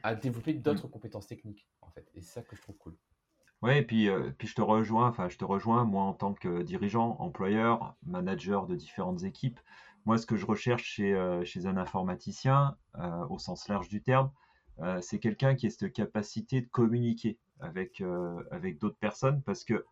à 0.03 0.15
développer 0.15 0.53
d'autres 0.53 0.89
compétences 0.89 1.27
techniques, 1.27 1.67
en 1.81 1.91
fait. 1.91 2.07
Et 2.15 2.21
c'est 2.21 2.35
ça 2.35 2.43
que 2.43 2.55
je 2.55 2.61
trouve 2.61 2.77
cool. 2.77 2.97
Oui, 3.63 3.73
et 3.79 3.83
puis, 3.83 4.09
puis 4.39 4.47
je 4.49 4.55
te 4.55 4.63
rejoins, 4.63 5.09
enfin, 5.09 5.29
je 5.29 5.37
te 5.37 5.45
rejoins, 5.45 5.85
moi, 5.85 6.03
en 6.05 6.13
tant 6.15 6.33
que 6.33 6.63
dirigeant, 6.63 7.17
employeur, 7.19 7.97
manager 8.05 8.67
de 8.67 8.77
différentes 8.77 9.25
équipes. 9.25 9.59
Moi, 10.07 10.17
ce 10.19 10.27
que 10.27 10.37
je 10.37 10.47
recherche 10.47 10.85
chez, 10.85 11.41
chez 11.45 11.67
un 11.67 11.77
informaticien, 11.77 12.77
au 13.29 13.39
sens 13.39 13.69
large 13.69 13.89
du 13.89 14.01
terme, 14.03 14.31
c'est 15.01 15.19
quelqu'un 15.19 15.55
qui 15.57 15.67
a 15.67 15.71
cette 15.71 15.93
capacité 15.93 16.61
de 16.61 16.69
communiquer 16.69 17.37
avec, 17.61 18.03
avec 18.53 18.79
d'autres 18.79 18.99
personnes 18.99 19.43
parce 19.43 19.65
que 19.65 19.85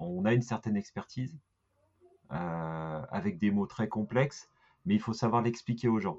on 0.00 0.24
a 0.24 0.32
une 0.32 0.42
certaine 0.42 0.76
expertise 0.76 1.38
avec 2.30 3.38
des 3.38 3.50
mots 3.52 3.66
très 3.66 3.88
complexes, 3.88 4.50
mais 4.86 4.94
il 4.94 5.00
faut 5.00 5.12
savoir 5.12 5.42
l'expliquer 5.42 5.88
aux 5.88 6.00
gens. 6.00 6.18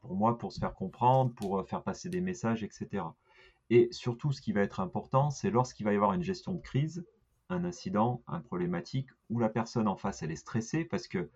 pour 0.00 0.14
moi, 0.14 0.38
pour 0.38 0.52
se 0.52 0.60
faire 0.60 0.74
comprendre, 0.74 1.34
pour 1.34 1.66
faire 1.68 1.82
passer 1.82 2.08
des 2.08 2.20
messages, 2.20 2.62
etc. 2.62 3.16
Et 3.70 3.88
surtout, 3.92 4.32
ce 4.32 4.40
qui 4.40 4.52
va 4.52 4.60
être 4.60 4.80
important, 4.80 5.30
c'est 5.30 5.50
lorsqu'il 5.50 5.84
va 5.84 5.92
y 5.92 5.96
avoir 5.96 6.12
une 6.12 6.22
gestion 6.22 6.52
de 6.52 6.60
crise, 6.60 7.06
un 7.48 7.64
incident, 7.64 8.22
un 8.26 8.40
problématique, 8.40 9.08
où 9.30 9.38
la 9.38 9.48
personne 9.48 9.88
en 9.88 9.96
face, 9.96 10.22
elle 10.22 10.30
est 10.30 10.36
stressée 10.36 10.84
parce 10.84 11.08
que 11.08 11.30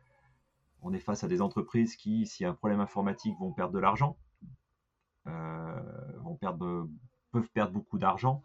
on 0.83 0.93
est 0.93 1.01
face 1.01 1.25
à 1.25 1.29
des 1.29 1.41
entreprises 1.41 1.97
qui, 1.97 2.27
s'il 2.27 2.45
y 2.45 2.47
a 2.47 2.51
un 2.51 2.55
problème 2.55 2.81
informatique, 2.81 3.37
vont 3.39 3.53
perdre 3.53 3.73
de 3.73 3.81
l'argent, 3.81 4.17
euh, 5.27 5.81
vont 6.19 6.37
perdre, 6.37 6.89
peuvent 7.33 7.51
perdre 7.51 7.73
beaucoup 7.73 7.99
d'argent. 7.99 8.43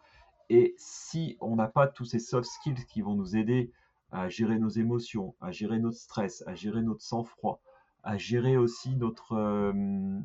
Et 0.49 0.73
si 0.77 1.37
on 1.41 1.55
n'a 1.55 1.67
pas 1.67 1.87
tous 1.87 2.05
ces 2.05 2.19
soft 2.19 2.49
skills 2.49 2.85
qui 2.87 3.01
vont 3.01 3.15
nous 3.15 3.35
aider 3.35 3.71
à 4.11 4.29
gérer 4.29 4.59
nos 4.59 4.69
émotions, 4.69 5.35
à 5.41 5.51
gérer 5.51 5.79
notre 5.79 5.97
stress, 5.97 6.43
à 6.47 6.55
gérer 6.55 6.81
notre 6.81 7.01
sang-froid, 7.01 7.61
à 8.03 8.17
gérer 8.17 8.57
aussi 8.57 8.95
notre, 8.95 9.33
euh, 9.33 10.19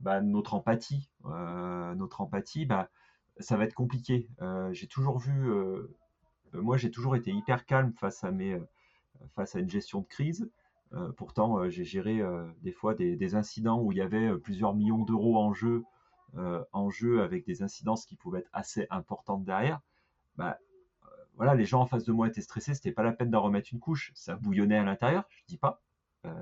bah, 0.00 0.20
notre 0.20 0.54
empathie, 0.54 1.10
euh, 1.26 1.94
notre 1.94 2.20
empathie, 2.20 2.66
bah, 2.66 2.90
ça 3.38 3.56
va 3.56 3.64
être 3.64 3.74
compliqué. 3.74 4.28
Euh, 4.42 4.72
j'ai 4.72 4.86
toujours 4.86 5.18
vu, 5.18 5.50
euh, 5.50 5.96
moi 6.52 6.76
j'ai 6.76 6.90
toujours 6.90 7.16
été 7.16 7.32
hyper 7.32 7.66
calme 7.66 7.92
face 7.94 8.24
à 8.24 8.30
mes, 8.30 8.60
face 9.34 9.56
à 9.56 9.60
une 9.60 9.70
gestion 9.70 10.00
de 10.00 10.06
crise. 10.06 10.50
pourtant, 11.16 11.68
j'ai 11.70 11.84
géré 11.84 12.22
des 12.62 12.70
fois 12.72 12.94
des, 12.94 13.34
incidents 13.34 13.80
où 13.80 13.90
il 13.90 13.98
y 13.98 14.00
avait 14.00 14.36
plusieurs 14.38 14.74
millions 14.74 15.02
d'euros 15.04 15.36
en 15.38 15.52
jeu, 15.52 15.84
en 16.72 16.90
jeu 16.90 17.22
avec 17.22 17.44
des 17.44 17.62
incidences 17.62 18.06
qui 18.06 18.14
pouvaient 18.16 18.40
être 18.40 18.50
assez 18.52 18.86
importantes 18.90 19.44
derrière. 19.44 19.80
Bah, 20.36 20.58
voilà, 21.36 21.54
les 21.56 21.64
gens 21.64 21.80
en 21.80 21.86
face 21.86 22.04
de 22.04 22.12
moi 22.12 22.28
étaient 22.28 22.40
stressés, 22.40 22.74
c'était 22.74 22.92
pas 22.92 23.02
la 23.02 23.12
peine 23.12 23.30
d'en 23.30 23.42
remettre 23.42 23.70
une 23.72 23.80
couche. 23.80 24.12
Ça 24.14 24.36
bouillonnait 24.36 24.78
à 24.78 24.84
l'intérieur, 24.84 25.24
je 25.30 25.44
dis 25.48 25.58
pas, 25.58 25.82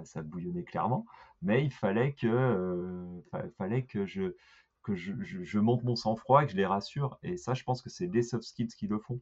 ça 0.04 0.22
bouillonnait 0.22 0.64
clairement, 0.64 1.06
mais 1.42 1.64
il 1.64 1.72
fallait 1.72 2.12
que, 2.14 2.26
euh, 2.26 3.20
fallait 3.58 3.84
que 3.84 4.06
je 4.06 4.34
que 4.82 4.96
je, 4.96 5.58
monte 5.60 5.84
mon 5.84 5.94
sang-froid 5.94 6.42
et 6.42 6.46
que 6.46 6.52
je 6.52 6.56
les 6.56 6.66
rassure. 6.66 7.18
Et 7.22 7.36
ça, 7.36 7.54
je 7.54 7.62
pense 7.62 7.82
que 7.82 7.88
c'est 7.88 8.08
les 8.08 8.22
soft 8.22 8.42
skills 8.42 8.66
qui 8.76 8.88
le 8.88 8.98
font. 8.98 9.20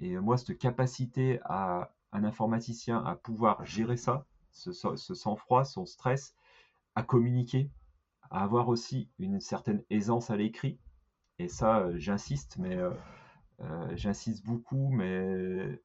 Et 0.00 0.16
moi, 0.16 0.38
cette 0.38 0.56
capacité 0.58 1.40
à 1.44 1.92
un 2.12 2.24
informaticien 2.24 3.04
à 3.04 3.14
pouvoir 3.14 3.64
gérer 3.66 3.98
ça, 3.98 4.26
ce, 4.50 4.72
sang-froid, 4.72 5.64
son 5.64 5.84
stress, 5.84 6.34
à 6.94 7.02
communiquer, 7.02 7.70
à 8.30 8.42
avoir 8.44 8.68
aussi 8.68 9.10
une 9.18 9.40
certaine 9.40 9.82
aisance 9.90 10.30
à 10.30 10.36
l'écrit. 10.36 10.78
Et 11.38 11.48
ça, 11.48 11.80
euh, 11.80 11.98
j'insiste, 11.98 12.56
mais 12.58 12.76
euh, 12.76 13.96
j'insiste 13.96 14.44
beaucoup, 14.44 14.88
mais 14.90 15.82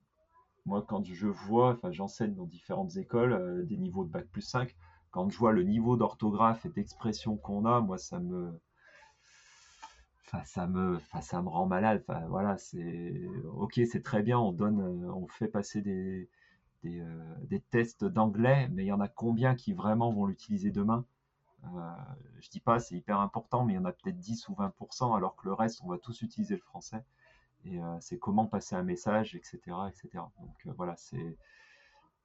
moi, 0.66 0.84
quand 0.88 1.04
je 1.06 1.28
vois, 1.28 1.72
enfin, 1.74 1.92
j'enseigne 1.92 2.34
dans 2.36 2.46
différentes 2.46 2.96
écoles, 2.98 3.34
euh, 3.34 3.64
des 3.66 3.78
niveaux 3.78 4.04
de 4.06 4.10
bac 4.10 4.28
plus 4.28 4.42
5, 4.42 4.76
quand 5.12 5.30
je 5.30 5.38
vois 5.38 5.52
le 5.54 5.64
niveau 5.64 5.98
d'orthographe 5.98 6.66
et 6.66 6.70
d'expression 6.70 7.38
qu'on 7.38 7.66
a, 7.66 7.82
moi, 7.82 7.98
ça 7.98 8.20
me, 8.20 8.60
enfin, 10.26 10.44
ça 10.46 10.68
me, 10.68 10.98
enfin, 10.98 11.22
ça 11.22 11.42
me 11.42 11.50
rend 11.50 11.66
malade. 11.66 12.04
Enfin, 12.08 12.26
voilà, 12.28 12.58
c'est, 12.58 13.22
ok, 13.54 13.80
c'est 13.92 14.04
très 14.04 14.22
bien, 14.24 14.40
on 14.40 14.52
donne, 14.52 14.80
euh, 14.80 15.12
on 15.14 15.28
fait 15.28 15.48
passer 15.48 15.82
des, 15.82 16.30
euh, 16.86 17.36
des 17.48 17.60
tests 17.62 18.06
d'anglais, 18.06 18.70
mais 18.72 18.84
il 18.86 18.88
y 18.88 18.92
en 18.94 19.02
a 19.02 19.08
combien 19.08 19.56
qui 19.56 19.74
vraiment 19.74 20.12
vont 20.14 20.26
l'utiliser 20.28 20.72
demain? 20.72 21.06
Je 22.40 22.50
dis 22.50 22.62
pas, 22.62 22.80
c'est 22.80 22.96
hyper 22.96 23.20
important, 23.20 23.66
mais 23.66 23.74
il 23.74 23.76
y 23.76 23.80
en 23.80 23.86
a 23.86 23.92
peut-être 23.92 24.18
10 24.18 24.48
ou 24.48 24.56
20%, 24.56 25.14
alors 25.14 25.36
que 25.36 25.46
le 25.46 25.54
reste, 25.54 25.82
on 25.84 25.90
va 25.90 25.98
tous 25.98 26.22
utiliser 26.22 26.56
le 26.56 26.62
français 26.62 27.04
et 27.66 27.80
euh, 27.80 27.98
c'est 28.00 28.18
comment 28.18 28.46
passer 28.46 28.76
un 28.76 28.84
message, 28.84 29.36
etc. 29.36 29.60
etc. 29.90 30.24
Donc 30.40 30.56
euh, 30.66 30.72
voilà, 30.78 30.96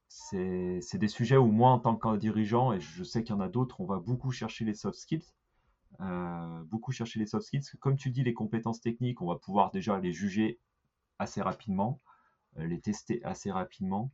c'est 0.09 0.99
des 0.99 1.09
sujets 1.09 1.37
où 1.37 1.47
moi, 1.47 1.70
en 1.70 1.78
tant 1.78 1.97
que 1.97 2.16
dirigeant, 2.16 2.72
et 2.72 2.80
je 2.80 3.03
sais 3.03 3.24
qu'il 3.24 3.35
y 3.35 3.39
en 3.39 3.41
a 3.41 3.49
d'autres, 3.49 3.80
on 3.80 3.87
va 3.87 3.99
beaucoup 3.99 4.30
chercher 4.30 4.64
les 4.64 4.74
soft 4.74 4.99
skills. 4.99 5.24
Euh, 6.01 6.62
beaucoup 6.64 6.93
chercher 6.93 7.20
les 7.20 7.26
soft 7.26 7.47
skills. 7.47 7.78
Comme 7.80 7.97
tu 7.97 8.11
dis, 8.11 8.24
les 8.24 8.35
compétences 8.35 8.80
techniques, 8.80 9.22
on 9.22 9.26
va 9.26 9.37
pouvoir 9.37 9.70
déjà 9.70 9.99
les 10.01 10.12
juger 10.12 10.59
assez 11.18 11.41
rapidement, 11.43 12.01
les 12.57 12.80
tester 12.80 13.24
assez 13.24 13.51
rapidement 13.51 14.11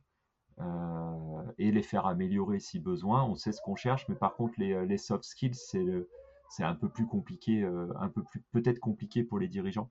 et 1.57 1.71
les 1.71 1.81
faire 1.81 2.05
améliorer 2.05 2.59
si 2.59 2.79
besoin. 2.79 3.23
On 3.23 3.33
sait 3.35 3.51
ce 3.51 3.61
qu'on 3.61 3.75
cherche, 3.75 4.07
mais 4.09 4.15
par 4.15 4.35
contre, 4.35 4.53
les, 4.59 4.85
les 4.85 4.97
soft 4.99 5.23
skills, 5.23 5.55
c'est 5.55 6.63
un 6.63 6.75
peu 6.75 6.87
plus 6.87 7.07
compliqué, 7.07 7.63
un 7.63 8.09
peu 8.09 8.23
plus 8.23 8.41
peut-être 8.51 8.79
compliqué 8.79 9.23
pour 9.23 9.39
les 9.39 9.47
dirigeants. 9.47 9.89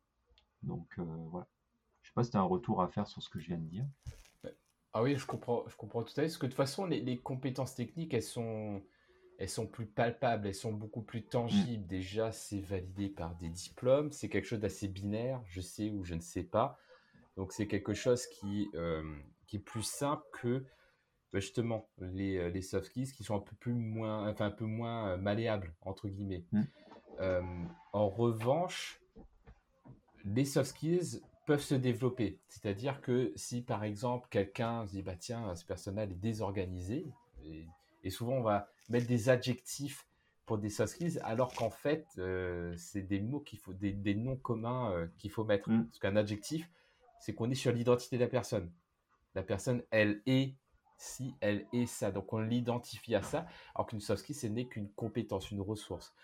Donc 0.62 0.86
euh, 0.98 1.04
voilà. 1.30 1.46
Je 2.02 2.08
sais 2.08 2.14
pas 2.14 2.24
si 2.24 2.30
tu 2.30 2.36
as 2.36 2.40
un 2.40 2.44
retour 2.44 2.82
à 2.82 2.88
faire 2.88 3.06
sur 3.06 3.22
ce 3.22 3.28
que 3.28 3.38
je 3.38 3.48
viens 3.48 3.58
de 3.58 3.66
dire. 3.66 3.86
Ah 4.92 5.02
oui, 5.02 5.16
je 5.16 5.24
comprends, 5.24 5.64
je 5.68 5.76
comprends 5.76 6.02
tout 6.02 6.12
à 6.12 6.14
fait. 6.14 6.22
Parce 6.22 6.38
que 6.38 6.46
de 6.46 6.50
toute 6.50 6.56
façon, 6.56 6.84
les, 6.86 7.18
compétences 7.18 7.74
techniques, 7.76 8.12
elles 8.12 8.22
sont, 8.22 8.82
elles 9.38 9.48
sont 9.48 9.68
plus 9.68 9.86
palpables, 9.86 10.48
elles 10.48 10.54
sont 10.54 10.72
beaucoup 10.72 11.02
plus 11.02 11.22
tangibles. 11.22 11.84
Mm. 11.84 11.88
Déjà, 11.88 12.32
c'est 12.32 12.60
validé 12.60 13.08
par 13.08 13.36
des 13.36 13.48
diplômes. 13.48 14.10
C'est 14.10 14.28
quelque 14.28 14.46
chose 14.46 14.60
d'assez 14.60 14.88
binaire. 14.88 15.40
Je 15.46 15.60
sais 15.60 15.90
ou 15.90 16.02
je 16.04 16.14
ne 16.14 16.20
sais 16.20 16.42
pas. 16.42 16.78
Donc, 17.36 17.52
c'est 17.52 17.68
quelque 17.68 17.94
chose 17.94 18.26
qui, 18.26 18.68
euh, 18.74 19.02
qui 19.46 19.56
est 19.56 19.60
plus 19.60 19.84
simple 19.84 20.24
que 20.32 20.64
bah, 21.32 21.38
justement 21.38 21.88
les, 21.98 22.38
euh, 22.38 22.50
les, 22.50 22.60
soft 22.60 22.86
skills 22.86 23.12
qui 23.12 23.22
sont 23.22 23.36
un 23.36 23.40
peu 23.40 23.54
plus 23.54 23.72
moins, 23.72 24.28
enfin 24.28 24.46
un 24.46 24.50
peu 24.50 24.64
moins 24.64 25.16
malléables 25.16 25.72
entre 25.82 26.08
guillemets. 26.08 26.44
Mm. 26.50 27.68
en 27.92 28.08
revanche, 28.08 28.99
les 30.24 30.44
soft 30.44 30.70
skills 30.70 31.20
peuvent 31.46 31.62
se 31.62 31.74
développer. 31.74 32.38
C'est-à-dire 32.48 33.00
que 33.00 33.32
si 33.36 33.62
par 33.62 33.84
exemple 33.84 34.28
quelqu'un 34.30 34.86
se 34.86 34.92
dit 34.92 35.02
bah 35.02 35.16
tiens, 35.16 35.54
ce 35.54 35.64
personnel 35.64 36.12
est 36.12 36.14
désorganisé, 36.14 37.06
et, 37.44 38.10
souvent 38.10 38.34
on 38.34 38.42
va 38.42 38.68
mettre 38.88 39.06
des 39.06 39.28
adjectifs 39.28 40.06
pour 40.46 40.58
des 40.58 40.70
soft 40.70 40.94
skills, 40.94 41.18
alors 41.22 41.52
qu'en 41.54 41.70
fait 41.70 42.06
euh, 42.18 42.74
c'est 42.76 43.02
des 43.02 43.20
mots 43.20 43.40
qu'il 43.40 43.58
faut, 43.58 43.72
des, 43.72 44.14
noms 44.14 44.36
communs 44.36 44.92
euh, 44.92 45.06
qu'il 45.18 45.30
faut 45.30 45.44
mettre. 45.44 45.70
Mm. 45.70 45.86
Parce 45.86 45.98
qu'un 45.98 46.16
adjectif, 46.16 46.68
c'est 47.20 47.34
qu'on 47.34 47.50
est 47.50 47.54
sur 47.54 47.72
l'identité 47.72 48.16
de 48.16 48.22
la 48.22 48.28
personne. 48.28 48.70
La 49.34 49.42
personne, 49.42 49.82
elle 49.90 50.22
est 50.26 50.54
si 50.96 51.34
elle 51.40 51.66
est 51.72 51.86
ça. 51.86 52.12
Donc 52.12 52.32
on 52.32 52.40
l'identifie 52.40 53.14
à 53.14 53.22
ça, 53.22 53.46
alors 53.74 53.86
qu'une 53.86 54.00
soft 54.00 54.22
skill, 54.22 54.36
ce 54.36 54.46
n'est 54.46 54.66
qu'une 54.66 54.90
compétence, 54.90 55.50
une 55.50 55.62
ressource. 55.62 56.14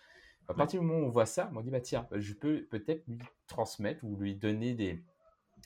À 0.49 0.55
partir 0.55 0.81
du 0.81 0.87
moment 0.87 1.01
où 1.01 1.07
on 1.07 1.11
voit 1.11 1.27
ça, 1.27 1.51
on 1.55 1.61
dit 1.61 1.71
bah 1.71 1.81
tiens, 1.81 2.07
je 2.13 2.33
peux 2.33 2.65
peut-être 2.67 3.07
lui 3.09 3.19
transmettre 3.49 4.05
ou 4.05 4.17
lui 4.17 4.37
donner 4.37 4.75
des, 4.75 5.03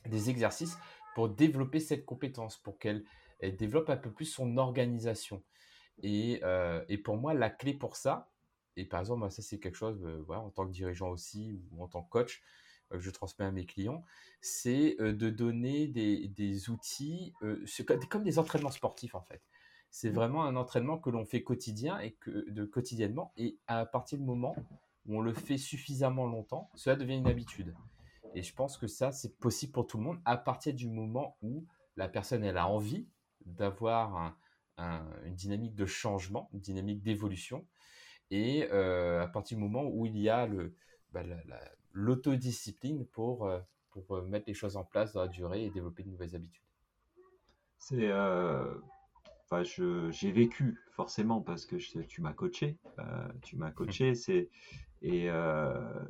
des 0.07 0.31
exercices 0.31 0.78
pour 1.14 1.28
développer 1.28 1.81
cette 1.81 2.05
compétence, 2.07 2.57
pour 2.57 2.78
qu'elle 2.78 3.05
développe 3.59 3.91
un 3.91 3.97
peu 3.97 4.11
plus 4.11 4.26
son 4.26 4.57
organisation. 4.57 5.43
Et, 6.03 6.41
euh, 6.45 6.83
et, 6.89 6.99
pour 6.99 7.16
moi, 7.16 7.35
la 7.35 7.51
clé 7.51 7.74
pour 7.74 7.97
ça, 7.97 8.31
et 8.76 8.87
par 8.87 9.01
exemple, 9.01 9.31
ça 9.31 9.43
c'est 9.43 9.59
quelque 9.59 9.76
chose, 9.76 10.03
euh, 10.05 10.22
voilà, 10.26 10.43
en 10.43 10.51
tant 10.51 10.66
que 10.66 10.72
dirigeant 10.72 11.11
aussi 11.11 11.61
ou 11.70 11.83
en 11.83 11.89
tant 11.89 12.03
que 12.03 12.09
coach, 12.09 12.43
euh, 12.93 12.97
que 12.97 13.03
je 13.03 13.11
transmets 13.11 13.45
à 13.45 13.51
mes 13.51 13.66
clients, 13.66 14.05
c'est 14.41 14.97
de 14.99 15.31
donner 15.31 15.89
des, 15.89 16.28
des 16.28 16.70
outils, 16.70 17.35
comme 18.09 18.24
des 18.24 18.39
entraînements 18.39 18.70
sportifs 18.70 19.14
en 19.14 19.22
fait. 19.22 19.43
C'est 19.91 20.11
mmh. 20.11 20.14
vraiment 20.14 20.45
un 20.45 20.57
entraînement 20.57 20.99
que 20.99 21.11
l'on 21.11 21.24
fait 21.24 21.43
quotidien 21.43 21.99
et 21.99 22.12
que, 22.12 22.49
de 22.51 22.64
quotidiennement. 22.64 23.32
Et 23.36 23.59
à 23.66 23.84
partir 23.86 24.18
du 24.18 24.24
moment 24.24 24.55
où 25.07 25.18
on 25.18 25.20
le 25.20 25.32
fait 25.32 25.59
suffisamment 25.59 26.26
longtemps, 26.26 26.70
cela 26.74 26.97
devient 26.97 27.16
une 27.16 27.26
habitude. 27.26 27.74
Et 28.34 28.43
je 28.43 28.55
pense 28.55 28.76
que 28.76 28.86
ça, 28.86 29.12
c'est 29.12 29.38
possible 29.38 29.72
pour 29.72 29.86
tout 29.86 29.99
le 29.99 30.05
monde 30.05 30.20
à 30.24 30.36
partir 30.36 30.74
du 30.74 30.88
moment 30.88 31.36
où 31.43 31.64
la 31.97 32.09
personne, 32.09 32.45
elle 32.45 32.57
a 32.57 32.68
envie 32.68 33.07
d'avoir 33.45 34.36
une 34.78 35.34
dynamique 35.34 35.74
de 35.74 35.86
changement, 35.86 36.49
une 36.53 36.61
dynamique 36.61 37.03
d'évolution. 37.03 37.66
Et 38.30 38.68
euh, 38.70 39.22
à 39.22 39.26
partir 39.26 39.59
du 39.59 39.62
moment 39.62 39.84
où 39.84 40.07
il 40.07 40.16
y 40.16 40.28
a 40.28 40.47
le, 40.47 40.74
bah, 41.12 41.22
l'autodiscipline 41.93 43.05
pour, 43.07 43.47
euh, 43.47 43.61
pour 43.91 44.16
euh, 44.16 44.22
mettre 44.22 44.45
les 44.47 44.55
choses 44.55 44.76
en 44.76 44.84
place 44.84 45.12
dans 45.12 45.22
la 45.22 45.28
durée 45.28 45.64
et 45.64 45.70
développer 45.70 46.05
de 46.05 46.11
nouvelles 46.11 46.36
habitudes. 46.36 46.62
C'est 47.78 48.11
j'ai 49.62 50.32
vécu 50.32 50.80
forcément 50.90 51.40
parce 51.40 51.66
que 51.66 51.76
tu 51.76 52.22
m'as 52.22 52.32
coaché, 52.32 52.76
euh, 52.98 53.28
tu 53.42 53.57
m'as 53.57 53.70
coaché, 53.70 54.14
c'est 54.14 54.48
euh, 55.05 56.05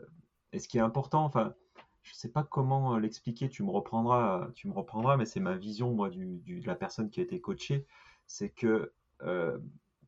et, 0.53 0.59
ce 0.59 0.68
qui 0.68 0.78
est 0.78 0.82
important, 0.82 1.24
enfin, 1.24 1.55
je 2.03 2.12
sais 2.12 2.28
pas 2.28 2.43
comment 2.43 2.99
l'expliquer, 2.99 3.49
tu 3.49 3.62
me 3.62 3.70
reprendras, 3.70 4.49
tu 4.55 4.68
me 4.68 4.74
reprendras, 4.74 5.16
mais 5.16 5.24
c'est 5.24 5.41
ma 5.41 5.57
vision 5.57 5.93
moi 5.93 6.11
du, 6.11 6.38
de 6.38 6.66
la 6.66 6.74
personne 6.74 7.09
qui 7.09 7.20
a 7.20 7.22
été 7.22 7.41
coachée, 7.41 7.86
c'est 8.26 8.51
que 8.51 8.93
euh, 9.22 9.59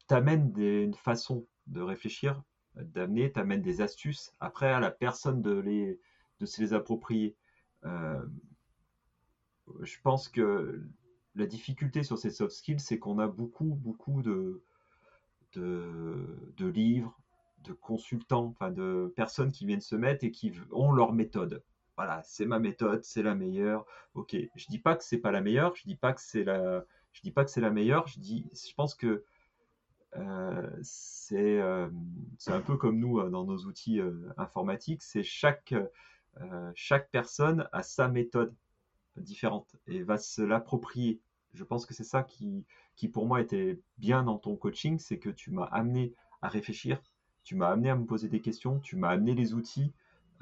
tu 0.09 0.15
amènes 0.15 0.53
une 0.59 0.95
façon 0.95 1.47
de 1.69 1.81
réfléchir, 1.81 2.43
d'amener, 2.77 3.33
tu 3.33 3.41
amènes 3.41 3.63
des 3.63 3.81
astuces 3.81 4.35
après 4.41 4.71
à 4.71 4.81
la 4.81 4.91
personne 4.91 5.43
de 5.43 5.59
les 5.59 6.01
de 6.41 6.47
se 6.47 6.61
les 6.61 6.75
approprier. 6.75 7.37
je 7.85 8.27
pense 10.03 10.29
que 10.29 10.83
la 11.35 11.47
difficulté 11.47 12.03
sur 12.03 12.19
ces 12.19 12.31
soft 12.31 12.55
skills, 12.55 12.81
c'est 12.81 12.99
qu'on 12.99 13.19
a 13.19 13.27
beaucoup, 13.27 13.79
beaucoup 13.81 14.23
de, 14.23 14.63
livres, 16.59 17.19
de 17.65 17.73
consultants, 17.73 18.55
de 18.71 19.13
personnes 19.17 19.53
qui 19.53 19.67
viennent 19.67 19.81
se 19.81 19.97
mettre 19.97 20.25
et 20.25 20.31
qui 20.31 20.53
ont 20.71 20.93
leur 20.93 21.13
méthode. 21.13 21.63
Voilà, 21.97 22.23
c'est 22.25 22.47
ma 22.47 22.59
méthode, 22.59 23.05
c'est 23.05 23.23
la 23.23 23.35
meilleure. 23.35 23.85
Ok, 24.15 24.37
je 24.55 24.67
dis 24.69 24.79
pas 24.79 24.97
que 24.97 25.05
c'est 25.05 25.19
pas 25.19 25.31
la 25.31 25.41
meilleure, 25.41 25.77
je 25.77 25.85
dis 25.85 25.97
pas 25.97 26.13
que 26.13 26.21
c'est 26.21 26.45
la, 26.45 26.85
je 27.13 27.21
dis 27.21 27.31
pas 27.31 27.45
que 27.45 27.51
c'est 27.51 27.61
la 27.61 27.71
meilleure. 27.71 28.07
Je 28.09 28.75
pense 28.75 28.95
que 28.95 29.25
euh, 30.17 30.71
c'est 30.83 31.61
euh, 31.61 31.89
c'est 32.39 32.53
un 32.53 32.61
peu 32.61 32.77
comme 32.77 32.99
nous 32.99 33.19
euh, 33.19 33.31
dans 33.31 33.45
nos 33.45 33.59
outils 33.65 34.01
informatiques. 34.37 35.03
C'est 35.03 35.23
chaque 35.23 35.75
chaque 36.75 37.11
personne 37.11 37.69
a 37.73 37.83
sa 37.83 38.09
méthode 38.09 38.55
différente 39.17 39.77
et 39.87 40.03
va 40.03 40.19
se 40.19 40.43
l'approprier. 40.43 41.21
Je 41.55 41.65
pense 41.65 41.87
que 41.87 41.95
c'est 41.95 42.05
ça 42.05 42.23
qui, 42.23 42.65
qui 42.97 43.09
pour 43.09 43.27
moi 43.27 43.41
était 43.41 43.79
bien 43.99 44.23
dans 44.23 44.39
ton 44.39 44.57
coaching, 44.57 44.99
c'est 44.99 45.19
que 45.19 45.29
tu 45.29 45.51
m'as 45.51 45.65
amené 45.65 46.15
à 46.41 46.49
réfléchir, 46.49 47.01
tu 47.45 47.55
m'as 47.57 47.69
amené 47.69 47.91
à 47.91 47.97
me 47.97 48.07
poser 48.07 48.29
des 48.29 48.41
questions, 48.41 48.81
tu 48.81 48.97
m'as 48.97 49.11
amené 49.11 49.35
les 49.35 49.55
outils, 49.55 49.93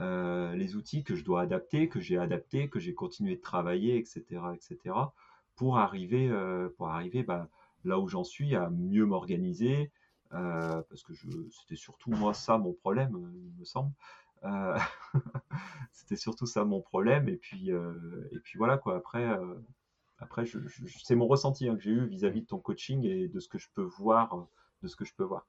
euh, 0.00 0.54
les 0.54 0.76
outils 0.76 1.02
que 1.02 1.14
je 1.14 1.24
dois 1.24 1.42
adapter, 1.42 1.88
que 1.88 2.00
j'ai 2.00 2.16
adaptés, 2.16 2.68
que 2.68 2.78
j'ai 2.78 2.94
continué 2.94 3.36
de 3.36 3.40
travailler, 3.40 3.96
etc., 3.96 4.24
etc., 4.54 4.94
pour 5.56 5.78
arriver, 5.78 6.28
euh, 6.28 6.68
pour 6.76 6.88
arriver 6.88 7.22
bah, 7.22 7.48
là 7.84 7.98
où 7.98 8.08
j'en 8.08 8.24
suis, 8.24 8.54
à 8.54 8.70
mieux 8.70 9.04
m'organiser, 9.04 9.90
euh, 10.32 10.80
parce 10.88 11.02
que 11.02 11.12
c'était 11.50 11.76
surtout 11.76 12.10
moi 12.10 12.32
ça 12.34 12.56
mon 12.56 12.72
problème, 12.72 13.10
il 13.34 13.58
me 13.58 13.64
semble. 13.64 13.92
c'était 15.92 16.16
surtout 16.16 16.46
ça 16.46 16.64
mon 16.64 16.80
problème, 16.80 17.28
et 17.28 17.36
puis, 17.36 17.70
et 17.70 18.38
puis 18.42 18.58
voilà 18.58 18.78
quoi. 18.78 18.96
Après, 18.96 19.28
après, 20.20 20.44
c'est 21.02 21.14
mon 21.14 21.26
ressenti 21.26 21.68
hein, 21.68 21.76
que 21.76 21.82
j'ai 21.82 21.90
eu 21.90 22.06
vis-à-vis 22.06 22.42
de 22.42 22.46
ton 22.46 22.58
coaching 22.58 23.04
et 23.04 23.28
de 23.28 23.40
ce 23.40 23.48
que 23.48 23.58
je 23.58 23.68
peux 23.74 23.82
voir, 23.82 24.48
de 24.82 24.88
ce 24.88 24.96
que 24.96 25.04
je 25.04 25.14
peux 25.14 25.24
voir. 25.24 25.46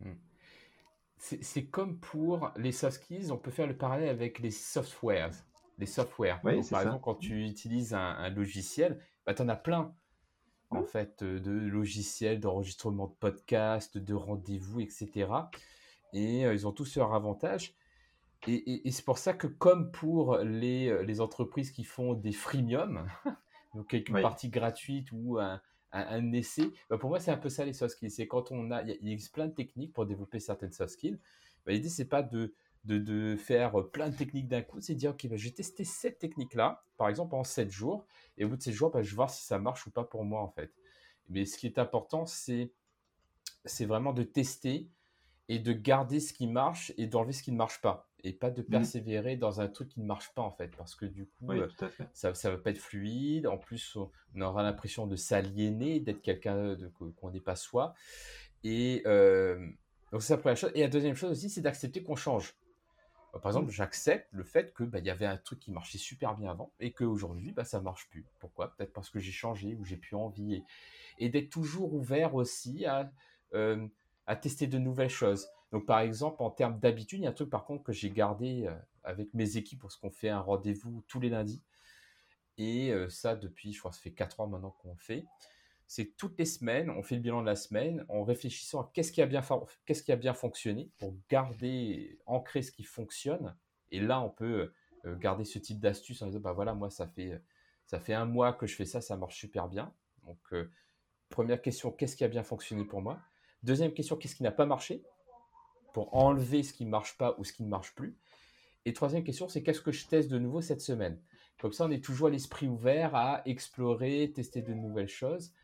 Mmh. 0.00 0.12
C'est 1.18 1.66
comme 1.66 1.98
pour 1.98 2.52
les 2.56 2.72
soft 2.72 3.02
skills, 3.02 3.32
on 3.32 3.38
peut 3.38 3.50
faire 3.50 3.66
le 3.66 3.76
parallèle 3.76 4.10
avec 4.10 4.40
les 4.40 4.50
softwares. 4.50 5.32
Les 5.78 5.86
softwares. 5.86 6.40
par 6.42 6.52
exemple, 6.52 7.00
quand 7.02 7.14
tu 7.14 7.46
utilises 7.46 7.94
un, 7.94 8.28
logiciel, 8.30 9.00
bah, 9.24 9.34
tu 9.34 9.42
en 9.42 9.48
as 9.48 9.56
plein 9.56 9.94
en 10.70 10.84
fait 10.84 11.24
de 11.24 11.50
logiciels 11.50 12.40
d'enregistrement 12.40 13.06
de 13.06 13.14
podcasts, 13.14 13.96
de 13.96 14.14
rendez-vous, 14.14 14.80
etc. 14.80 15.30
Et 16.12 16.44
euh, 16.44 16.52
ils 16.52 16.66
ont 16.66 16.72
tous 16.72 16.96
leurs 16.96 17.14
avantages. 17.14 17.74
Et, 18.46 18.90
c'est 18.90 19.04
pour 19.04 19.18
ça 19.18 19.32
que 19.32 19.46
comme 19.46 19.90
pour 19.90 20.38
les, 20.38 20.88
euh, 20.88 21.02
les 21.02 21.20
entreprises 21.20 21.70
qui 21.70 21.84
font 21.84 22.14
des 22.14 22.32
freemium, 22.32 23.06
donc 23.74 23.88
quelques 23.88 24.12
parties 24.20 24.48
gratuites 24.48 25.08
ou 25.12 25.38
un, 25.38 25.60
un, 25.92 26.32
essai. 26.32 26.70
Bah, 26.90 26.98
pour 26.98 27.10
moi, 27.10 27.20
c'est 27.20 27.30
un 27.30 27.36
peu 27.36 27.48
ça 27.48 27.64
les 27.64 27.72
soft 27.72 27.94
skills. 27.96 28.10
C'est 28.10 28.26
quand 28.26 28.50
on 28.50 28.70
a, 28.70 28.82
il 28.82 29.12
existe 29.12 29.32
plein 29.32 29.46
de 29.46 29.54
techniques 29.54 29.92
pour 29.92 30.06
développer 30.06 30.40
certaines 30.40 30.72
soft 30.72 30.92
skills. 30.92 31.18
Bah, 31.64 31.72
L'idée, 31.72 31.88
c'est 31.88 32.04
pas 32.04 32.22
de, 32.22 32.54
de, 32.84 32.98
de, 32.98 33.36
faire 33.36 33.72
plein 33.90 34.10
de 34.10 34.16
techniques 34.16 34.48
d'un 34.48 34.62
coup, 34.62 34.80
c'est 34.80 34.94
de 34.94 34.98
dire, 34.98 35.12
OK, 35.12 35.26
bah, 35.28 35.36
j'ai 35.36 35.52
testé 35.52 35.84
cette 35.84 36.18
technique-là, 36.18 36.84
par 36.96 37.08
exemple, 37.08 37.34
en 37.34 37.44
7 37.44 37.70
jours, 37.70 38.06
et 38.36 38.44
au 38.44 38.48
bout 38.48 38.56
de 38.56 38.62
7 38.62 38.74
jours, 38.74 38.90
bah, 38.90 39.02
je 39.02 39.10
vais 39.10 39.16
voir 39.16 39.30
si 39.30 39.44
ça 39.44 39.58
marche 39.58 39.86
ou 39.86 39.90
pas 39.90 40.04
pour 40.04 40.24
moi, 40.24 40.42
en 40.42 40.50
fait. 40.50 40.72
Mais 41.28 41.46
ce 41.46 41.56
qui 41.56 41.66
est 41.66 41.78
important, 41.78 42.26
c'est, 42.26 42.72
c'est 43.64 43.86
vraiment 43.86 44.12
de 44.12 44.22
tester 44.22 44.90
et 45.48 45.58
de 45.58 45.72
garder 45.72 46.20
ce 46.20 46.32
qui 46.32 46.46
marche 46.46 46.92
et 46.96 47.06
d'enlever 47.06 47.32
ce 47.32 47.42
qui 47.42 47.52
ne 47.52 47.56
marche 47.56 47.80
pas. 47.80 48.08
Et 48.22 48.32
pas 48.32 48.50
de 48.50 48.62
mmh. 48.62 48.66
persévérer 48.66 49.36
dans 49.36 49.60
un 49.60 49.68
truc 49.68 49.90
qui 49.90 50.00
ne 50.00 50.06
marche 50.06 50.32
pas 50.34 50.42
en 50.42 50.50
fait. 50.50 50.74
Parce 50.76 50.94
que 50.94 51.04
du 51.04 51.26
coup 51.26 51.52
euh, 51.52 51.68
ça 52.14 52.34
ça 52.34 52.50
va 52.50 52.56
pas 52.56 52.70
être 52.70 52.78
fluide. 52.78 53.46
En 53.46 53.58
plus 53.58 53.96
on 53.96 54.40
aura 54.40 54.62
l'impression 54.62 55.06
de 55.06 55.16
s'aliéner 55.16 56.00
d'être 56.00 56.22
quelqu'un 56.22 56.76
qu'on 57.16 57.30
n'est 57.30 57.40
pas 57.40 57.56
soi. 57.56 57.94
Et 58.62 59.02
euh, 59.06 59.68
donc 60.10 60.22
c'est 60.22 60.32
la 60.32 60.38
première 60.38 60.56
chose. 60.56 60.72
Et 60.74 60.80
la 60.80 60.88
deuxième 60.88 61.14
chose 61.14 61.32
aussi 61.32 61.50
c'est 61.50 61.60
d'accepter 61.60 62.02
qu'on 62.02 62.16
change. 62.16 62.54
Par 63.34 63.44
mmh. 63.44 63.48
exemple 63.48 63.70
j'accepte 63.70 64.28
le 64.32 64.44
fait 64.44 64.72
que 64.72 64.84
bah, 64.84 65.00
il 65.00 65.04
y 65.04 65.10
avait 65.10 65.26
un 65.26 65.36
truc 65.36 65.60
qui 65.60 65.70
marchait 65.70 65.98
super 65.98 66.34
bien 66.34 66.50
avant 66.50 66.72
et 66.80 66.92
qu'aujourd'hui 66.92 67.52
bah 67.52 67.64
ça 67.64 67.82
marche 67.82 68.08
plus. 68.08 68.24
Pourquoi? 68.38 68.74
Peut-être 68.74 68.94
parce 68.94 69.10
que 69.10 69.18
j'ai 69.18 69.32
changé 69.32 69.76
ou 69.78 69.84
j'ai 69.84 69.98
plus 69.98 70.16
envie. 70.16 70.64
Et, 71.18 71.28
d'être 71.28 71.50
toujours 71.50 71.92
ouvert 71.92 72.34
aussi 72.34 72.86
à 72.86 73.12
euh, 73.52 73.86
à 74.26 74.36
tester 74.36 74.66
de 74.66 74.78
nouvelles 74.78 75.10
choses 75.10 75.48
donc, 75.74 75.86
par 75.86 75.98
exemple, 75.98 76.40
en 76.40 76.50
termes 76.52 76.78
d'habitude, 76.78 77.18
il 77.18 77.22
y 77.24 77.26
a 77.26 77.30
un 77.30 77.32
truc 77.32 77.50
par 77.50 77.64
contre 77.64 77.82
que 77.82 77.90
j'ai 77.90 78.08
gardé 78.08 78.64
euh, 78.68 78.74
avec 79.02 79.34
mes 79.34 79.56
équipes 79.56 79.82
parce 79.82 79.96
qu'on 79.96 80.12
fait 80.12 80.28
un 80.28 80.38
rendez-vous 80.38 81.02
tous 81.08 81.18
les 81.18 81.28
lundis. 81.28 81.64
Et 82.58 82.92
euh, 82.92 83.08
ça, 83.08 83.34
depuis, 83.34 83.72
je 83.72 83.80
crois, 83.80 83.90
ça 83.90 84.00
fait 84.00 84.12
4 84.12 84.38
ans 84.38 84.46
maintenant 84.46 84.70
qu'on 84.70 84.92
le 84.92 85.00
fait. 85.00 85.24
C'est 85.88 86.16
toutes 86.16 86.38
les 86.38 86.44
semaines, 86.44 86.90
on 86.90 87.02
fait 87.02 87.16
le 87.16 87.22
bilan 87.22 87.40
de 87.40 87.46
la 87.46 87.56
semaine 87.56 88.06
en 88.08 88.22
réfléchissant 88.22 88.82
à 88.82 88.90
qu'est-ce 88.94 89.10
qui 89.10 89.20
a 89.20 89.26
bien, 89.26 89.42
qu'est-ce 89.84 90.04
qui 90.04 90.12
a 90.12 90.16
bien 90.16 90.32
fonctionné 90.32 90.92
pour 90.96 91.16
garder, 91.28 92.20
ancrer 92.24 92.62
ce 92.62 92.70
qui 92.70 92.84
fonctionne. 92.84 93.56
Et 93.90 93.98
là, 93.98 94.20
on 94.20 94.30
peut 94.30 94.72
euh, 95.04 95.16
garder 95.16 95.44
ce 95.44 95.58
type 95.58 95.80
d'astuce 95.80 96.22
en 96.22 96.26
disant, 96.26 96.38
bah 96.38 96.52
voilà, 96.52 96.72
moi, 96.72 96.88
ça 96.88 97.08
fait, 97.08 97.42
ça 97.84 97.98
fait 97.98 98.14
un 98.14 98.26
mois 98.26 98.52
que 98.52 98.68
je 98.68 98.76
fais 98.76 98.86
ça, 98.86 99.00
ça 99.00 99.16
marche 99.16 99.40
super 99.40 99.66
bien. 99.66 99.92
Donc, 100.22 100.54
première 101.30 101.60
question, 101.60 101.90
qu'est-ce 101.90 102.14
qui 102.14 102.22
a 102.22 102.28
bien 102.28 102.44
fonctionné 102.44 102.84
pour 102.84 103.02
moi? 103.02 103.18
Deuxième 103.64 103.94
question, 103.94 104.16
qu'est-ce 104.16 104.34
qui 104.36 104.42
n'a 104.42 104.52
pas 104.52 104.66
marché 104.66 105.02
pour 105.94 106.14
enlever 106.14 106.62
ce 106.62 106.74
qui 106.74 106.84
ne 106.84 106.90
marche 106.90 107.16
pas 107.16 107.34
ou 107.38 107.44
ce 107.44 107.52
qui 107.54 107.62
ne 107.62 107.68
marche 107.68 107.94
plus? 107.94 108.14
Et 108.84 108.92
troisième 108.92 109.24
question, 109.24 109.48
c'est 109.48 109.62
qu'est-ce 109.62 109.80
que 109.80 109.90
je 109.90 110.06
teste 110.06 110.30
de 110.30 110.38
nouveau 110.38 110.60
cette 110.60 110.82
semaine? 110.82 111.18
Comme 111.58 111.72
ça, 111.72 111.86
on 111.86 111.90
est 111.90 112.04
toujours 112.04 112.26
à 112.26 112.30
l'esprit 112.30 112.68
ouvert 112.68 113.14
à 113.14 113.40
explorer, 113.46 114.30
tester 114.34 114.60
de 114.60 114.74
nouvelles 114.74 115.08
choses. 115.08 115.54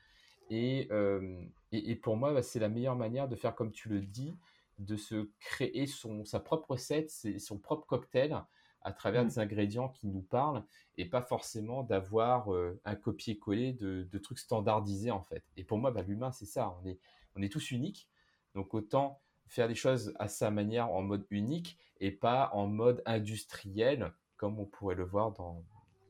Et, 0.49 0.89
euh, 0.91 1.45
et, 1.73 1.95
pour 1.95 2.17
moi, 2.17 2.33
bah, 2.33 2.43
c'est 2.43 2.59
la 2.59 2.71
meilleure 2.71 2.97
manière 2.97 3.29
de 3.29 3.37
faire 3.37 3.55
comme 3.55 3.71
tu 3.71 3.91
le 3.91 4.01
dis, 4.01 4.35
de 4.79 4.97
se 4.97 5.29
créer 5.39 5.87
son, 5.87 6.25
sa 6.25 6.41
propre 6.41 6.71
recette, 6.71 7.11
son 7.11 7.59
propre 7.59 7.87
cocktail 7.87 8.35
à 8.81 8.93
travers 8.93 9.25
mmh. 9.25 9.29
des 9.29 9.39
ingrédients 9.41 9.89
qui 9.91 10.07
nous 10.07 10.23
parlent 10.23 10.65
et 10.97 11.05
pas 11.05 11.21
forcément 11.21 11.83
d'avoir 11.83 12.51
euh, 12.55 12.81
un 12.87 12.95
copier-coller 12.95 13.75
de, 13.75 14.09
de, 14.11 14.19
trucs 14.19 14.39
standardisés 14.39 15.11
en 15.11 15.21
fait. 15.21 15.45
Et 15.59 15.65
pour 15.65 15.77
moi, 15.77 15.91
bah, 15.91 16.01
l'humain, 16.01 16.33
c'est 16.33 16.47
ça. 16.47 16.75
On 16.81 16.87
est, 16.89 16.99
on 17.37 17.43
est 17.43 17.53
tous 17.53 17.71
uniques. 17.71 18.09
Donc 18.55 18.75
autant 18.75 19.21
faire 19.47 19.69
les 19.69 19.75
choses 19.75 20.15
à 20.19 20.29
sa 20.29 20.51
manière 20.51 20.91
en 20.91 21.03
mode 21.03 21.27
unique 21.31 21.79
et 22.01 22.11
pas 22.11 22.51
en 22.53 22.67
mode 22.67 23.03
industriel 23.05 24.13
comme 24.37 24.59
on 24.59 24.65
pourrait 24.65 24.95
le 24.95 25.05
voir 25.05 25.33
dans 25.33 25.63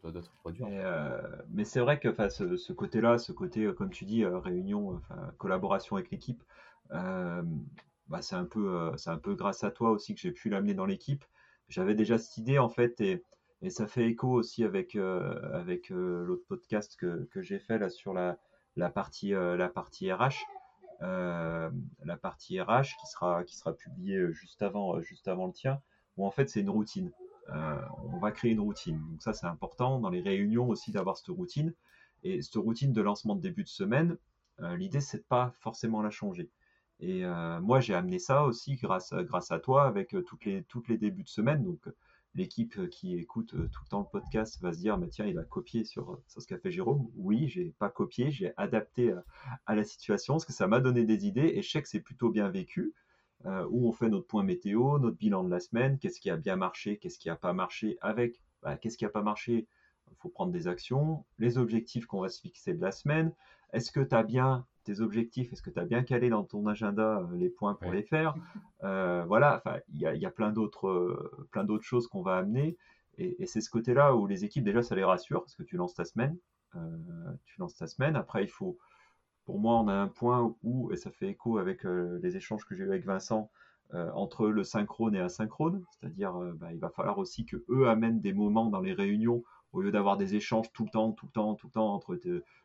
d'autres 0.04 0.32
produits. 0.36 0.64
Euh, 0.66 1.20
mais 1.50 1.64
c'est 1.64 1.80
vrai 1.80 1.98
que 1.98 2.14
ce, 2.30 2.56
ce 2.56 2.72
côté-là, 2.72 3.18
ce 3.18 3.32
côté, 3.32 3.64
euh, 3.64 3.72
comme 3.72 3.90
tu 3.90 4.04
dis, 4.04 4.24
euh, 4.24 4.38
réunion, 4.38 5.00
collaboration 5.36 5.96
avec 5.96 6.10
l'équipe, 6.10 6.42
bah, 6.90 8.22
c'est 8.22 8.34
un, 8.34 8.44
peu, 8.44 8.92
un 9.06 9.18
peu 9.18 9.34
grâce 9.34 9.62
à 9.62 9.70
toi 9.70 9.90
aussi 9.90 10.14
que 10.14 10.20
j'ai 10.20 10.32
pu 10.32 10.48
l'amener 10.48 10.74
dans 10.74 10.86
l'équipe. 10.86 11.24
J'avais 11.68 11.94
déjà 11.94 12.18
cette 12.18 12.36
idée 12.38 12.58
en 12.58 12.68
fait 12.68 13.00
et, 13.00 13.24
et 13.62 13.70
ça 13.70 13.86
fait 13.86 14.06
écho 14.06 14.28
aussi 14.28 14.64
avec, 14.64 14.96
avec 14.96 15.90
l'autre 15.90 16.44
podcast 16.48 16.96
que, 16.96 17.28
que 17.30 17.42
j'ai 17.42 17.60
fait 17.60 17.78
là 17.78 17.88
sur 17.88 18.12
la, 18.12 18.38
la, 18.74 18.90
partie, 18.90 19.30
la 19.30 19.68
partie 19.68 20.12
RH. 20.12 20.44
Euh, 21.02 21.70
la 22.04 22.16
partie 22.16 22.60
RH 22.60 22.96
qui 23.00 23.06
sera, 23.06 23.44
qui 23.44 23.56
sera 23.56 23.72
publiée 23.72 24.16
euh, 24.16 24.32
juste 24.32 24.60
avant, 24.62 24.96
euh, 24.96 25.00
juste 25.00 25.28
avant 25.28 25.46
le 25.46 25.52
tien, 25.52 25.80
où 26.16 26.26
en 26.26 26.30
fait 26.30 26.48
c'est 26.50 26.60
une 26.60 26.70
routine. 26.70 27.10
on 28.12 28.18
va 28.18 28.32
créer 28.32 28.52
une 28.52 28.60
routine. 28.60 29.00
Donc 29.10 29.22
ça 29.22 29.32
c'est 29.32 29.46
important 29.46 29.98
dans 29.98 30.10
les 30.10 30.20
réunions 30.20 30.68
aussi 30.68 30.92
d'avoir 30.92 31.16
cette 31.16 31.28
routine. 31.28 31.74
Et 32.22 32.42
cette 32.42 32.56
routine 32.56 32.92
de 32.92 33.00
lancement 33.00 33.34
de 33.34 33.40
début 33.40 33.64
de 33.64 33.68
semaine, 33.68 34.16
l'idée 34.76 35.00
c'est 35.00 35.18
de 35.18 35.22
pas 35.22 35.52
forcément 35.60 36.02
la 36.02 36.10
changer. 36.10 36.50
Et 37.00 37.24
moi 37.60 37.80
j'ai 37.80 37.94
amené 37.94 38.18
ça 38.18 38.44
aussi 38.44 38.76
grâce, 38.76 39.12
grâce 39.14 39.50
à 39.50 39.58
toi 39.58 39.84
avec 39.86 40.14
toutes 40.26 40.44
les, 40.44 40.62
toutes 40.64 40.88
les 40.88 40.98
débuts 40.98 41.24
de 41.24 41.28
semaine. 41.28 41.64
Donc 41.64 41.80
l'équipe 42.34 42.78
euh, 42.78 42.86
qui 42.86 43.16
écoute 43.16 43.54
euh, 43.54 43.68
tout 43.72 43.82
le 43.84 43.88
temps 43.88 44.00
le 44.00 44.06
podcast 44.10 44.60
va 44.60 44.72
se 44.72 44.78
dire, 44.78 44.98
mais 44.98 45.08
tiens, 45.08 45.26
il 45.26 45.38
a 45.38 45.44
copié 45.44 45.84
sur, 45.84 46.12
euh, 46.12 46.22
ce 46.26 46.46
qu'a 46.46 46.58
fait 46.58 46.70
Jérôme. 46.70 47.08
Oui, 47.16 47.48
j'ai 47.48 47.74
pas 47.78 47.90
copié, 47.90 48.30
j'ai 48.30 48.52
adapté 48.56 49.14
à, 49.66 49.74
la 49.74 49.84
situation, 49.84 50.34
parce 50.34 50.44
que 50.44 50.52
ça 50.52 50.66
m'a 50.66 50.80
donné 50.80 51.04
des 51.04 51.26
idées, 51.26 51.52
et 51.54 51.62
je 51.62 51.70
sais 51.70 51.82
que 51.82 51.88
c'est 51.88 52.00
plutôt 52.00 52.30
bien 52.30 52.48
vécu, 52.48 52.94
où 53.70 53.88
on 53.88 53.92
fait 53.92 54.10
notre 54.10 54.26
point 54.26 54.42
météo, 54.42 54.98
notre 54.98 55.16
bilan 55.16 55.44
de 55.44 55.50
la 55.50 55.60
semaine, 55.60 55.98
qu'est-ce 55.98 56.20
qui 56.20 56.28
a 56.28 56.36
bien 56.36 56.56
marché, 56.56 56.98
qu'est-ce 56.98 57.18
qui 57.18 57.30
a 57.30 57.36
pas 57.36 57.54
marché, 57.54 57.96
avec 58.02 58.38
bah, 58.62 58.76
qu'est-ce 58.76 58.98
qui 58.98 59.06
a 59.06 59.08
pas 59.08 59.22
marché, 59.22 59.66
il 60.10 60.16
faut 60.18 60.28
prendre 60.28 60.52
des 60.52 60.68
actions, 60.68 61.24
les 61.38 61.56
objectifs 61.56 62.04
qu'on 62.04 62.20
va 62.20 62.28
se 62.28 62.38
fixer 62.38 62.74
de 62.74 62.82
la 62.82 62.92
semaine, 62.92 63.32
est-ce 63.72 63.92
que 63.92 64.00
tu 64.00 64.14
as 64.14 64.22
bien 64.22 64.66
tes 64.84 65.00
objectifs, 65.00 65.52
est-ce 65.52 65.62
que 65.62 65.70
tu 65.70 65.78
as 65.78 65.84
bien 65.84 66.02
calé 66.02 66.30
dans 66.30 66.44
ton 66.44 66.66
agenda 66.66 67.20
euh, 67.20 67.36
les 67.36 67.50
points 67.50 67.74
pour 67.74 67.92
les 67.92 68.02
faire? 68.02 68.34
Euh, 68.82 69.24
Voilà, 69.26 69.62
il 69.92 70.00
y 70.00 70.06
a, 70.06 70.14
y 70.14 70.24
a, 70.24 70.30
plein 70.30 70.52
d'autres 70.52 70.88
euh, 70.88 71.46
plein 71.50 71.64
d'autres 71.64 71.84
choses 71.84 72.08
qu'on 72.08 72.22
va 72.22 72.38
amener. 72.38 72.78
Et, 73.18 73.44
c'est 73.44 73.60
ce 73.60 73.68
côté-là 73.68 74.16
où 74.16 74.26
les 74.26 74.46
équipes, 74.46 74.64
déjà, 74.64 74.80
ça 74.80 74.94
les 74.94 75.04
rassure, 75.04 75.42
parce 75.42 75.54
que 75.54 75.62
tu 75.62 75.76
lances 75.76 75.92
ta 75.92 76.06
semaine. 76.06 76.34
tu 77.44 77.60
lances 77.60 77.76
ta 77.76 77.86
semaine. 77.86 78.16
Après, 78.16 78.42
il 78.42 78.48
faut, 78.48 78.78
pour 79.44 79.58
moi, 79.58 79.78
on 79.80 79.88
a 79.88 79.92
un 79.92 80.08
point 80.08 80.56
où, 80.62 80.90
et 80.92 80.96
ça 80.96 81.10
fait 81.10 81.28
écho 81.28 81.58
avec 81.58 81.84
les 81.84 82.38
échanges 82.38 82.64
que 82.64 82.74
j'ai 82.74 82.84
eu 82.84 82.88
avec 82.88 83.04
Vincent, 83.04 83.50
entre 83.92 84.48
le 84.48 84.64
synchrone 84.64 85.14
et 85.14 85.20
asynchrone, 85.20 85.84
c'est-à-dire 85.90 86.32
bah, 86.54 86.72
il 86.72 86.78
va 86.78 86.88
falloir 86.88 87.18
aussi 87.18 87.44
que 87.44 87.62
eux 87.68 87.86
amènent 87.86 88.22
des 88.22 88.32
moments 88.32 88.70
dans 88.70 88.80
les 88.80 88.94
réunions 88.94 89.44
au 89.72 89.82
lieu 89.82 89.92
d'avoir 89.92 90.16
des 90.16 90.34
échanges 90.34 90.72
tout 90.72 90.84
le 90.84 90.90
temps, 90.90 91.12
tout 91.12 91.26
le 91.26 91.32
temps, 91.32 91.54
tout 91.54 91.66
le 91.66 91.72
temps 91.72 91.94
entre 91.94 92.16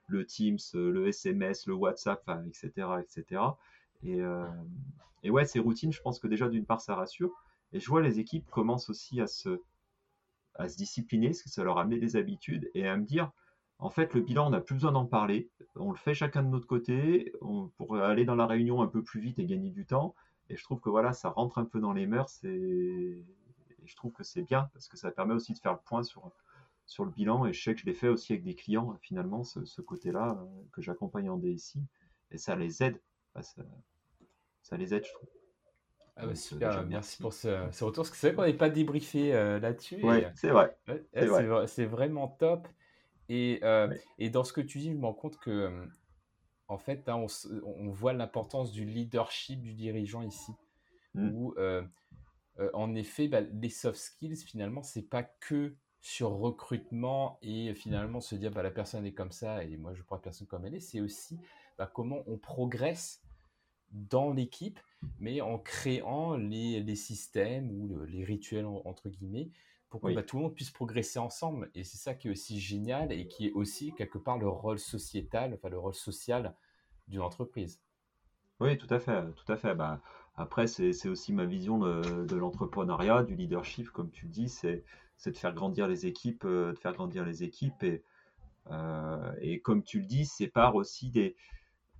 le 0.08 0.26
Teams, 0.26 0.58
le 0.74 1.08
SMS, 1.08 1.68
le 1.68 1.74
WhatsApp, 1.74 2.30
etc., 2.48 2.88
etc. 3.02 3.42
Et, 4.04 4.20
et 5.24 5.30
ouais, 5.30 5.46
ces 5.46 5.60
routines, 5.60 5.92
je 5.92 6.02
pense 6.02 6.20
que 6.20 6.28
déjà 6.28 6.50
d'une 6.50 6.66
part 6.66 6.82
ça 6.82 6.96
rassure. 6.96 7.32
Et 7.74 7.80
je 7.80 7.90
vois 7.90 8.02
les 8.02 8.20
équipes 8.20 8.50
commencent 8.50 8.90
aussi 8.90 9.20
à 9.22 9.28
se, 9.28 9.62
à 10.56 10.70
se 10.70 10.78
discipliner, 10.78 11.30
parce 11.30 11.44
que 11.44 11.50
ça 11.50 11.64
leur 11.64 11.78
a 11.78 11.82
amené 11.82 12.00
des 12.00 12.16
habitudes, 12.16 12.70
et 12.74 12.88
à 12.88 12.96
me 12.98 13.06
dire, 13.06 13.32
en 13.80 13.90
fait, 13.90 14.14
le 14.14 14.22
bilan, 14.22 14.48
on 14.48 14.50
n'a 14.52 14.62
plus 14.62 14.76
besoin 14.76 14.92
d'en 14.92 15.06
parler. 15.06 15.50
On 15.76 15.92
le 15.92 15.98
fait 15.98 16.14
chacun 16.14 16.44
de 16.44 16.48
notre 16.48 16.68
côté 16.68 17.34
on, 17.42 17.68
pour 17.78 17.98
aller 17.98 18.24
dans 18.24 18.36
la 18.36 18.48
réunion 18.48 18.82
un 18.82 18.88
peu 18.88 19.04
plus 19.04 19.20
vite 19.20 19.40
et 19.40 19.46
gagner 19.46 19.70
du 19.70 19.86
temps. 19.86 20.16
Et 20.50 20.56
je 20.56 20.64
trouve 20.64 20.80
que 20.80 20.90
voilà, 20.90 21.12
ça 21.14 21.30
rentre 21.30 21.58
un 21.58 21.66
peu 21.66 21.80
dans 21.80 21.94
les 21.94 22.06
mœurs 22.08 22.44
et, 22.44 23.26
je 23.84 23.96
trouve 23.96 24.14
que 24.14 24.24
c'est 24.24 24.42
bien 24.42 24.68
parce 24.74 24.88
que 24.88 24.98
ça 24.98 25.12
permet 25.12 25.36
aussi 25.36 25.54
de 25.54 25.60
faire 25.60 25.74
le 25.74 25.80
point 25.86 26.02
sur, 26.02 26.32
sur 26.86 27.06
le 27.06 27.12
bilan. 27.12 27.46
Et 27.46 27.54
je 27.54 27.64
sais 27.64 27.74
que 27.74 27.82
je 27.82 27.86
l'ai 27.86 27.94
fait 27.94 28.08
aussi 28.08 28.34
avec 28.34 28.44
des 28.44 28.56
clients, 28.56 28.98
finalement, 29.02 29.44
ce, 29.44 29.82
côté-là 29.82 30.38
euh, 30.40 30.46
que 30.72 30.82
j'accompagne 30.82 31.30
en 31.30 31.38
DSI. 31.38 31.80
Et 32.32 32.38
ça 32.38 32.56
les 32.56 32.84
aide. 32.84 33.00
ça, 33.42 34.78
les 34.78 34.94
aide, 34.94 35.06
je 35.06 35.14
trouve. 35.14 35.30
Ah 36.18 36.28
bah 36.28 36.36
super, 36.36 36.86
merci 36.86 37.22
pour 37.22 37.34
ce, 37.34 37.50
retour. 37.84 38.04
Parce 38.04 38.10
que 38.10 38.16
c'est 38.16 38.28
vrai 38.28 38.36
qu'on 38.36 38.46
n'est 38.46 38.58
pas 38.58 38.70
débriefé 38.70 39.34
euh, 39.34 39.60
là-dessus. 39.60 40.00
Oui, 40.02 40.24
c'est 40.36 40.50
vrai. 40.50 40.78
c'est 41.68 41.86
vraiment 41.86 42.30
top. 42.30 42.68
Et, 43.28 43.60
euh, 43.64 43.94
et, 44.18 44.30
dans 44.30 44.44
ce 44.44 44.54
que 44.54 44.62
tu 44.62 44.78
dis, 44.80 44.92
je 44.92 44.98
me 44.98 45.06
rends 45.06 45.14
compte 45.14 45.38
que, 45.40 45.90
en 46.68 46.78
fait, 46.78 47.10
hein, 47.10 47.26
on, 47.66 47.90
voit 47.90 48.14
l'importance 48.14 48.72
du 48.72 48.86
leadership 48.86 49.62
du 49.62 49.74
dirigeant 49.74 50.22
ici. 50.22 50.52
Mmh. 51.16 51.32
Où, 51.34 51.56
euh, 52.60 52.70
en 52.74 52.96
effet, 52.96 53.28
bah, 53.28 53.42
les 53.42 53.70
soft 53.70 54.00
skills, 54.00 54.38
finalement, 54.38 54.84
c'est 54.84 55.10
pas 55.10 55.24
que 55.24 55.76
sur 56.06 56.30
recrutement 56.30 57.40
et 57.42 57.74
finalement 57.74 58.22
se 58.22 58.36
dire 58.36 58.52
bah, 58.52 58.62
la 58.62 58.70
personne 58.70 59.08
est 59.08 59.14
comme 59.14 59.32
ça 59.32 59.64
et 59.64 59.76
moi 59.76 59.96
je 59.96 60.04
prends 60.04 60.18
la 60.18 60.22
personne 60.22 60.46
comme 60.46 60.64
elle 60.64 60.76
est, 60.76 60.80
c'est 60.80 61.02
aussi 61.02 61.40
bah, 61.80 61.90
comment 61.92 62.20
on 62.28 62.38
progresse 62.38 63.24
dans 63.92 64.32
l'équipe, 64.32 64.80
mais 65.20 65.42
en 65.42 65.58
créant 65.58 66.36
les, 66.36 66.84
les 66.84 66.96
systèmes 66.96 67.72
ou 67.72 68.06
les 68.06 68.24
rituels, 68.24 68.68
entre 68.68 69.10
guillemets, 69.10 69.50
pour 69.90 70.00
que 70.00 70.14
bah, 70.14 70.22
tout 70.22 70.38
le 70.38 70.44
monde 70.44 70.54
puisse 70.54 70.70
progresser 70.70 71.18
ensemble. 71.18 71.72
Et 71.74 71.84
c'est 71.84 71.98
ça 71.98 72.14
qui 72.14 72.28
est 72.28 72.32
aussi 72.32 72.60
génial 72.60 73.12
et 73.12 73.28
qui 73.28 73.48
est 73.48 73.52
aussi 73.54 73.92
quelque 73.94 74.20
part 74.20 74.38
le 74.38 74.48
rôle 74.48 74.78
sociétal, 74.78 75.56
enfin 75.56 75.70
le 75.70 75.80
rôle 75.80 75.96
social 75.96 76.54
d'une 77.08 77.22
entreprise. 77.22 77.82
Oui, 78.60 78.78
tout 78.78 78.94
à 78.94 79.00
fait, 79.00 79.24
tout 79.32 79.52
à 79.52 79.58
fait. 79.58 79.74
Bah, 79.74 80.02
après, 80.36 80.68
c'est 80.68 81.08
aussi 81.08 81.34
ma 81.34 81.46
vision 81.46 81.80
de, 81.80 82.26
de 82.26 82.36
l'entrepreneuriat, 82.36 83.24
du 83.24 83.36
leadership, 83.36 83.90
comme 83.90 84.12
tu 84.12 84.26
le 84.26 84.32
dis, 84.32 84.50
c'est 84.50 84.84
de 85.26 85.38
faire 85.38 85.54
grandir 85.54 85.88
les 85.88 86.06
équipes, 86.06 86.46
euh, 86.46 86.74
de 86.74 86.78
faire 86.78 86.94
grandir 86.94 87.26
les 87.26 87.44
équipes. 87.44 87.84
Et, 87.84 88.04
euh, 88.72 89.34
et 89.40 89.60
comme 89.60 89.84
tu 89.84 90.00
le 90.00 90.06
dis, 90.06 90.26
c'est 90.26 90.48
par 90.48 90.76
aussi 90.76 91.10
des, 91.10 91.36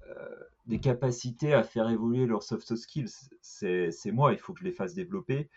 euh, 0.10 0.36
des 0.68 0.80
capacités 0.80 1.54
à 1.54 1.64
faire 1.64 1.90
évoluer 1.90 2.26
leurs 2.26 2.44
soft 2.44 2.76
skills. 2.76 3.12
C'est 3.42 4.12
moi, 4.12 4.34
il 4.34 4.40
faut 4.40 4.54
que 4.54 4.60
je 4.60 4.66
les 4.66 4.72
fasse 4.72 4.94
développer. 4.94 5.50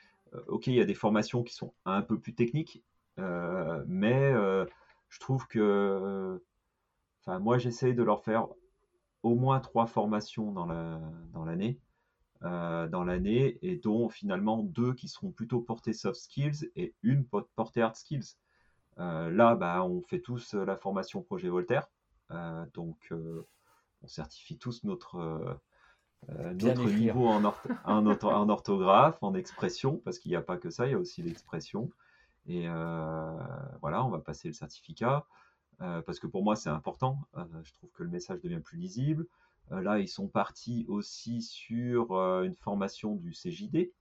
Ok, 0.47 0.67
il 0.67 0.75
y 0.75 0.81
a 0.81 0.85
des 0.85 0.95
formations 0.95 1.43
qui 1.43 1.55
sont 1.55 1.73
un 1.87 2.03
peu 2.03 2.19
plus 2.19 2.35
techniques, 2.35 2.83
mais 3.17 4.33
je 5.09 5.21
trouve 5.21 5.47
que, 5.47 6.39
enfin, 7.21 7.39
moi, 7.39 7.57
j'essaye 7.57 7.95
de 7.95 8.03
leur 8.03 8.23
faire 8.23 8.49
au 9.23 9.35
moins 9.35 9.61
trois 9.61 9.87
formations 9.87 10.53
dans 10.53 11.45
l'année. 11.47 11.79
Dans 12.43 13.05
l'année 13.05 13.59
et 13.63 13.77
dont 13.77 14.09
finalement 14.09 14.63
deux 14.63 14.95
qui 14.95 15.09
seront 15.09 15.31
plutôt 15.31 15.61
portées 15.61 15.93
soft 15.93 16.21
skills 16.21 16.71
et 16.77 16.95
une 17.03 17.25
portée 17.25 17.83
hard 17.83 17.97
skills. 17.97 18.37
là, 18.97 19.55
bah, 19.57 19.85
on 19.85 20.03
fait 20.03 20.21
tous 20.21 20.55
la 20.55 20.77
formation 20.77 21.23
projet 21.23 21.49
Voltaire, 21.49 21.89
donc 22.75 23.13
on 24.03 24.09
certifie 24.09 24.59
tous 24.59 24.85
notre, 24.85 25.17
euh, 25.17 25.55
euh, 26.31 26.55
notre 26.55 26.89
niveau 26.91 27.27
en, 27.27 27.43
en, 27.85 28.49
orthographe, 28.49 29.19
en 29.23 29.35
expression, 29.35 30.01
parce 30.05 30.19
qu'il 30.19 30.31
n'y 30.31 30.37
a 30.37 30.43
pas 30.43 30.57
que 30.57 30.71
ça, 30.71 30.87
il 30.87 30.93
y 30.93 30.95
a 30.95 30.99
aussi 30.99 31.23
l'expression. 31.23 31.91
Et 32.47 32.69
euh, 32.69 33.37
voilà, 33.81 34.05
on 34.05 34.11
va 34.11 34.21
passer 34.21 34.49
le 34.49 34.55
certificat, 34.55 35.27
parce 35.79 36.19
que 36.19 36.27
pour 36.27 36.43
moi 36.43 36.57
c'est 36.57 36.71
important. 36.71 37.21
je 37.63 37.73
trouve 37.75 37.91
que 37.93 38.03
le 38.03 38.11
message 38.11 38.41
devient 38.41 38.61
plus 38.61 38.79
lisible. 38.79 39.27
Là, 39.71 39.99
ils 39.99 40.09
sont 40.09 40.29
partis 40.29 40.85
aussi 40.89 41.43
sur 41.43 42.13
une 42.43 42.55
formation 42.55 43.15
du 43.15 43.33
CJD. 43.33 43.93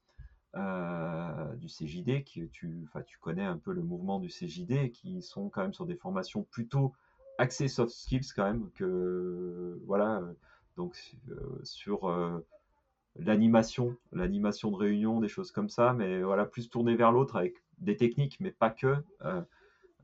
du 0.55 1.68
CJD, 1.68 2.24
qui, 2.24 2.49
tu, 2.49 2.88
tu 3.05 3.18
connais 3.20 3.45
un 3.45 3.57
peu 3.57 3.74
le 3.74 3.84
mouvement 3.84 4.20
du 4.20 4.30
CJD, 4.30 4.91
qui 4.91 5.22
sont 5.22 5.49
quand 5.49 5.61
même 5.61 5.74
sur 5.74 5.86
des 5.86 5.95
formations 5.95 6.43
plutôt 6.43 6.93
axé 7.38 7.68
soft 7.68 7.91
skills 7.91 8.34
quand 8.36 8.45
même 8.45 8.70
que 8.72 9.80
voilà 9.86 10.24
donc 10.76 10.97
euh, 11.30 11.59
sur 11.63 12.09
euh, 12.09 12.45
l'animation 13.15 13.95
l'animation 14.11 14.72
de 14.72 14.76
réunion 14.76 15.20
des 15.20 15.28
choses 15.28 15.51
comme 15.51 15.70
ça 15.70 15.93
mais 15.93 16.22
voilà 16.22 16.45
plus 16.45 16.70
tourné 16.70 16.95
vers 16.95 17.11
l'autre 17.11 17.36
avec 17.36 17.55
des 17.80 17.95
techniques 17.95 18.38
mais 18.39 18.51
pas 18.51 18.70
que 18.70 18.95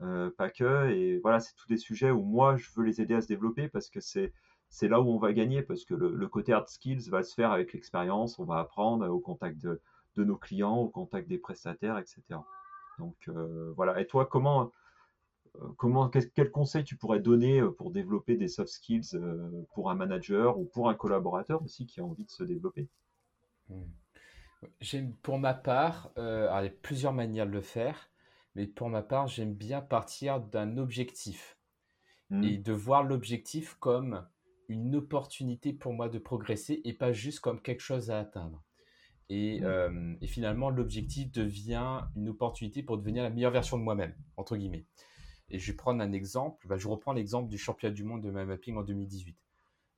euh, 0.02 0.30
pas 0.38 0.50
que 0.50 0.90
et 0.90 1.20
voilà 1.20 1.40
c'est 1.40 1.56
tous 1.56 1.68
des 1.68 1.78
sujets 1.78 2.12
où 2.12 2.22
moi 2.22 2.58
je 2.58 2.70
veux 2.76 2.84
les 2.84 3.02
aider 3.02 3.16
à 3.16 3.22
se 3.22 3.28
développer 3.28 3.68
parce 3.68 3.90
que 3.90 4.00
c'est 4.00 4.34
c'est 4.74 4.88
là 4.88 5.00
où 5.00 5.10
on 5.10 5.20
va 5.20 5.34
gagner 5.34 5.62
parce 5.62 5.86
que 5.86 5.94
le, 5.94 6.28
côté 6.28 6.52
hard 6.52 6.68
skills 6.68 7.10
va 7.10 7.22
se 7.22 7.34
faire 7.34 7.52
avec 7.52 7.74
l'expérience 7.74 8.40
on 8.40 8.46
va 8.46 8.60
apprendre 8.60 9.08
au 9.08 9.20
contact 9.20 9.60
de, 9.60 9.80
de, 10.16 10.24
nos 10.24 10.38
clients 10.38 10.78
au 10.78 10.90
contact 10.90 11.28
des 11.28 11.38
prestataires 11.38 11.98
etc 12.00 12.22
donc 12.98 13.30
voilà 13.76 14.02
et 14.02 14.08
toi 14.08 14.26
comment 14.26 14.72
euh, 15.62 15.68
comment, 15.78 16.10
quel, 16.10 16.52
conseil 16.52 16.84
tu 16.84 16.96
pourrais 16.96 17.20
donner 17.20 17.60
euh, 17.60 17.72
pour 17.72 17.92
développer 17.92 18.36
des 18.38 18.48
soft 18.48 18.72
skills 18.72 19.16
euh, 19.16 19.66
pour 19.74 19.92
un 19.92 19.96
manager 19.96 20.58
ou 20.58 20.66
pour 20.66 20.90
un 20.90 20.96
collaborateur 20.96 21.62
aussi 21.62 21.86
qui 21.86 22.00
a 22.00 22.04
envie 22.04 22.26
de 22.26 22.32
se 22.32 22.44
développer? 22.44 22.88
Hmm. 23.70 23.84
Pour 25.22 25.40
ma 25.40 25.54
part, 25.54 26.12
il 26.16 26.22
y 26.22 26.24
a 26.24 26.70
plusieurs 26.82 27.12
manières 27.12 27.46
de 27.46 27.52
le 27.52 27.62
faire, 27.62 28.10
mais 28.56 28.66
pour 28.66 28.90
ma 28.90 29.02
part, 29.02 29.28
j'aime 29.28 29.54
bien 29.54 29.82
partir 29.82 30.40
d'un 30.40 30.78
objectif 30.78 31.58
hmm. 32.30 32.44
et 32.44 32.58
de 32.58 32.72
voir 32.72 33.04
l'objectif 33.04 33.76
comme 33.80 34.26
une 34.74 34.96
opportunité 34.96 35.74
pour 35.74 35.94
moi 35.94 36.10
de 36.10 36.20
progresser 36.20 36.82
et 36.84 36.94
pas 36.94 37.12
juste 37.12 37.40
comme 37.40 37.62
quelque 37.62 37.82
chose 37.82 38.12
à 38.12 38.20
atteindre. 38.20 38.64
Et, 39.30 39.62
hmm. 39.62 40.18
et 40.22 40.28
finalement, 40.28 40.70
l'objectif 40.70 41.32
devient 41.32 42.02
une 42.16 42.30
opportunité 42.30 42.84
pour 42.84 42.98
devenir 42.98 43.24
la 43.24 43.30
meilleure 43.30 43.52
version 43.52 43.78
de 43.78 43.84
moi-même, 43.84 44.14
entre 44.38 44.58
guillemets. 44.58 44.86
Et 45.50 45.60
je 45.60 45.72
vais 45.72 45.78
prendre 45.78 46.02
un 46.02 46.12
exemple. 46.12 46.68
Bah, 46.68 46.78
je 46.78 46.88
reprends 46.88 47.14
l'exemple 47.14 47.50
du 47.50 47.58
championnat 47.58 47.94
du 47.94 48.04
monde 48.04 48.24
de 48.24 48.32
mapping 48.32 48.76
en 48.76 48.84
2018. 48.84 49.38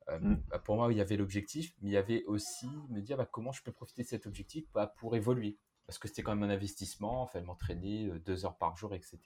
Euh, 0.10 0.20
mm. 0.20 0.44
bah, 0.50 0.60
pour 0.60 0.76
moi, 0.76 0.92
il 0.92 0.98
y 0.98 1.02
avait 1.02 1.18
l'objectif, 1.18 1.74
mais 1.82 1.90
il 1.90 1.94
y 1.94 1.98
avait 1.98 2.24
aussi 2.26 2.68
me 2.90 3.02
dire 3.02 3.18
bah, 3.18 3.28
comment 3.30 3.52
je 3.52 3.64
peux 3.64 3.72
profiter 3.72 4.04
de 4.04 4.08
cet 4.08 4.28
objectif 4.28 4.66
pour 4.98 5.16
évoluer. 5.16 5.58
Parce 5.88 6.00
que 6.00 6.08
c'était 6.08 6.24
quand 6.24 6.36
même 6.36 6.50
un 6.50 6.54
investissement, 6.54 7.28
fallait 7.28 7.46
m'entraîner 7.46 8.08
euh, 8.08 8.20
deux 8.20 8.46
heures 8.46 8.58
par 8.58 8.76
jour, 8.76 8.94
etc. 8.94 9.20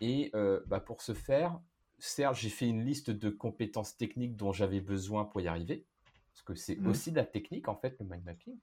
Et 0.00 0.30
euh, 0.34 0.60
bah, 0.66 0.80
pour 0.80 1.02
ce 1.02 1.14
faire, 1.14 1.60
certes, 1.98 2.36
j'ai 2.36 2.48
fait 2.48 2.68
une 2.68 2.84
liste 2.84 3.10
de 3.10 3.30
compétences 3.30 3.96
techniques 3.96 4.36
dont 4.36 4.52
j'avais 4.52 4.80
besoin 4.80 5.24
pour 5.24 5.40
y 5.40 5.48
arriver. 5.48 5.84
Parce 6.32 6.42
que 6.42 6.54
c'est 6.54 6.76
mm. 6.76 6.86
aussi 6.86 7.10
de 7.10 7.16
la 7.16 7.24
technique, 7.24 7.68
en 7.68 7.76
fait, 7.76 7.96
le 8.00 8.06
mind 8.06 8.24
mapping. 8.24 8.58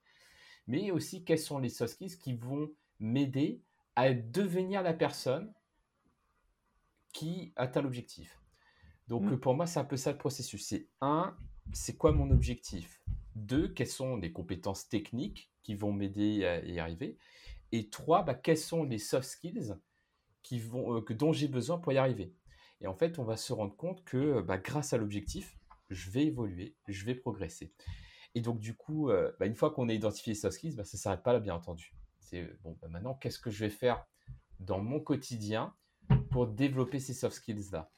Mais 0.67 0.91
aussi, 0.91 1.23
quels 1.23 1.39
sont 1.39 1.59
les 1.59 1.69
soft 1.69 1.93
skills 1.93 2.17
qui 2.17 2.33
vont 2.33 2.71
m'aider 2.99 3.61
à 3.95 4.13
devenir 4.13 4.81
la 4.81 4.93
personne 4.93 5.53
qui 7.13 7.53
atteint 7.55 7.81
l'objectif. 7.81 8.41
Donc 9.07 9.23
mm. 9.23 9.39
pour 9.39 9.55
moi, 9.55 9.67
c'est 9.67 9.79
un 9.79 9.85
peu 9.85 9.97
ça 9.97 10.11
le 10.11 10.17
processus. 10.17 10.65
C'est 10.65 10.87
un, 11.01 11.35
c'est 11.73 11.95
quoi 11.95 12.11
mon 12.11 12.29
objectif? 12.31 13.01
Deux, 13.35 13.69
quelles 13.69 13.87
sont 13.87 14.17
les 14.17 14.31
compétences 14.31 14.89
techniques 14.89 15.49
qui 15.63 15.75
vont 15.75 15.93
m'aider 15.93 16.45
à 16.45 16.59
y 16.65 16.79
arriver? 16.79 17.17
Et 17.71 17.89
trois, 17.89 18.23
bah, 18.23 18.33
quels 18.33 18.57
sont 18.57 18.83
les 18.83 18.97
soft 18.97 19.27
skills 19.27 19.75
qui 20.43 20.59
vont, 20.59 20.97
euh, 20.97 21.01
que, 21.01 21.13
dont 21.13 21.31
j'ai 21.31 21.47
besoin 21.47 21.77
pour 21.77 21.93
y 21.93 21.97
arriver? 21.97 22.33
Et 22.81 22.87
en 22.87 22.95
fait, 22.95 23.19
on 23.19 23.23
va 23.23 23.37
se 23.37 23.53
rendre 23.53 23.75
compte 23.75 24.03
que 24.03 24.41
bah, 24.41 24.57
grâce 24.57 24.93
à 24.93 24.97
l'objectif, 24.97 25.57
je 25.89 26.09
vais 26.09 26.25
évoluer, 26.25 26.75
je 26.87 27.05
vais 27.05 27.15
progresser. 27.15 27.73
Et 28.33 28.41
donc 28.41 28.59
du 28.59 28.75
coup, 28.75 29.09
euh, 29.09 29.31
bah, 29.39 29.45
une 29.45 29.55
fois 29.55 29.71
qu'on 29.71 29.87
a 29.89 29.93
identifié 29.93 30.33
les 30.33 30.39
soft 30.39 30.55
skills, 30.55 30.73
ça 30.73 30.81
ne 30.81 30.85
s'arrête 30.85 31.23
pas 31.23 31.33
là, 31.33 31.39
bien 31.39 31.55
entendu. 31.55 31.93
C'est 32.19 32.43
bon, 32.63 32.77
maintenant, 32.89 33.13
qu'est-ce 33.13 33.39
que 33.39 33.49
je 33.49 33.59
vais 33.59 33.69
faire 33.69 34.05
dans 34.59 34.79
mon 34.79 34.99
quotidien 34.99 35.73
pour 36.31 36.47
développer 36.47 36.99
ces 36.99 37.13
soft 37.13 37.35
skills-là? 37.35 37.91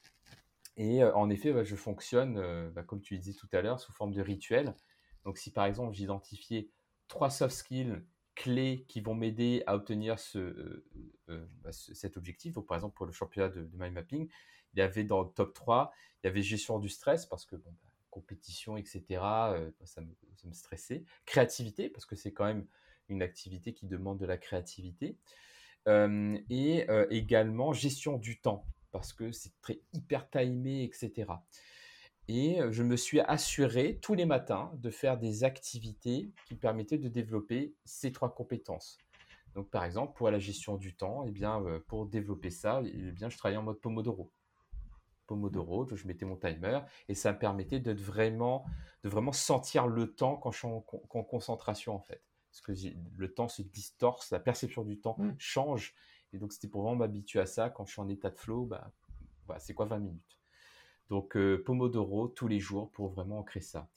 Et 0.78 1.03
euh, 1.03 1.13
en 1.15 1.30
effet, 1.30 1.51
bah, 1.51 1.63
je 1.63 1.75
fonctionne, 1.75 2.38
euh, 2.38 2.69
bah, 2.69 2.84
comme 2.84 3.01
tu 3.01 3.17
disais 3.17 3.38
tout 3.38 3.49
à 3.51 3.61
l'heure, 3.61 3.80
sous 3.80 3.91
forme 3.91 4.13
de 4.13 4.21
rituel. 4.21 4.75
Donc 5.25 5.38
si 5.38 5.51
par 5.51 5.65
exemple 5.65 5.93
j'identifiais 5.93 6.69
trois 7.07 7.30
soft 7.30 7.55
skills 7.55 8.01
clés 8.36 8.86
qui 8.88 9.01
vont 9.01 9.15
m'aider 9.15 9.63
à 9.65 9.75
obtenir 9.75 10.19
ce, 10.19 10.84
euh, 11.30 11.45
bah, 11.63 11.71
cet 11.71 12.15
objectif, 12.15 12.53
donc 12.53 12.67
par 12.67 12.78
exemple 12.78 12.95
pour 12.95 13.07
le 13.07 13.11
championnat 13.11 13.49
de, 13.49 13.67
mind 13.73 13.93
mapping, 13.93 14.30
il 14.78 14.80
y 14.80 14.84
avait 14.84 15.03
dans 15.03 15.23
le 15.23 15.30
top 15.30 15.53
3, 15.55 15.91
il 16.23 16.28
y 16.28 16.30
avait 16.30 16.43
gestion 16.43 16.78
du 16.78 16.88
stress, 16.88 17.25
parce 17.25 17.45
que 17.45 17.55
bon, 17.55 17.73
compétition, 18.11 18.78
etc., 18.78 19.03
ça 19.84 20.01
me, 20.01 20.15
ça, 20.36 20.47
me, 20.47 20.53
stressait. 20.53 21.03
Créativité, 21.25 21.89
parce 21.89 22.05
que 22.05 22.15
c'est 22.15 22.32
quand 22.32 22.45
même 22.45 22.67
une 23.09 23.23
activité 23.23 23.73
qui 23.73 23.88
demande 23.88 24.19
de 24.19 24.25
la 24.25 24.38
créativité. 24.38 25.17
et 25.88 26.88
également 27.09 27.73
gestion 27.73 28.17
du 28.17 28.39
temps, 28.39 28.65
parce 28.91 29.13
que 29.13 29.32
c'est 29.32 29.59
très 29.61 29.82
hyper 29.93 30.30
timé, 30.30 30.84
etc. 30.84 31.25
Et 32.28 32.59
je 32.71 32.84
me 32.84 32.97
suis 32.97 33.19
assuré 33.21 33.99
tous 34.01 34.13
les 34.13 34.25
matins 34.25 34.71
de 34.75 34.89
faire 34.89 35.17
des 35.17 35.43
activités 35.43 36.32
qui 36.45 36.55
permettaient 36.55 36.97
de 36.97 37.09
développer 37.09 37.73
ces 37.86 38.11
trois 38.11 38.34
compétences. 38.34 38.99
Donc, 39.55 39.71
par 39.71 39.86
exemple, 39.86 40.13
pour 40.15 40.30
la 40.30 40.38
gestion 40.38 40.78
du 40.78 40.95
temps, 40.95 41.23
eh 41.25 41.32
bien, 41.32 41.63
pour 41.88 42.05
développer 42.05 42.51
ça, 42.51 42.82
eh 42.86 43.11
bien, 43.11 43.30
je 43.30 43.38
travaillais 43.38 43.57
en 43.57 43.63
mode 43.63 43.80
Pomodoro. 43.80 44.32
Pomodoro, 45.28 45.88
je 45.95 46.07
mettais 46.07 46.25
mon 46.25 46.36
timer 46.36 46.80
et 47.07 47.13
ça 47.13 47.34
me 47.34 47.38
permettait 47.38 47.80
de 47.80 47.93
vraiment, 47.93 48.65
de 49.03 49.09
vraiment 49.09 49.32
sentir 49.32 49.88
le 49.88 50.13
temps 50.13 50.38
quand 50.38 50.51
je 50.51 50.57
suis 50.59 50.67
en, 50.67 50.82
concentration, 50.82 51.95
en 51.95 51.99
fait. 51.99 52.23
Parce 52.51 52.61
que 52.61 52.88
le 53.17 53.34
temps 53.34 53.47
se 53.47 53.61
distorse, 53.61 54.32
la 54.32 54.39
perception 54.39 54.84
du 54.84 54.99
temps 54.99 55.15
mmh. 55.19 55.32
change. 55.38 55.93
Et 56.34 56.39
donc, 56.39 56.53
c'était 56.53 56.67
pour 56.67 56.82
vraiment 56.82 56.97
m'habituer 56.97 57.39
à 57.39 57.45
ça. 57.45 57.69
Quand 57.69 57.86
je 57.86 57.91
suis 57.91 58.01
en 58.01 58.09
état 58.09 58.30
de 58.30 58.38
flow, 58.38 58.65
bah, 58.65 58.89
c'est 59.59 59.73
quoi 59.73 59.86
20 59.86 59.99
minutes 59.99 60.38
donc 61.09 61.38
euh, 61.38 61.63
Pomodoro 61.63 62.28
tous 62.28 62.47
les 62.47 62.59
jours 62.59 62.91
pour 62.91 63.09
vraiment 63.09 63.39
ancrer 63.39 63.61
ça. 63.61 63.89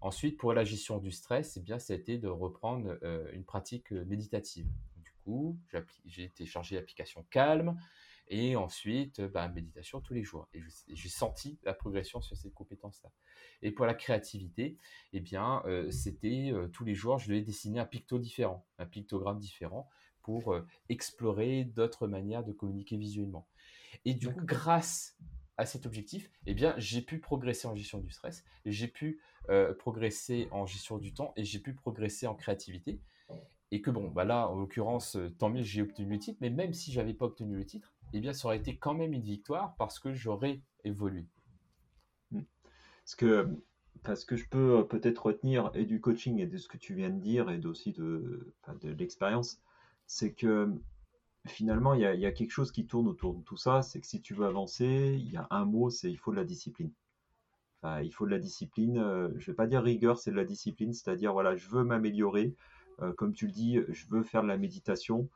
Ensuite, 0.00 0.36
pour 0.36 0.52
la 0.52 0.64
gestion 0.64 0.98
du 0.98 1.10
stress, 1.10 1.56
eh 1.56 1.60
bien, 1.60 1.78
ça 1.78 1.94
a 1.94 1.96
été 1.96 2.18
de 2.18 2.28
reprendre 2.28 2.98
euh, 3.02 3.30
une 3.32 3.44
pratique 3.44 3.92
euh, 3.92 4.04
méditative. 4.04 4.66
Du 4.98 5.12
coup, 5.24 5.58
j'ai 6.04 6.28
téléchargé 6.30 6.76
l'application 6.76 7.24
Calme 7.30 7.78
et 8.28 8.56
ensuite, 8.56 9.20
bah, 9.20 9.48
méditation 9.48 10.00
tous 10.00 10.14
les 10.14 10.24
jours. 10.24 10.48
Et 10.52 10.60
j'ai 10.88 11.08
senti 11.08 11.58
la 11.64 11.74
progression 11.74 12.20
sur 12.20 12.36
ces 12.36 12.50
compétences-là. 12.50 13.10
Et 13.62 13.70
pour 13.70 13.86
la 13.86 13.94
créativité, 13.94 14.78
eh 15.12 15.20
bien, 15.20 15.62
c'était 15.90 16.52
tous 16.72 16.84
les 16.84 16.94
jours, 16.94 17.18
je 17.18 17.28
devais 17.28 17.42
dessiner 17.42 17.80
un 17.80 17.86
picto 17.86 18.18
différent, 18.18 18.66
un 18.78 18.86
pictogramme 18.86 19.38
différent 19.38 19.88
pour 20.22 20.56
explorer 20.88 21.64
d'autres 21.64 22.06
manières 22.06 22.44
de 22.44 22.52
communiquer 22.52 22.96
visuellement. 22.96 23.46
Et 24.04 24.14
du 24.14 24.28
coup, 24.28 24.44
grâce 24.44 25.16
à 25.56 25.66
cet 25.66 25.86
objectif, 25.86 26.30
eh 26.46 26.54
bien, 26.54 26.74
j'ai 26.78 27.00
pu 27.00 27.18
progresser 27.20 27.68
en 27.68 27.74
gestion 27.74 27.98
du 27.98 28.10
stress, 28.10 28.44
j'ai 28.64 28.88
pu 28.88 29.20
euh, 29.50 29.74
progresser 29.74 30.48
en 30.50 30.66
gestion 30.66 30.98
du 30.98 31.12
temps 31.14 31.32
et 31.36 31.44
j'ai 31.44 31.58
pu 31.58 31.74
progresser 31.74 32.26
en 32.26 32.34
créativité. 32.34 33.00
Et 33.70 33.80
que 33.80 33.90
bon, 33.90 34.10
bah 34.10 34.24
là, 34.24 34.48
en 34.48 34.56
l'occurrence, 34.56 35.16
euh, 35.16 35.30
tant 35.38 35.48
mieux, 35.48 35.62
j'ai 35.62 35.82
obtenu 35.82 36.08
le 36.08 36.18
titre, 36.18 36.38
mais 36.40 36.50
même 36.50 36.72
si 36.72 36.92
j'avais 36.92 37.14
pas 37.14 37.26
obtenu 37.26 37.56
le 37.56 37.64
titre, 37.64 37.93
eh 38.14 38.20
bien, 38.20 38.32
ça 38.32 38.46
aurait 38.46 38.58
été 38.58 38.76
quand 38.76 38.94
même 38.94 39.12
une 39.12 39.24
victoire 39.24 39.74
parce 39.76 39.98
que 39.98 40.12
j'aurais 40.12 40.60
évolué. 40.84 41.26
Hmm. 42.30 42.42
Parce 44.04 44.24
que 44.24 44.36
je 44.36 44.48
peux 44.48 44.78
euh, 44.78 44.82
peut-être 44.84 45.26
retenir 45.26 45.72
et 45.74 45.84
du 45.84 46.00
coaching 46.00 46.38
et 46.38 46.46
de 46.46 46.56
ce 46.56 46.68
que 46.68 46.76
tu 46.76 46.94
viens 46.94 47.10
de 47.10 47.18
dire 47.18 47.50
et 47.50 47.58
aussi 47.66 47.92
de, 47.92 48.54
l'expérience, 48.82 49.60
c'est 50.06 50.32
que 50.32 50.72
finalement, 51.46 51.94
il 51.94 52.02
y, 52.02 52.26
a, 52.26 52.32
quelque 52.32 52.52
chose 52.52 52.70
qui 52.70 52.86
tourne 52.86 53.08
autour 53.08 53.34
de 53.34 53.42
tout 53.42 53.56
ça, 53.56 53.82
c'est 53.82 54.00
que 54.00 54.06
si 54.06 54.20
tu 54.20 54.32
veux 54.32 54.46
avancer, 54.46 55.16
il 55.18 55.30
y 55.30 55.36
a 55.36 55.48
un 55.50 55.64
mot, 55.64 55.90
c'est 55.90 56.10
il 56.10 56.16
faut 56.16 56.30
de 56.30 56.36
la 56.36 56.44
discipline. 56.44 56.92
Il 58.02 58.12
faut 58.12 58.24
de 58.24 58.30
la 58.30 58.38
discipline. 58.38 58.96
Euh, 58.96 59.28
je 59.36 59.50
vais 59.50 59.54
pas 59.54 59.66
dire 59.66 59.82
rigueur, 59.82 60.18
c'est 60.18 60.30
de 60.30 60.36
la 60.36 60.46
discipline, 60.46 60.94
c'est-à-dire 60.94 61.34
voilà, 61.34 61.54
je 61.54 61.68
veux 61.68 61.84
m'améliorer. 61.84 62.54
Euh, 63.02 63.12
comme 63.12 63.34
tu 63.34 63.46
le 63.46 63.52
dis, 63.52 63.78
je 63.88 64.06
veux 64.08 64.22
faire 64.22 64.42
de 64.42 64.48
la 64.48 64.56
méditation 64.56 65.28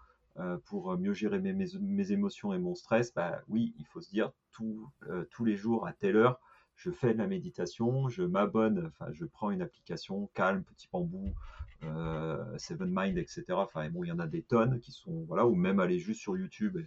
pour 0.67 0.97
mieux 0.99 1.15
gérer 1.15 1.39
mes, 1.41 2.13
émotions 2.13 2.53
et 2.53 2.59
mon 2.59 2.75
stress. 2.75 3.13
Bah 3.15 3.43
oui, 3.49 3.75
il 3.79 3.87
faut 3.87 4.01
se 4.01 4.11
dire 4.11 4.33
tous 4.51 5.45
les 5.45 5.57
jours 5.57 5.87
à 5.87 5.93
telle 5.93 6.17
heure, 6.17 6.41
je 6.79 6.93
fais 6.93 7.13
de 7.13 7.19
la 7.19 7.27
méditation, 7.27 8.09
je 8.09 8.23
m'abonne, 8.23 8.87
enfin, 8.87 9.11
je 9.13 9.25
prends 9.25 9.51
une 9.51 9.63
application 9.63 10.29
calme, 10.33 10.63
petit 10.63 10.89
bambou, 10.93 11.35
euh, 11.83 12.57
Seven 12.57 12.89
Mind, 12.89 13.19
etc. 13.19 13.45
Enfin, 13.51 13.91
bon, 13.91 14.05
il 14.05 14.09
y 14.09 14.13
en 14.13 14.21
a 14.21 14.29
des 14.29 14.43
tonnes 14.43 14.79
qui 14.81 14.93
sont, 14.93 15.25
voilà, 15.25 15.45
ou 15.45 15.57
même 15.57 15.81
aller 15.81 15.99
juste 15.99 16.21
sur 16.21 16.37
YouTube 16.37 16.79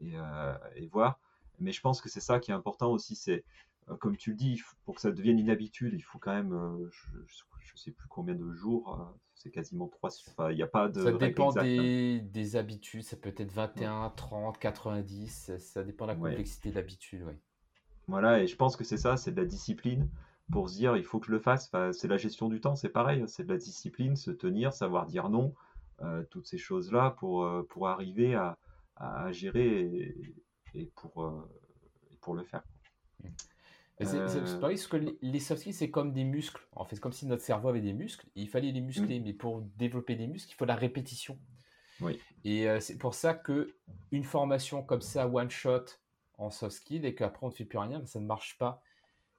et, 0.00 0.16
euh, 0.16 0.54
voir. 0.92 1.18
Mais 1.58 1.72
je 1.72 1.80
pense 1.80 2.00
que 2.00 2.08
c'est 2.08 2.20
ça 2.20 2.38
qui 2.38 2.52
est 2.52 2.54
important 2.54 2.92
aussi, 2.92 3.16
c'est, 3.16 3.44
euh, 3.88 3.96
comme 3.96 4.16
tu 4.16 4.30
le 4.30 4.36
dis, 4.36 4.62
pour 4.84 4.94
que 4.94 5.00
ça 5.00 5.10
devienne 5.10 5.40
une 5.40 5.50
habitude, 5.50 5.92
il 5.94 6.02
faut 6.02 6.20
quand 6.20 6.34
même, 6.34 6.50
je, 6.92 7.16
ne 7.16 7.76
sais 7.76 7.90
plus 7.90 8.08
combien 8.08 8.36
de 8.36 8.52
jours, 8.52 9.12
c'est 9.42 9.50
quasiment 9.50 9.88
trois. 9.88 10.10
Enfin, 10.28 10.50
il 10.50 10.56
n'y 10.56 10.62
a 10.62 10.66
pas 10.66 10.88
de. 10.88 11.02
Ça 11.02 11.12
dépend 11.12 11.56
hein. 11.56 11.62
des, 11.62 12.56
habitudes, 12.56 13.02
ça 13.02 13.16
peut 13.16 13.34
être 13.36 13.52
21, 13.52 14.12
30, 14.16 14.58
90, 14.58 15.52
ça, 15.58 15.82
dépend 15.82 16.06
de 16.06 16.10
la 16.10 16.16
complexité 16.16 16.70
de 16.70 16.76
l'habitude, 16.76 17.24
oui. 17.26 17.34
Voilà, 18.08 18.42
et 18.42 18.46
je 18.46 18.56
pense 18.56 18.76
que 18.76 18.84
c'est 18.84 18.96
ça, 18.96 19.16
c'est 19.16 19.32
de 19.32 19.40
la 19.40 19.46
discipline 19.46 20.08
pour 20.50 20.68
se 20.68 20.74
dire 20.74 20.96
il 20.96 21.04
faut 21.04 21.18
que 21.18 21.26
je 21.26 21.32
le 21.32 21.38
fasse. 21.38 21.70
c'est 21.92 22.08
la 22.08 22.16
gestion 22.16 22.48
du 22.48 22.60
temps, 22.60 22.74
c'est 22.74 22.88
pareil, 22.88 23.24
c'est 23.26 23.44
de 23.44 23.52
la 23.52 23.58
discipline, 23.58 24.16
se 24.16 24.30
tenir, 24.30 24.72
savoir 24.72 25.06
dire 25.06 25.28
non, 25.28 25.54
euh, 26.02 26.24
toutes 26.30 26.46
ces 26.46 26.58
choses-là 26.58 27.14
pour, 27.18 27.44
euh, 27.44 27.66
pour 27.68 27.88
arriver 27.88 28.34
à, 28.34 28.56
gérer 29.30 30.14
et, 30.74 30.86
pour, 30.94 31.24
euh, 31.24 31.48
pour 32.20 32.34
le 32.34 32.44
faire. 32.44 32.62
C'est 34.04 34.60
pareil, 34.60 34.76
parce 34.76 34.86
que 34.86 35.16
les 35.20 35.40
soft 35.40 35.60
skills, 35.60 35.74
c'est 35.74 35.90
comme 35.90 36.12
des 36.12 36.24
muscles. 36.24 36.66
En 36.74 36.84
fait, 36.84 36.96
c'est 36.96 37.00
comme 37.00 37.12
si 37.12 37.26
notre 37.26 37.42
cerveau 37.42 37.68
avait 37.68 37.80
des 37.80 37.92
muscles. 37.92 38.26
Il 38.34 38.48
fallait 38.48 38.72
les 38.72 38.80
muscler, 38.80 39.20
mm. 39.20 39.24
mais 39.24 39.32
pour 39.32 39.62
développer 39.76 40.16
des 40.16 40.26
muscles, 40.26 40.52
il 40.52 40.56
faut 40.56 40.64
la 40.64 40.76
répétition. 40.76 41.38
Oui. 42.00 42.18
Et 42.44 42.66
c'est 42.80 42.98
pour 42.98 43.14
ça 43.14 43.34
que 43.34 43.76
une 44.10 44.24
formation 44.24 44.82
comme 44.82 45.02
ça, 45.02 45.28
one 45.28 45.50
shot, 45.50 45.84
en 46.38 46.50
soft 46.50 46.76
skill 46.76 47.04
et 47.04 47.14
qu'après 47.14 47.46
on 47.46 47.50
ne 47.50 47.54
fait 47.54 47.64
plus 47.64 47.78
rien, 47.78 48.04
ça 48.06 48.20
ne 48.20 48.26
marche 48.26 48.58
pas. 48.58 48.82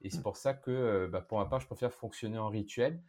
Et 0.02 0.10
c'est 0.10 0.20
mm. 0.20 0.24
pour 0.24 0.38
ça 0.38 0.54
que 0.54 0.72
euh, 0.72 1.08
bah, 1.08 1.22
pour 1.22 1.40
ma 1.40 1.46
part, 1.46 1.60
je 1.60 1.68
préfère 1.68 1.94
fonctionner 1.94 2.38
en 2.38 2.50
rituel 2.50 3.02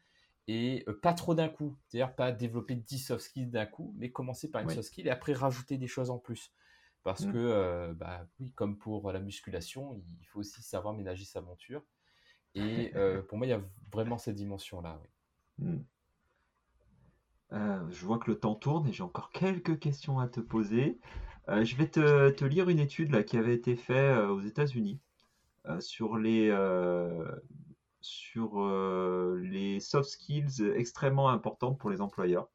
et 0.46 0.84
euh, 0.88 0.98
pas 1.00 1.12
trop 1.12 1.34
d'un 1.34 1.48
coup. 1.48 1.76
C'est-à-dire 1.86 2.14
pas 2.14 2.32
développer 2.32 2.74
10 2.74 2.98
soft 2.98 3.24
skills 3.24 3.46
d'un 3.46 3.66
coup, 3.66 3.94
mais 3.96 4.10
commencer 4.10 4.50
par 4.50 4.62
une 4.62 4.70
soft 4.70 4.88
skill 4.88 5.06
et 5.06 5.10
après 5.10 5.32
rajouter 5.32 5.76
des 5.76 5.88
choses 5.88 6.10
en 6.10 6.18
plus. 6.18 6.52
Parce 7.04 7.24
mm. 7.24 7.32
que, 7.32 7.38
euh, 7.38 7.94
bah, 7.94 8.26
oui, 8.40 8.52
comme 8.52 8.76
pour 8.76 9.12
la 9.12 9.20
musculation, 9.20 9.94
il 10.20 10.26
faut 10.26 10.40
aussi 10.40 10.62
savoir 10.62 10.94
ménager 10.94 11.24
sa 11.24 11.40
monture. 11.40 11.82
Et 12.54 12.92
pour 13.28 13.38
moi, 13.38 13.46
il 13.46 13.50
y 13.50 13.54
a 13.54 13.62
vraiment 13.92 14.18
cette 14.18 14.36
dimension-là. 14.36 15.00
Mm. 15.58 15.78
je 17.52 18.04
vois 18.04 18.18
que 18.18 18.30
le 18.30 18.40
temps 18.40 18.56
tourne 18.56 18.88
et 18.88 18.92
j'ai 18.92 19.04
encore 19.04 19.30
quelques 19.30 19.78
questions 19.78 20.18
à 20.18 20.26
te 20.26 20.40
poser. 20.40 20.98
Euh, 21.48 21.64
je 21.64 21.76
vais 21.76 21.88
te, 21.88 22.44
lire 22.44 22.68
une 22.68 22.78
étude 22.78 23.10
là, 23.10 23.22
qui 23.22 23.36
avait 23.36 23.54
été 23.54 23.76
faite 23.76 24.16
euh, 24.16 24.28
aux 24.28 24.40
États-Unis 24.40 25.00
euh, 25.66 25.80
sur 25.80 26.16
les, 26.16 26.50
sur 28.00 28.58
les 29.36 29.80
soft 29.80 30.10
skills 30.10 30.62
extrêmement 30.74 31.28
importantes 31.28 31.78
pour 31.78 31.90
les 31.90 32.00
employeurs. 32.00 32.48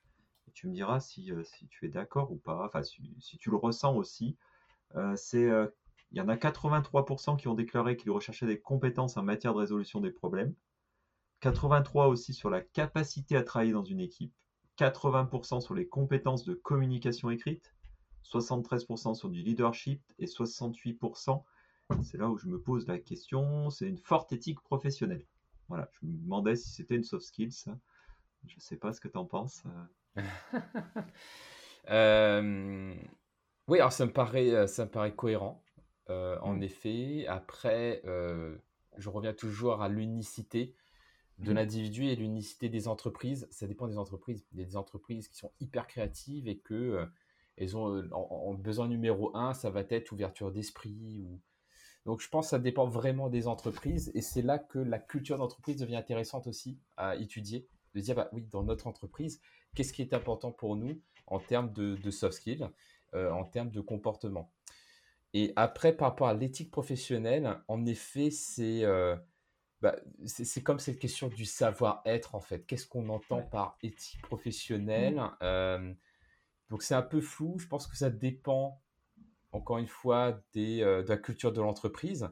Tu 0.54 0.68
me 0.68 0.74
diras 0.74 1.00
si, 1.00 1.32
si 1.44 1.68
tu 1.68 1.86
es 1.86 1.90
d'accord 1.90 2.32
ou 2.32 2.38
pas, 2.38 2.66
enfin 2.66 2.84
si, 2.84 3.38
tu 3.38 3.50
le 3.50 3.58
ressens 3.58 3.96
aussi. 3.96 4.38
c'est 5.16 5.50
il 6.12 6.18
y 6.18 6.22
en 6.22 6.28
a 6.28 6.36
83% 6.36 7.38
qui 7.38 7.48
ont 7.48 7.54
déclaré 7.54 7.96
qu'ils 7.96 8.12
recherchaient 8.12 8.48
des 8.48 8.60
compétences 8.60 9.18
en 9.18 9.24
matière 9.24 9.54
de 9.54 9.60
résolution 9.60 10.02
des 10.02 10.12
problèmes. 10.12 10.56
83% 11.42 12.08
aussi 12.08 12.34
sur 12.34 12.50
la 12.50 12.62
capacité 12.62 13.36
à 13.38 13.44
travailler 13.44 13.74
dans 13.74 13.84
une 13.84 14.00
équipe. 14.00 14.34
80% 14.78 15.62
sur 15.62 15.76
les 15.76 15.88
compétences 15.88 16.46
de 16.46 16.54
communication 16.54 17.30
écrite. 17.30 17.74
73% 18.24 19.14
sur 19.14 19.30
du 19.30 19.42
leadership 19.42 20.02
et 20.20 20.26
68%, 20.26 21.44
c'est 22.04 22.18
là 22.18 22.30
où 22.30 22.38
je 22.38 22.48
me 22.48 22.60
pose 22.60 22.88
la 22.88 23.00
question, 23.00 23.70
c'est 23.70 23.88
une 23.88 23.98
forte 23.98 24.32
éthique 24.34 24.62
professionnelle. 24.62 25.26
Voilà, 25.68 25.90
je 25.94 26.06
me 26.06 26.18
demandais 26.18 26.56
si 26.56 26.70
c'était 26.70 26.96
une 26.96 27.04
soft 27.04 27.26
skill, 27.26 27.52
ça. 27.52 27.78
Je 28.46 28.56
ne 28.56 28.60
sais 28.60 28.78
pas 28.78 28.94
ce 28.94 29.02
que 29.02 29.08
tu 29.08 29.18
en 29.18 29.26
penses. 29.26 29.64
Euh, 31.92 32.94
oui, 33.68 33.80
alors 33.80 33.92
ça 33.92 34.06
me 34.06 34.12
paraît, 34.12 34.68
ça 34.68 34.86
me 34.86 34.92
paraît 34.92 35.16
cohérent. 35.16 35.64
Euh, 36.12 36.38
en 36.42 36.54
mm. 36.54 36.64
effet, 36.64 37.26
après, 37.28 38.04
euh, 38.06 38.56
je 38.98 39.10
reviens 39.10 39.34
toujours 39.34 39.82
à 39.82 39.90
l'unicité 39.90 40.76
de 41.40 41.52
mm. 41.52 41.56
l'individu 41.56 42.06
et 42.06 42.16
l'unicité 42.16 42.70
des 42.70 42.88
entreprises. 42.88 43.48
Ça 43.50 43.66
dépend 43.66 43.88
des 43.88 43.98
entreprises. 43.98 44.46
Il 44.52 44.60
y 44.60 44.62
a 44.62 44.66
des 44.66 44.78
entreprises 44.78 45.28
qui 45.28 45.38
sont 45.38 45.52
hyper 45.60 45.88
créatives 45.88 46.48
et 46.48 46.60
que 46.60 47.10
elles 47.60 47.76
ont 47.76 47.94
euh, 47.94 48.10
en, 48.14 48.54
besoin 48.54 48.88
numéro 48.88 49.36
un, 49.36 49.54
ça 49.54 49.70
va 49.70 49.84
être 49.90 50.12
ouverture 50.12 50.52
d'esprit. 50.52 51.22
Ou... 51.22 51.40
Donc 52.06 52.22
je 52.22 52.30
pense 52.30 52.48
que 52.48 52.50
ça 52.52 52.60
dépend 52.60 52.88
vraiment 52.88 53.30
des 53.30 53.48
entreprises 53.48 54.12
et 54.16 54.22
c'est 54.22 54.42
là 54.42 54.58
que 54.58 54.80
la 54.80 54.98
culture 54.98 55.38
d'entreprise 55.38 55.78
devient 55.78 55.98
intéressante 55.98 56.48
aussi 56.48 56.80
à 56.98 57.16
étudier. 57.18 57.68
De 57.96 58.02
dire, 58.02 58.16
bah 58.16 58.30
oui, 58.34 58.46
dans 58.52 58.64
notre 58.64 58.86
entreprise, 58.86 59.42
qu'est-ce 59.76 59.94
qui 59.94 60.02
est 60.02 60.14
important 60.14 60.52
pour 60.52 60.76
nous 60.76 61.02
en 61.28 61.40
termes 61.40 61.72
de, 61.74 62.12
soft 62.12 62.38
skills, 62.38 62.68
euh, 63.14 63.32
en 63.32 63.46
termes 63.46 63.70
de 63.70 63.82
comportement. 63.82 64.52
Et 65.34 65.54
après, 65.56 65.94
par 65.96 66.10
rapport 66.10 66.28
à 66.28 66.34
l'éthique 66.34 66.72
professionnelle, 66.72 67.62
en 67.68 67.86
effet, 67.86 68.32
c'est 68.32 68.84
euh, 68.84 69.16
bah, 69.82 69.96
c'est 70.26 70.64
comme 70.64 70.80
cette 70.80 71.00
question 71.00 71.28
du 71.28 71.46
savoir-être, 71.46 72.36
en 72.36 72.42
fait. 72.42 72.66
Qu'est-ce 72.66 72.88
qu'on 72.88 73.10
entend 73.10 73.44
par 73.44 73.78
éthique 73.82 74.22
professionnelle 74.24 75.22
mmh. 75.42 75.96
Donc 76.70 76.84
c'est 76.84 76.96
un 76.96 77.02
peu 77.02 77.22
flou. 77.22 77.58
Je 77.60 77.68
pense 77.68 77.88
que 77.88 77.98
ça 77.98 78.10
dépend, 78.10 78.82
encore 79.52 79.78
une 79.78 79.88
fois, 79.88 80.42
des, 80.54 80.82
euh, 80.82 81.04
de 81.04 81.10
la 81.10 81.18
culture 81.18 81.52
de 81.52 81.62
l'entreprise. 81.62 82.30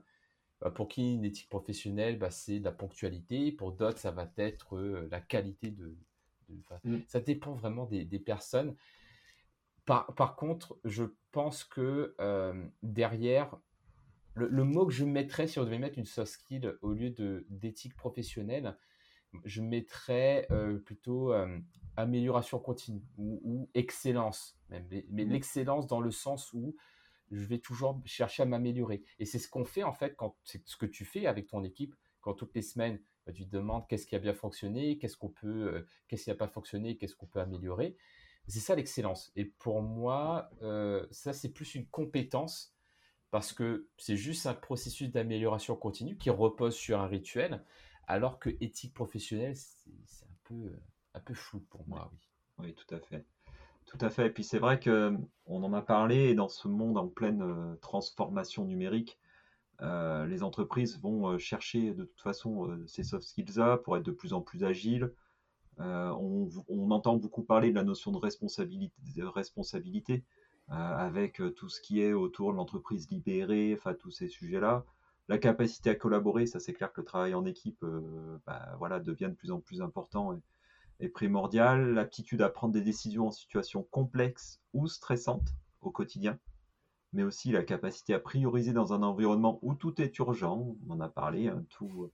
Euh, 0.63 0.71
pour 0.71 0.87
qui 0.87 1.13
une 1.13 1.25
éthique 1.25 1.49
professionnelle, 1.49 2.17
bah, 2.17 2.31
c'est 2.31 2.59
la 2.59 2.71
ponctualité. 2.71 3.51
Pour 3.51 3.71
d'autres, 3.73 3.99
ça 3.99 4.11
va 4.11 4.31
être 4.37 4.77
euh, 4.77 5.07
la 5.11 5.21
qualité 5.21 5.71
de. 5.71 5.95
Mm. 6.83 6.99
Ça 7.07 7.19
dépend 7.19 7.53
vraiment 7.53 7.85
des, 7.85 8.05
personnes. 8.19 8.75
par, 9.85 10.13
par, 10.15 10.35
contre, 10.35 10.77
je 10.83 11.05
pense 11.31 11.63
que 11.63 12.15
derrière, 12.83 13.57
le, 14.33 14.63
mot 14.63 14.85
que 14.85 14.93
je 14.93 15.05
mettrais, 15.05 15.47
si 15.47 15.59
on 15.59 15.63
devait 15.63 15.79
mettre 15.79 15.97
une 15.97 16.05
soft 16.05 16.31
skill 16.31 16.77
au 16.81 16.93
lieu 16.93 17.13
d'éthique 17.49 17.95
professionnelle, 17.95 18.77
je 19.43 19.61
mettrais 19.61 20.47
plutôt 20.85 21.33
amélioration 21.95 22.59
continue 22.59 23.03
ou, 23.17 23.69
excellence. 23.73 24.57
Mais, 24.69 25.05
mais 25.09 25.25
mmh 25.25 25.29
l'excellence 25.29 25.87
dans 25.87 26.01
le 26.01 26.11
sens 26.11 26.53
où 26.53 26.75
je 27.31 27.43
vais 27.45 27.59
toujours 27.59 28.01
chercher 28.05 28.43
à 28.43 28.45
m'améliorer. 28.45 29.03
Et 29.19 29.25
c'est 29.25 29.39
ce 29.39 29.49
qu'on 29.49 29.65
fait 29.65 29.83
en 29.83 29.93
fait, 29.93 30.15
quand 30.15 30.37
c'est 30.43 30.61
ce 30.65 30.77
que 30.77 30.85
tu 30.85 31.05
fais 31.05 31.25
avec 31.25 31.47
ton 31.47 31.63
équipe, 31.63 31.95
quand 32.21 32.33
toutes 32.33 32.55
les 32.55 32.61
semaines 32.61 33.01
tu 33.31 33.45
te 33.45 33.51
demandes 33.51 33.87
qu'est-ce 33.87 34.05
qui 34.05 34.15
a 34.15 34.19
bien 34.19 34.33
fonctionné, 34.33 34.97
qu'est-ce 34.97 35.17
qu'on 35.17 35.29
peut, 35.29 35.73
euh, 35.73 35.87
qu'est-ce 36.07 36.25
qui 36.25 36.29
n'a 36.29 36.35
pas 36.35 36.47
fonctionné, 36.47 36.97
qu'est-ce 36.97 37.15
qu'on 37.15 37.25
peut 37.25 37.39
améliorer. 37.39 37.95
C'est 38.47 38.59
ça 38.59 38.75
l'excellence. 38.75 39.31
Et 39.35 39.45
pour 39.45 39.81
moi, 39.81 40.49
euh, 40.61 41.05
ça 41.11 41.33
c'est 41.33 41.49
plus 41.49 41.75
une 41.75 41.85
compétence 41.87 42.73
parce 43.29 43.51
que 43.53 43.87
c'est 43.97 44.15
juste 44.15 44.45
un 44.45 44.53
processus 44.53 45.09
d'amélioration 45.09 45.75
continue 45.75 46.17
qui 46.17 46.29
repose 46.29 46.75
sur 46.75 46.99
un 46.99 47.07
rituel, 47.07 47.63
alors 48.07 48.39
que 48.39 48.49
éthique 48.61 48.93
professionnelle, 48.93 49.55
c'est 49.55 50.25
un 50.25 50.37
peu, 50.45 50.71
un 51.13 51.19
peu 51.19 51.33
flou 51.33 51.59
pour 51.69 51.85
moi, 51.87 52.09
oui. 52.13 52.19
Oui, 52.59 52.73
tout 52.73 52.95
à 52.95 52.99
fait. 52.99 53.25
Tout 53.85 53.97
à 54.01 54.09
fait. 54.09 54.27
Et 54.27 54.29
puis 54.29 54.43
c'est 54.43 54.59
vrai 54.59 54.79
que 54.79 55.15
on 55.45 55.63
en 55.63 55.73
a 55.73 55.81
parlé 55.81 56.33
dans 56.33 56.49
ce 56.49 56.67
monde 56.67 56.97
en 56.97 57.07
pleine 57.07 57.41
euh, 57.41 57.75
transformation 57.81 58.65
numérique, 58.65 59.17
euh, 59.81 60.25
les 60.25 60.43
entreprises 60.43 60.99
vont 60.99 61.29
euh, 61.29 61.37
chercher 61.37 61.93
de 61.93 62.05
toute 62.05 62.21
façon 62.21 62.79
ces 62.87 63.03
soft 63.03 63.27
skills-là 63.27 63.77
pour 63.77 63.97
être 63.97 64.03
de 64.03 64.11
plus 64.11 64.33
en 64.33 64.41
plus 64.41 64.63
agiles. 64.63 65.13
On, 65.79 66.89
entend 66.89 67.17
beaucoup 67.17 67.43
parler 67.43 67.69
de 67.69 67.75
la 67.75 67.83
notion 67.83 68.11
de 68.11 68.17
responsabilité, 68.17 70.23
avec 70.69 71.39
tout 71.55 71.69
ce 71.69 71.81
qui 71.81 72.01
est 72.01 72.13
autour 72.13 72.51
de 72.51 72.57
l'entreprise 72.57 73.07
libérée, 73.11 73.75
enfin 73.77 73.93
tous 73.93 74.09
ces 74.09 74.27
sujets-là. 74.27 74.85
La 75.27 75.37
capacité 75.37 75.91
à 75.91 75.95
collaborer, 75.95 76.47
ça 76.47 76.59
c'est 76.59 76.73
clair 76.73 76.91
que 76.91 77.01
le 77.01 77.05
travail 77.05 77.35
en 77.35 77.45
équipe, 77.45 77.85
bah, 78.47 78.75
voilà, 78.79 78.99
devient 78.99 79.29
de 79.29 79.35
plus 79.35 79.51
en 79.51 79.59
plus 79.59 79.81
important 79.81 80.39
est 80.99 81.09
primordial. 81.09 81.93
L'aptitude 81.93 82.41
à 82.41 82.49
prendre 82.49 82.73
des 82.73 82.81
décisions 82.81 83.27
en 83.27 83.31
situation 83.31 83.83
complexe 83.83 84.59
ou 84.73 84.87
stressante 84.87 85.53
au 85.81 85.91
quotidien, 85.91 86.39
mais 87.13 87.23
aussi 87.23 87.51
la 87.51 87.63
capacité 87.63 88.13
à 88.13 88.19
prioriser 88.19 88.73
dans 88.73 88.93
un 88.93 89.03
environnement 89.03 89.59
où 89.61 89.73
tout 89.75 90.01
est 90.01 90.17
urgent. 90.19 90.75
On 90.87 90.93
en 90.93 90.99
a 90.99 91.09
parlé, 91.09 91.47
hein, 91.47 91.63
tout. 91.69 92.11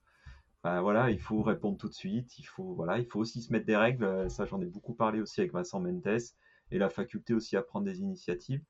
Ben 0.64 0.82
voilà, 0.82 1.12
il 1.12 1.20
faut 1.20 1.42
répondre 1.42 1.78
tout 1.78 1.90
de 1.90 1.94
suite. 1.94 2.40
Il 2.40 2.44
faut, 2.46 2.74
voilà, 2.74 3.00
il 3.00 3.06
faut 3.06 3.20
aussi 3.20 3.42
se 3.42 3.52
mettre 3.52 3.66
des 3.66 3.76
règles. 3.76 4.30
Ça, 4.30 4.46
j'en 4.46 4.62
ai 4.62 4.66
beaucoup 4.66 4.94
parlé 4.94 5.22
aussi 5.22 5.42
avec 5.42 5.54
Vincent 5.54 5.80
Mentes 5.80 6.36
et 6.72 6.78
la 6.78 6.90
faculté 6.90 7.34
aussi 7.34 7.58
à 7.58 7.62
prendre 7.62 7.86
des 7.86 8.00
initiatives. 8.00 8.64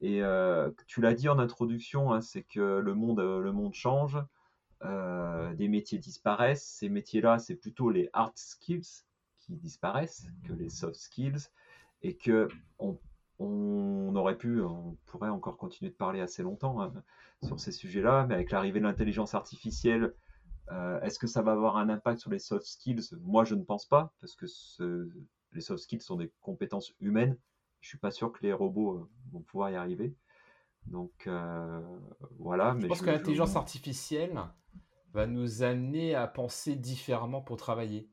Et 0.00 0.22
euh, 0.22 0.70
tu 0.86 1.00
l'as 1.00 1.14
dit 1.14 1.28
en 1.28 1.38
introduction, 1.38 2.12
hein, 2.12 2.20
c'est 2.20 2.42
que 2.42 2.80
le 2.80 2.94
monde, 2.94 3.20
le 3.20 3.52
monde 3.52 3.74
change. 3.74 4.18
Euh, 4.84 5.54
des 5.54 5.68
métiers 5.68 5.98
disparaissent. 5.98 6.66
Ces 6.66 6.88
métiers-là, 6.88 7.38
c'est 7.38 7.54
plutôt 7.54 7.90
les 7.90 8.10
hard 8.12 8.36
skills, 8.36 9.04
qui 9.38 9.54
disparaissent 9.54 10.26
que 10.44 10.52
les 10.52 10.68
soft 10.68 10.96
skills 10.96 11.48
et 12.02 12.16
que 12.16 12.48
on, 12.78 12.98
on 13.42 14.14
aurait 14.16 14.36
pu, 14.36 14.60
on 14.60 14.96
pourrait 15.06 15.28
encore 15.28 15.56
continuer 15.56 15.90
de 15.90 15.96
parler 15.96 16.20
assez 16.20 16.42
longtemps 16.42 16.80
hein, 16.80 16.92
sur 17.42 17.60
ces 17.60 17.72
sujets-là, 17.72 18.26
mais 18.28 18.34
avec 18.34 18.50
l'arrivée 18.50 18.80
de 18.80 18.84
l'intelligence 18.84 19.34
artificielle, 19.34 20.14
euh, 20.70 21.00
est-ce 21.00 21.18
que 21.18 21.26
ça 21.26 21.42
va 21.42 21.52
avoir 21.52 21.76
un 21.76 21.88
impact 21.88 22.20
sur 22.20 22.30
les 22.30 22.38
soft 22.38 22.66
skills? 22.66 23.16
Moi, 23.20 23.44
je 23.44 23.54
ne 23.54 23.62
pense 23.62 23.86
pas, 23.86 24.14
parce 24.20 24.34
que 24.36 24.46
ce, 24.46 25.08
les 25.52 25.60
soft 25.60 25.82
skills 25.82 26.00
sont 26.00 26.16
des 26.16 26.32
compétences 26.40 26.92
humaines. 27.00 27.36
Je 27.80 27.88
suis 27.88 27.98
pas 27.98 28.10
sûr 28.10 28.32
que 28.32 28.42
les 28.42 28.52
robots 28.52 28.94
euh, 28.94 29.10
vont 29.32 29.40
pouvoir 29.40 29.70
y 29.70 29.76
arriver. 29.76 30.14
Donc 30.86 31.26
euh, 31.26 31.80
voilà. 32.38 32.74
Mais 32.74 32.82
je 32.82 32.86
pense 32.86 33.02
que 33.02 33.06
l'intelligence 33.06 33.56
artificielle 33.56 34.40
va 35.12 35.26
nous 35.26 35.62
amener 35.62 36.14
à 36.14 36.26
penser 36.26 36.76
différemment 36.76 37.40
pour 37.40 37.56
travailler. 37.56 38.08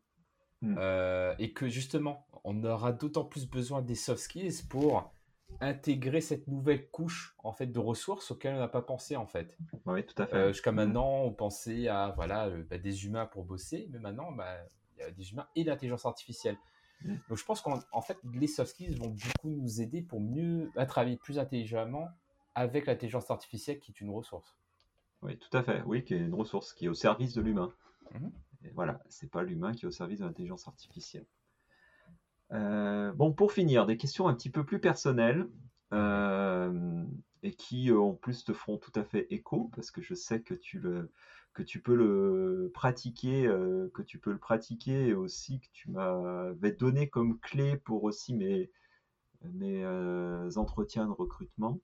Mm. 0.61 0.75
Euh, 0.77 1.36
et 1.39 1.53
que 1.53 1.67
justement, 1.67 2.27
on 2.43 2.63
aura 2.63 2.91
d'autant 2.91 3.23
plus 3.23 3.47
besoin 3.47 3.82
des 3.82 3.95
soft 3.95 4.21
skills 4.21 4.63
pour 4.69 5.13
intégrer 5.62 6.22
cette 6.22 6.47
nouvelle 6.47 6.89
couche 6.89 7.36
en 7.43 7.52
fait 7.52 7.68
de 7.68 7.80
ressources 7.80 8.32
auxquelles 8.32 8.56
on 8.56 8.60
n'a 8.60 8.68
pas 8.68 8.82
pensé 8.82 9.16
en 9.16 9.26
fait. 9.26 9.58
Oui, 9.86 10.06
tout 10.06 10.22
à 10.22 10.28
fait. 10.28 10.36
Euh, 10.36 10.54
jusqu'à 10.54 10.72
maintenant, 10.72 11.24
on 11.24 11.34
pensait 11.34 11.88
à 11.88 12.14
voilà 12.16 12.47
euh, 12.47 12.64
bah, 12.70 12.78
des 12.78 13.06
humains 13.06 13.26
pour 13.26 13.43
bosser, 13.43 13.88
mais 13.91 14.00
maintenant, 14.00 14.32
bah, 14.32 14.58
il 14.95 15.02
y 15.02 15.04
a 15.04 15.12
des 15.12 15.32
humains 15.32 15.47
et 15.56 15.64
l'intelligence 15.64 16.06
artificielle. 16.06 16.58
Mm. 17.04 17.16
Donc, 17.30 17.38
je 17.38 17.45
pense 17.45 17.62
qu'en 17.62 18.02
fait, 18.02 18.18
les 18.34 18.47
soft 18.47 18.72
skills 18.72 18.95
vont 18.95 19.10
beaucoup 19.10 19.50
nous 19.50 19.82
aider 19.82 20.02
pour 20.02 20.22
mieux 20.22 20.72
à 20.76 20.86
travailler 20.86 21.18
plus 21.18 21.39
intelligemment 21.39 22.08
avec 22.56 22.86
l'intelligence 22.86 23.30
artificielle 23.32 23.80
qui 23.80 23.91
est 23.91 24.02
une 24.02 24.10
ressource. 24.10 24.56
Oui, 25.22 25.38
tout 25.38 25.56
à 25.58 25.64
fait. 25.64 25.82
Oui, 25.86 26.04
qui 26.04 26.14
est 26.14 26.20
une 26.20 26.34
ressource 26.34 26.74
qui 26.74 26.86
est 26.86 26.89
au 26.89 26.93
service 26.93 27.34
de 27.34 27.41
l'humain. 27.41 27.74
Et 28.66 28.70
voilà, 28.72 29.00
c'est 29.10 29.30
pas 29.30 29.43
l'humain 29.43 29.74
qui 29.74 29.86
est 29.86 29.88
au 29.88 29.91
service 29.91 30.20
de 30.20 30.26
l'intelligence 30.26 30.68
artificielle. 30.68 31.26
Euh, 32.52 33.12
bon, 33.14 33.32
pour 33.32 33.52
finir, 33.52 33.86
des 33.86 33.97
questions 33.97 34.28
un 34.28 34.34
petit 34.34 34.50
peu 34.50 34.66
plus 34.66 34.80
personnelles 34.80 35.47
euh, 35.93 37.04
et 37.43 37.52
qui 37.54 37.91
euh, 37.91 38.00
en 38.00 38.14
plus 38.14 38.43
te 38.43 38.54
feront 38.54 38.78
tout 38.78 38.91
à 38.95 39.04
fait 39.04 39.28
écho 39.30 39.70
parce 39.76 39.91
que 39.91 40.02
je 40.02 40.14
sais 40.14 40.41
que 40.41 40.54
tu 40.54 40.80
le 40.80 41.12
que 41.54 41.64
tu 41.64 41.82
peux 41.82 41.95
le 41.95 42.72
pratiquer, 42.74 43.43
que 43.93 44.02
tu 44.04 44.20
peux 44.20 44.32
le 44.32 44.38
pratiquer 44.38 45.08
et 45.08 45.14
aussi 45.14 45.60
que 45.60 45.68
tu 45.74 45.89
m'avais 45.91 46.72
donné 46.72 47.10
comme 47.10 47.39
clé 47.39 47.76
pour 47.76 48.04
aussi 48.04 48.34
mes 48.36 48.70
mes 49.43 49.84
entretiens 50.58 51.08
de 51.08 51.12
recrutement. 51.12 51.82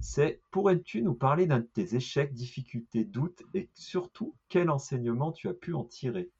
C'est 0.00 0.42
pourrais-tu 0.50 1.02
nous 1.02 1.14
parler 1.14 1.46
d'un 1.46 1.60
de 1.60 1.64
tes 1.64 1.96
échecs, 1.96 2.34
difficultés, 2.34 3.04
doutes 3.04 3.42
et 3.54 3.68
surtout 3.74 4.34
quel 4.48 4.70
enseignement 4.70 5.32
tu 5.32 5.48
as 5.48 5.54
pu 5.54 5.72
en 5.74 5.84
tirer? 5.84 6.30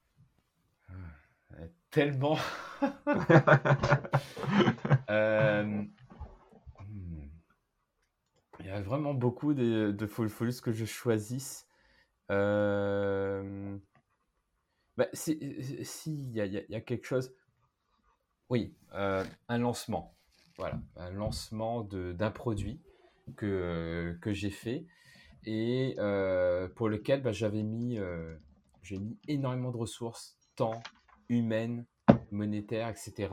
Euh, 1.54 1.66
Tellement. 1.96 2.36
Euh, 5.08 5.62
hmm. 5.64 7.28
Il 8.60 8.66
y 8.66 8.70
a 8.70 8.82
vraiment 8.82 9.14
beaucoup 9.14 9.54
de, 9.54 9.92
de 9.92 10.06
faut, 10.06 10.26
que 10.62 10.72
je 10.72 10.84
choisisse. 10.84 11.66
Euh... 12.30 13.78
Bah, 14.96 15.06
si, 15.14 15.38
il 15.38 16.30
y, 16.32 16.64
y, 16.68 16.74
a 16.74 16.80
quelque 16.80 17.06
chose. 17.06 17.32
Oui, 18.50 18.74
euh, 18.94 19.24
un 19.48 19.58
lancement. 19.58 20.14
Voilà, 20.58 20.80
un 20.96 21.10
lancement 21.10 21.82
d'un 21.82 22.30
produit 22.30 22.80
que, 23.36 24.18
que 24.20 24.32
j'ai 24.32 24.50
fait 24.50 24.86
et 25.44 25.94
euh, 25.98 26.68
pour 26.68 26.88
lequel 26.88 27.22
bah, 27.22 27.32
j'avais 27.32 27.62
mis, 27.62 27.98
j'ai 28.82 28.98
mis 28.98 29.18
énormément 29.28 29.70
de 29.70 29.78
ressources, 29.78 30.36
temps, 30.56 30.82
humaines, 31.28 31.86
monétaires, 32.30 32.88
etc. 32.88 33.28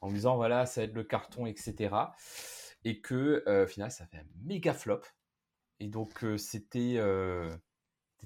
En 0.00 0.08
me 0.08 0.14
disant 0.14 0.36
voilà, 0.36 0.66
ça 0.66 0.80
va 0.80 0.84
être 0.86 0.94
le 0.94 1.04
carton, 1.04 1.46
etc. 1.46 1.94
Et 2.84 3.00
que 3.00 3.42
euh, 3.46 3.64
au 3.64 3.66
final, 3.66 3.90
ça 3.90 4.06
fait 4.06 4.18
un 4.18 4.26
méga 4.42 4.72
flop. 4.72 5.02
Et 5.80 5.88
donc, 5.88 6.24
c'était 6.36 6.98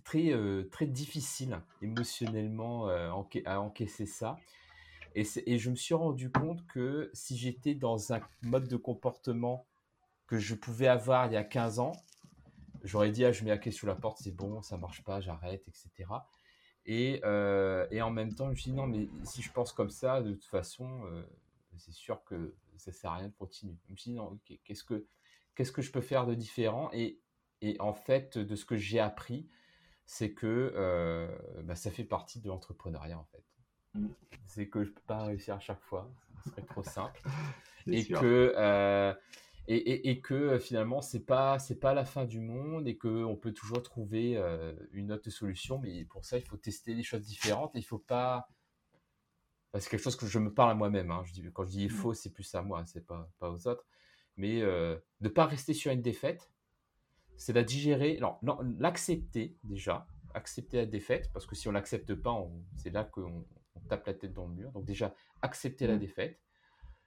très, 0.03 0.33
très 0.73 0.87
difficile 0.87 1.61
émotionnellement 1.83 2.89
à 2.89 3.61
encaisser 3.61 4.07
ça. 4.07 4.37
Et, 5.15 5.25
et, 5.47 5.59
je 5.59 5.71
me 5.71 5.77
suis 5.77 5.95
rendu 5.95 6.33
compte 6.33 6.67
que 6.67 7.11
si 7.13 7.37
j'étais 7.37 7.77
dans 7.77 8.13
un 8.13 8.21
mode 8.43 8.67
de 8.67 8.77
comportement 8.77 9.69
que 10.27 10.39
je 10.39 10.55
pouvais 10.57 10.89
avoir 10.89 11.27
il 11.27 11.35
y 11.35 11.37
a 11.37 11.45
15 11.45 11.79
ans, 11.79 11.93
j'aurais 12.83 13.11
dit, 13.11 13.25
ah, 13.25 13.33
je 13.33 13.45
mets 13.45 13.51
la 13.51 13.59
clé 13.59 13.73
sous 13.73 13.87
la 13.87 13.95
porte, 13.95 14.19
c'est 14.23 14.35
bon, 14.35 14.63
ça 14.63 14.77
marche 14.77 15.03
pas, 15.05 15.21
j'arrête, 15.21 15.67
etc. 15.69 16.11
Et, 16.87 17.21
euh, 17.25 17.87
et, 17.91 18.03
en 18.03 18.11
même 18.11 18.35
temps, 18.35 18.47
je 18.47 18.51
me 18.51 18.55
suis 18.57 18.71
dit, 18.71 18.77
non, 18.77 18.87
mais 18.87 19.09
si 19.25 19.43
je 19.43 19.51
pense 19.51 19.73
comme 19.73 19.91
ça, 19.91 20.21
de 20.23 20.33
toute 20.33 20.45
façon, 20.45 21.05
euh, 21.07 21.23
c'est 21.79 21.93
sûr 21.93 22.23
que 22.25 22.55
ça 22.77 22.93
sert 22.93 23.11
à 23.11 23.17
rien 23.17 23.29
de 23.29 23.35
continuer. 23.35 23.77
Je 23.87 23.93
me 23.93 23.97
suis 23.97 24.11
dit, 24.11 24.17
non, 24.17 24.39
qu'est-ce 24.65 24.85
que 24.85 25.07
qu'est-ce 25.55 25.73
que 25.73 25.83
je 25.83 25.91
peux 25.91 26.01
faire 26.01 26.27
de 26.27 26.35
différent? 26.35 26.91
Et, 26.93 27.21
et, 27.63 27.81
en 27.81 27.95
fait, 27.95 28.37
de 28.37 28.57
ce 28.57 28.65
que 28.65 28.77
j'ai 28.77 29.01
appris, 29.01 29.49
c'est 30.05 30.35
que 30.35 30.73
euh, 30.77 31.35
bah, 31.63 31.75
ça 31.77 31.91
fait 31.91 32.05
partie 32.05 32.41
de 32.41 32.49
l'entrepreneuriat, 32.49 33.19
en 33.19 33.25
fait. 33.25 33.45
Mm. 33.95 34.09
C'est 34.45 34.69
que 34.69 34.85
je 34.85 34.91
peux 34.91 35.03
pas 35.07 35.25
réussir 35.25 35.55
à 35.55 35.61
chaque 35.61 35.81
fois, 35.81 36.13
ce 36.45 36.51
serait 36.51 36.63
trop 36.63 36.83
simple. 36.83 37.23
et 37.87 38.05
que 38.05 39.15
et, 39.67 40.11
et, 40.11 40.21
que 40.21 40.59
finalement 40.59 41.01
c'est 41.01 41.25
pas 41.25 41.59
c'est 41.59 41.79
pas 41.79 41.95
la 41.95 42.05
fin 42.05 42.27
du 42.27 42.41
monde 42.41 42.87
et 42.87 42.97
que 42.99 43.25
on 43.25 43.37
peut 43.37 43.53
toujours 43.53 43.83
trouver 43.83 44.37
euh, 44.37 44.75
une 44.93 45.11
autre 45.11 45.31
solution 45.31 45.79
mais 45.79 46.05
pour 46.05 46.25
ça 46.25 46.37
il 46.37 46.45
faut 46.45 46.59
tester 46.59 46.95
des 46.95 47.03
choses 47.03 47.23
différentes 47.23 47.75
et 47.75 47.79
il 47.79 47.85
faut 47.85 47.99
pas 47.99 48.49
c'est 49.79 49.89
quelque 49.89 50.03
chose 50.03 50.17
que 50.17 50.27
je 50.27 50.39
me 50.39 50.53
parle 50.53 50.71
à 50.71 50.75
moi-même 50.75 51.11
hein. 51.11 51.23
je 51.25 51.33
dis 51.33 51.43
quand 51.53 51.65
je 51.65 51.71
dis 51.71 51.85
il 51.85 51.93
mmh. 51.93 51.97
faut 51.97 52.13
c'est 52.13 52.31
plus 52.31 52.55
à 52.55 52.63
moi 52.63 52.85
c'est 52.85 53.07
pas 53.07 53.31
pas 53.39 53.51
aux 53.51 53.67
autres 53.67 53.87
mais 54.37 54.61
euh, 54.61 54.99
de 55.21 55.29
pas 55.31 55.47
rester 55.47 55.73
sur 55.73 55.91
une 55.93 56.03
défaite 56.03 56.51
c'est 57.37 57.55
la 57.55 57.65
digérer 57.65 58.21
non, 58.43 58.59
l'accepter 58.79 59.57
déjà 59.65 60.07
accepter 60.35 60.77
la 60.77 60.87
défaite 60.87 61.31
parce 61.33 61.47
que 61.47 61.55
si 61.55 61.69
on 61.69 61.73
l'accepte 61.73 62.15
pas 62.15 62.37
c'est 62.77 62.91
là 62.91 63.05
qu'on 63.05 63.47
on 63.77 63.81
tape 63.89 64.07
la 64.07 64.15
tête 64.15 64.35
dans 64.35 64.47
le 64.47 64.55
mur 64.55 64.73
donc 64.73 64.85
déjà 64.85 65.15
accepter 65.41 65.87
la 65.87 65.97
mmh. 65.97 66.01
défaite 66.01 66.44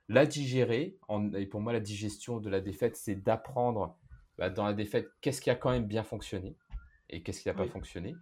la 0.10 0.26
digérer. 0.26 0.98
et 1.36 1.46
pour 1.46 1.62
moi, 1.62 1.74
la 1.74 1.80
digestion 1.80 2.40
de 2.40 2.50
la 2.50 2.62
défaite, 2.62 2.96
c'est 2.96 3.16
d'apprendre 3.16 3.98
bah, 4.38 4.50
dans 4.50 4.66
la 4.66 4.74
défaite 4.74 5.10
qu'est-ce 5.22 5.42
qui 5.42 5.50
a 5.50 5.56
quand 5.56 5.72
même 5.72 5.86
bien 5.86 6.04
fonctionné 6.04 6.56
et 7.10 7.24
qu'est-ce 7.24 7.42
qui 7.42 7.48
n'a 7.48 7.54
pas 7.54 7.68
fonctionné. 7.68 8.16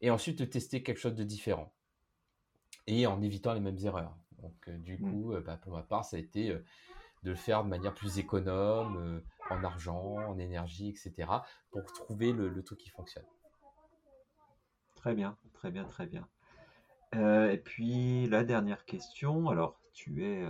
Et 0.00 0.10
ensuite, 0.10 0.38
de 0.38 0.44
tester 0.44 0.82
quelque 0.82 0.98
chose 0.98 1.14
de 1.14 1.24
différent. 1.24 1.72
Et 2.86 3.06
en 3.06 3.20
évitant 3.22 3.52
les 3.52 3.60
mêmes 3.60 3.78
erreurs. 3.82 4.16
Donc, 4.40 4.68
euh, 4.68 4.78
du 4.78 4.96
mmh. 4.96 5.10
coup, 5.10 5.32
euh, 5.32 5.40
bah, 5.40 5.56
pour 5.56 5.72
ma 5.72 5.82
part, 5.82 6.04
ça 6.04 6.16
a 6.16 6.20
été 6.20 6.50
euh, 6.50 6.64
de 7.22 7.30
le 7.30 7.36
faire 7.36 7.62
de 7.64 7.68
manière 7.68 7.92
plus 7.92 8.18
économe, 8.18 9.22
en 9.50 9.64
argent, 9.64 10.16
en 10.16 10.38
énergie, 10.38 10.88
etc., 10.88 11.28
pour 11.70 11.84
trouver 11.92 12.32
le, 12.32 12.62
truc 12.62 12.78
qui 12.78 12.88
fonctionne. 12.88 13.26
Très 14.94 15.14
bien, 15.14 15.36
très 15.52 15.70
bien, 15.70 15.84
très 15.84 16.06
bien. 16.06 16.26
et 17.12 17.58
puis 17.58 18.26
la 18.28 18.42
dernière 18.44 18.86
question. 18.86 19.50
Alors, 19.50 19.78
tu 19.92 20.24
es 20.24 20.46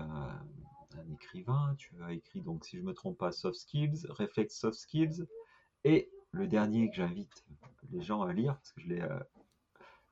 un 0.96 1.12
écrivain, 1.12 1.74
tu 1.78 1.92
as 2.02 2.12
écrit 2.12 2.40
donc, 2.40 2.64
si 2.64 2.76
je 2.76 2.82
me 2.82 2.94
trompe 2.94 3.18
pas, 3.18 3.32
Soft 3.32 3.58
Skills, 3.58 4.06
Reflex 4.08 4.58
Soft 4.58 4.78
Skills, 4.78 5.26
et 5.84 6.10
le 6.32 6.46
dernier 6.46 6.90
que 6.90 6.96
j'invite 6.96 7.44
les 7.90 8.02
gens 8.02 8.22
à 8.22 8.32
lire 8.32 8.54
parce 8.54 8.72
que 8.72 8.80
je 8.80 8.88
l'ai, 8.88 9.08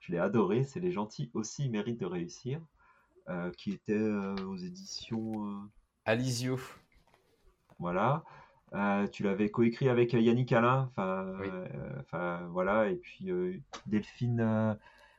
je 0.01 0.12
l'ai 0.12 0.18
adoré, 0.18 0.64
c'est 0.64 0.81
Les 0.81 0.93
gentils 0.93 1.31
aussi 1.35 1.68
méritent 1.68 2.01
de 2.01 2.07
réussir. 2.07 2.61
Euh, 3.31 3.51
qui 3.51 3.72
était 3.72 3.93
euh, 3.93 4.35
aux 4.47 4.57
éditions. 4.57 5.47
Euh, 5.47 5.70
Alizio. 6.07 6.59
Voilà. 7.79 8.24
tu 9.12 9.22
l'avais 9.22 9.51
coécrit 9.51 9.89
avec 9.91 10.14
Yannick 10.14 10.53
Alain, 10.53 10.91
enfin, 10.97 12.49
voilà, 12.51 12.89
et 12.89 12.97
puis 12.97 13.31
Delphine, 13.87 14.76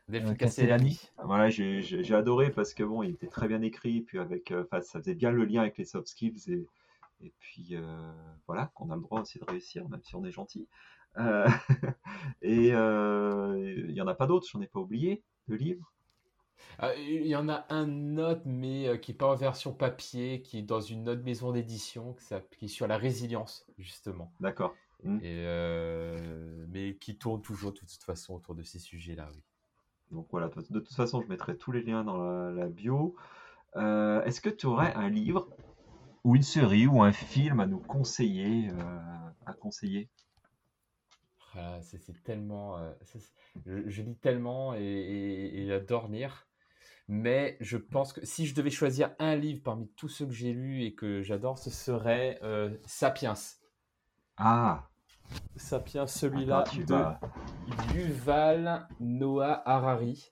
Delphine 0.09 0.37
Castellani. 0.37 0.99
Voilà, 1.23 1.49
j'ai 1.49 2.13
adoré 2.13 2.51
parce 2.51 2.73
que 2.73 2.83
bon, 2.83 3.03
il 3.03 3.11
était 3.11 3.27
très 3.27 3.47
bien 3.47 3.61
écrit, 3.61 4.01
puis 4.01 4.19
avec, 4.19 4.53
ça 4.81 4.99
faisait 4.99 5.15
bien 5.15 5.31
le 5.31 5.45
lien 5.45 5.61
avec 5.61 5.77
les 5.77 5.85
soft 5.85 6.07
skills 6.07 6.43
et, 6.47 6.67
et 7.23 7.31
puis 7.39 7.75
voilà, 8.47 8.71
qu'on 8.75 8.89
a 8.89 8.95
le 8.95 9.01
droit 9.01 9.21
aussi 9.21 9.39
de 9.39 9.45
réussir, 9.45 9.87
même 9.89 10.01
si 10.03 10.15
on 10.15 10.25
est 10.25 10.31
gentil. 10.31 10.67
et 12.41 12.69
il 12.69 13.93
n'y 13.93 14.01
en 14.01 14.07
a 14.07 14.15
pas 14.15 14.27
d'autres, 14.27 14.47
j'en 14.51 14.61
ai 14.61 14.67
pas 14.67 14.79
oublié, 14.79 15.23
de 15.47 15.55
livres. 15.55 15.91
Ah, 16.77 16.95
il 16.95 17.27
y 17.27 17.35
en 17.35 17.49
a 17.49 17.65
un 17.69 18.17
autre, 18.17 18.41
mais 18.45 18.87
euh, 18.87 18.97
qui 18.97 19.11
n'est 19.11 19.17
pas 19.17 19.27
en 19.27 19.35
version 19.35 19.73
papier, 19.73 20.41
qui 20.41 20.59
est 20.59 20.63
dans 20.63 20.81
une 20.81 21.09
autre 21.09 21.23
maison 21.23 21.51
d'édition, 21.51 22.15
qui 22.57 22.65
est 22.65 22.69
sur 22.69 22.87
la 22.87 22.97
résilience, 22.97 23.65
justement. 23.77 24.31
D'accord. 24.39 24.75
Mmh. 25.03 25.19
Euh, 25.23 26.65
mais 26.69 26.95
qui 26.95 27.17
tourne 27.17 27.41
toujours 27.41 27.71
de 27.71 27.79
toute 27.79 28.03
façon 28.03 28.35
autour 28.35 28.55
de 28.55 28.63
ces 28.63 28.79
sujets-là, 28.79 29.29
oui. 29.33 29.41
Donc 30.11 30.27
voilà, 30.31 30.47
de 30.47 30.79
toute 30.79 30.93
façon, 30.93 31.21
je 31.21 31.27
mettrai 31.27 31.57
tous 31.57 31.71
les 31.71 31.81
liens 31.83 32.03
dans 32.03 32.17
la, 32.17 32.67
bio. 32.67 33.15
Euh, 33.75 34.23
est-ce 34.23 34.41
que 34.41 34.49
tu 34.49 34.65
aurais 34.65 34.93
un 34.95 35.09
livre 35.09 35.47
ou 36.23 36.35
une 36.35 36.43
série 36.43 36.87
ou 36.87 37.03
un 37.03 37.11
film 37.11 37.59
à 37.59 37.67
nous 37.67 37.79
conseiller, 37.79 38.69
à 39.45 39.53
conseiller? 39.53 40.09
Ah, 41.55 41.79
c'est 41.81 42.23
tellement. 42.23 42.77
je, 43.65 44.01
lis 44.01 44.17
tellement 44.17 44.73
et 44.75 45.65
j'adore 45.67 46.07
lire. 46.07 46.49
Mais 47.11 47.57
je 47.59 47.75
pense 47.75 48.13
que 48.13 48.23
si 48.23 48.45
je 48.45 48.53
devais 48.53 48.69
choisir 48.69 49.15
un 49.17 49.35
livre 49.35 49.63
parmi 49.63 49.87
tous 49.95 50.09
ceux 50.09 50.27
que 50.27 50.31
j'ai 50.31 50.53
lus 50.53 50.83
et 50.83 50.93
que 50.93 51.23
j'adore, 51.23 51.57
ce 51.57 51.71
serait 51.71 52.37
euh, 52.43 52.77
Sapiens. 52.85 53.33
Ah 54.37 54.88
Sapiens, 55.55 56.07
celui-là 56.07 56.63
de 56.87 57.95
Yuval 57.95 58.87
Noah 58.99 59.61
Harari. 59.65 60.31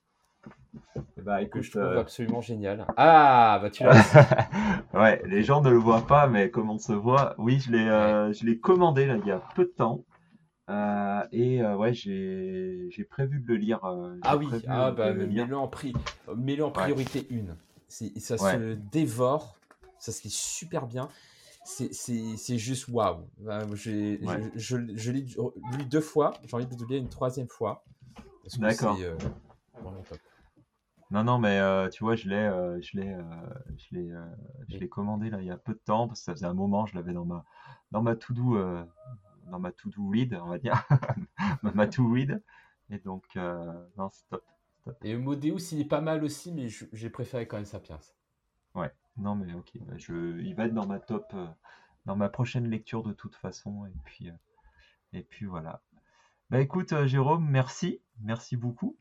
Bah, 1.22 1.42
écoute, 1.42 1.60
que 1.60 1.62
je 1.62 1.70
trouve 1.72 1.82
euh, 1.82 2.00
absolument 2.00 2.40
génial. 2.40 2.86
Ah, 2.96 3.58
bah 3.60 3.70
tu 3.70 3.84
l'as. 3.84 4.48
ouais, 4.94 5.22
les 5.26 5.42
gens 5.42 5.60
ne 5.60 5.70
le 5.70 5.76
voient 5.76 6.06
pas, 6.06 6.26
mais 6.26 6.50
comme 6.50 6.70
on 6.70 6.78
se 6.78 6.92
voit, 6.92 7.34
oui, 7.38 7.58
je 7.58 7.72
l'ai, 7.72 7.88
euh, 7.88 8.32
je 8.32 8.46
l'ai 8.46 8.58
commandé 8.58 9.06
là, 9.06 9.16
il 9.16 9.26
y 9.26 9.30
a 9.30 9.42
peu 9.54 9.64
de 9.64 9.70
temps. 9.70 10.04
Euh, 10.70 11.22
et 11.32 11.64
ouais, 11.64 11.92
j'ai 11.94 13.06
prévu 13.08 13.40
de 13.40 13.48
le 13.48 13.56
lire. 13.56 13.80
Ah 14.22 14.36
oui, 14.36 14.48
ah, 14.68 14.90
bah, 14.90 15.12
mets-le 15.12 15.56
en, 15.56 15.68
pri 15.68 15.92
mets 16.36 16.60
en 16.60 16.70
priorité 16.70 17.26
une. 17.30 17.56
Ça 17.88 18.36
se 18.36 18.74
dévore, 18.74 19.58
ça 19.98 20.12
se 20.12 20.22
lit 20.22 20.30
super 20.30 20.86
bien. 20.86 21.08
C'est 21.68 22.58
juste 22.58 22.88
waouh. 22.88 23.28
Je, 23.74 24.48
je, 24.54 24.76
je 24.94 25.12
l'ai 25.12 25.20
lu 25.20 25.84
deux 25.90 26.00
fois, 26.00 26.32
j'ai 26.44 26.54
envie 26.54 26.66
de 26.66 26.76
le 26.80 26.86
lire 26.86 26.98
une 26.98 27.08
troisième 27.08 27.48
fois. 27.48 27.84
D'accord. 28.58 28.98
Non, 31.10 31.24
non, 31.24 31.38
mais 31.38 31.60
tu 31.90 32.04
vois, 32.04 32.16
je 32.16 32.28
l'ai, 32.28 32.80
je 32.82 32.98
l'ai, 32.98 33.16
je 33.76 33.94
l'ai, 33.94 34.12
je 34.68 34.78
l'ai 34.78 34.88
commandé 34.88 35.30
là 35.30 35.40
il 35.40 35.46
y 35.46 35.50
a 35.50 35.58
peu 35.58 35.72
de 35.74 35.78
temps 35.78 36.08
parce 36.08 36.20
que 36.20 36.24
ça 36.24 36.32
faisait 36.32 36.46
un 36.46 36.54
moment, 36.54 36.86
je 36.86 36.94
l'avais 36.94 37.12
dans 37.12 37.24
ma, 37.24 37.44
dans 37.90 38.02
ma 38.02 38.16
to-do, 38.16 38.58
dans 39.50 39.58
ma 39.58 39.72
to-do 39.72 40.08
read, 40.08 40.34
on 40.42 40.48
va 40.48 40.58
dire, 40.58 40.82
ma 41.74 41.86
to 41.86 42.10
read. 42.10 42.42
Et 42.90 42.98
donc, 42.98 43.24
euh, 43.36 43.72
non, 43.96 44.08
c'est 44.10 44.26
top, 44.28 44.44
Et 45.02 45.14
Modéus, 45.16 45.72
il 45.72 45.80
est 45.80 45.88
pas 45.88 46.00
mal 46.00 46.24
aussi, 46.24 46.52
mais 46.52 46.68
j'ai 46.68 47.10
préféré 47.10 47.46
quand 47.46 47.56
même 47.56 47.66
Sapiens. 47.66 48.00
Ouais, 48.74 48.90
non, 49.18 49.34
mais 49.34 49.52
ok, 49.54 49.70
bah, 49.80 49.94
je, 49.96 50.40
il 50.40 50.54
va 50.54 50.66
être 50.66 50.74
dans 50.74 50.86
ma 50.86 50.98
top, 50.98 51.26
euh, 51.34 51.46
dans 52.06 52.16
ma 52.16 52.28
prochaine 52.28 52.68
lecture 52.68 53.02
de 53.02 53.12
toute 53.12 53.36
façon. 53.36 53.86
Et 53.86 53.94
puis, 54.04 54.28
euh, 54.28 54.34
et 55.12 55.22
puis 55.22 55.46
voilà. 55.46 55.82
Bah 56.50 56.60
écoute, 56.60 56.94
Jérôme, 57.06 57.46
merci, 57.48 58.00
merci 58.20 58.56
beaucoup. 58.56 58.96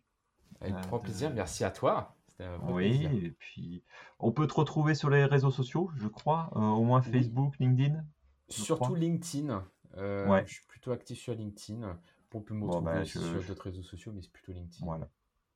Avec 0.59 0.76
grand 0.88 0.99
plaisir, 0.99 1.32
merci 1.34 1.63
à 1.63 1.72
toi. 1.72 2.15
oui, 2.63 3.05
et 3.05 3.32
puis 3.32 3.84
on 4.20 4.32
peut 4.32 4.47
te 4.47 4.53
retrouver 4.53 4.95
sur 4.95 5.09
les 5.09 5.26
réseaux 5.26 5.51
sociaux, 5.51 5.91
je 5.95 6.07
crois, 6.07 6.49
au 6.55 6.84
moins 6.84 7.01
Facebook, 7.01 7.57
LinkedIn. 7.59 8.03
Surtout 8.49 8.95
LinkedIn. 8.95 9.63
Euh, 9.97 10.41
je 10.45 10.53
suis 10.53 10.65
plutôt 10.68 10.91
actif 10.91 11.20
sur 11.20 11.34
LinkedIn. 11.34 11.97
On 12.34 12.41
peut 12.41 12.53
me 12.53 12.65
retrouver 12.65 12.93
bah, 12.93 13.05
sur 13.05 13.22
d'autres 13.22 13.63
réseaux 13.63 13.84
sociaux, 13.84 14.11
mais 14.13 14.22
c'est 14.22 14.32
plutôt 14.32 14.51
LinkedIn. 14.51 14.86
Voilà. 14.86 15.09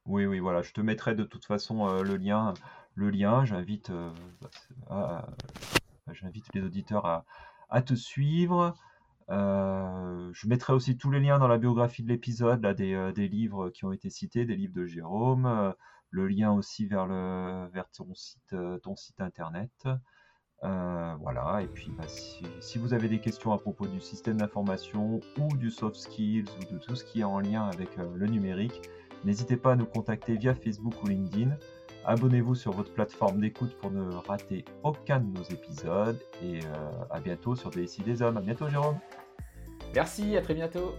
Oui, 0.06 0.26
oui, 0.26 0.40
voilà. 0.40 0.62
Je 0.62 0.74
te 0.74 0.82
mettrai 0.82 1.14
de 1.16 1.24
toute 1.24 1.46
façon 1.46 1.88
euh, 1.88 2.02
le 2.02 2.18
lien. 2.18 2.54
Le 2.96 3.10
lien, 3.10 3.46
j'invite, 3.46 3.90
euh, 3.90 5.22
j'invite 6.12 6.46
les 6.54 6.62
auditeurs 6.62 7.26
à, 7.70 7.82
te 7.82 7.94
suivre. 7.94 8.76
je 9.30 10.48
mettrai 10.48 10.74
aussi 10.74 10.98
tous 10.98 11.12
les 11.12 11.20
liens 11.20 11.40
dans 11.40 11.48
la 11.48 11.58
biographie 11.58 12.04
de 12.04 12.10
l'épisode, 12.10 12.66
des, 12.76 13.28
livres 13.28 13.70
qui 13.70 13.86
ont 13.86 13.92
été 13.92 14.10
cités, 14.10 14.46
des 14.46 14.56
livres 14.56 14.74
de 14.74 14.86
Jérôme, 14.86 15.74
le 16.10 16.28
lien 16.28 16.52
aussi 16.52 16.86
vers, 16.86 17.08
le, 17.08 17.70
ton, 17.94 18.96
site, 18.96 19.22
internet. 19.22 19.88
Euh, 20.64 21.16
voilà, 21.20 21.64
et 21.64 21.68
puis 21.68 21.92
bah, 21.98 22.04
si, 22.08 22.78
vous 22.78 22.94
avez 22.94 23.08
des 23.08 23.20
questions 23.20 23.52
à 23.52 23.58
propos 23.58 23.88
du 23.88 24.00
système 24.00 24.38
d'information 24.38 25.20
ou 25.38 25.58
du 25.58 25.72
soft 25.72 25.96
skills 25.96 26.46
ou 26.60 26.74
de 26.74 26.78
tout 26.78 26.96
ce 26.96 27.04
qui 27.04 27.22
est 27.22 27.24
en 27.24 27.40
lien 27.40 27.68
avec 27.68 27.98
euh, 27.98 28.08
le 28.16 28.28
numérique, 28.28 28.80
n'hésitez 29.24 29.58
pas 29.58 29.72
à 29.72 29.76
nous 29.76 29.88
contacter 29.88 30.38
via 30.38 30.54
Facebook 30.54 31.02
ou 31.02 31.08
LinkedIn. 31.08 31.58
Abonnez-vous 32.06 32.56
sur 32.56 32.72
votre 32.72 32.92
plateforme 32.94 33.40
d'écoute 33.42 33.76
pour 33.80 33.92
ne 33.92 34.02
rater 34.28 34.66
aucun 34.84 35.20
de 35.20 35.38
nos 35.38 35.44
épisodes 35.44 36.20
et 36.44 36.60
euh, 36.60 36.92
à 37.12 37.20
bientôt 37.20 37.56
sur 37.56 37.70
DSI 37.70 38.02
des 38.02 38.22
Hommes. 38.22 38.38
À 38.38 38.42
bientôt 38.42 38.68
Jérôme. 38.68 38.98
Merci, 39.94 40.36
à 40.36 40.42
très 40.42 40.54
bientôt. 40.56 40.96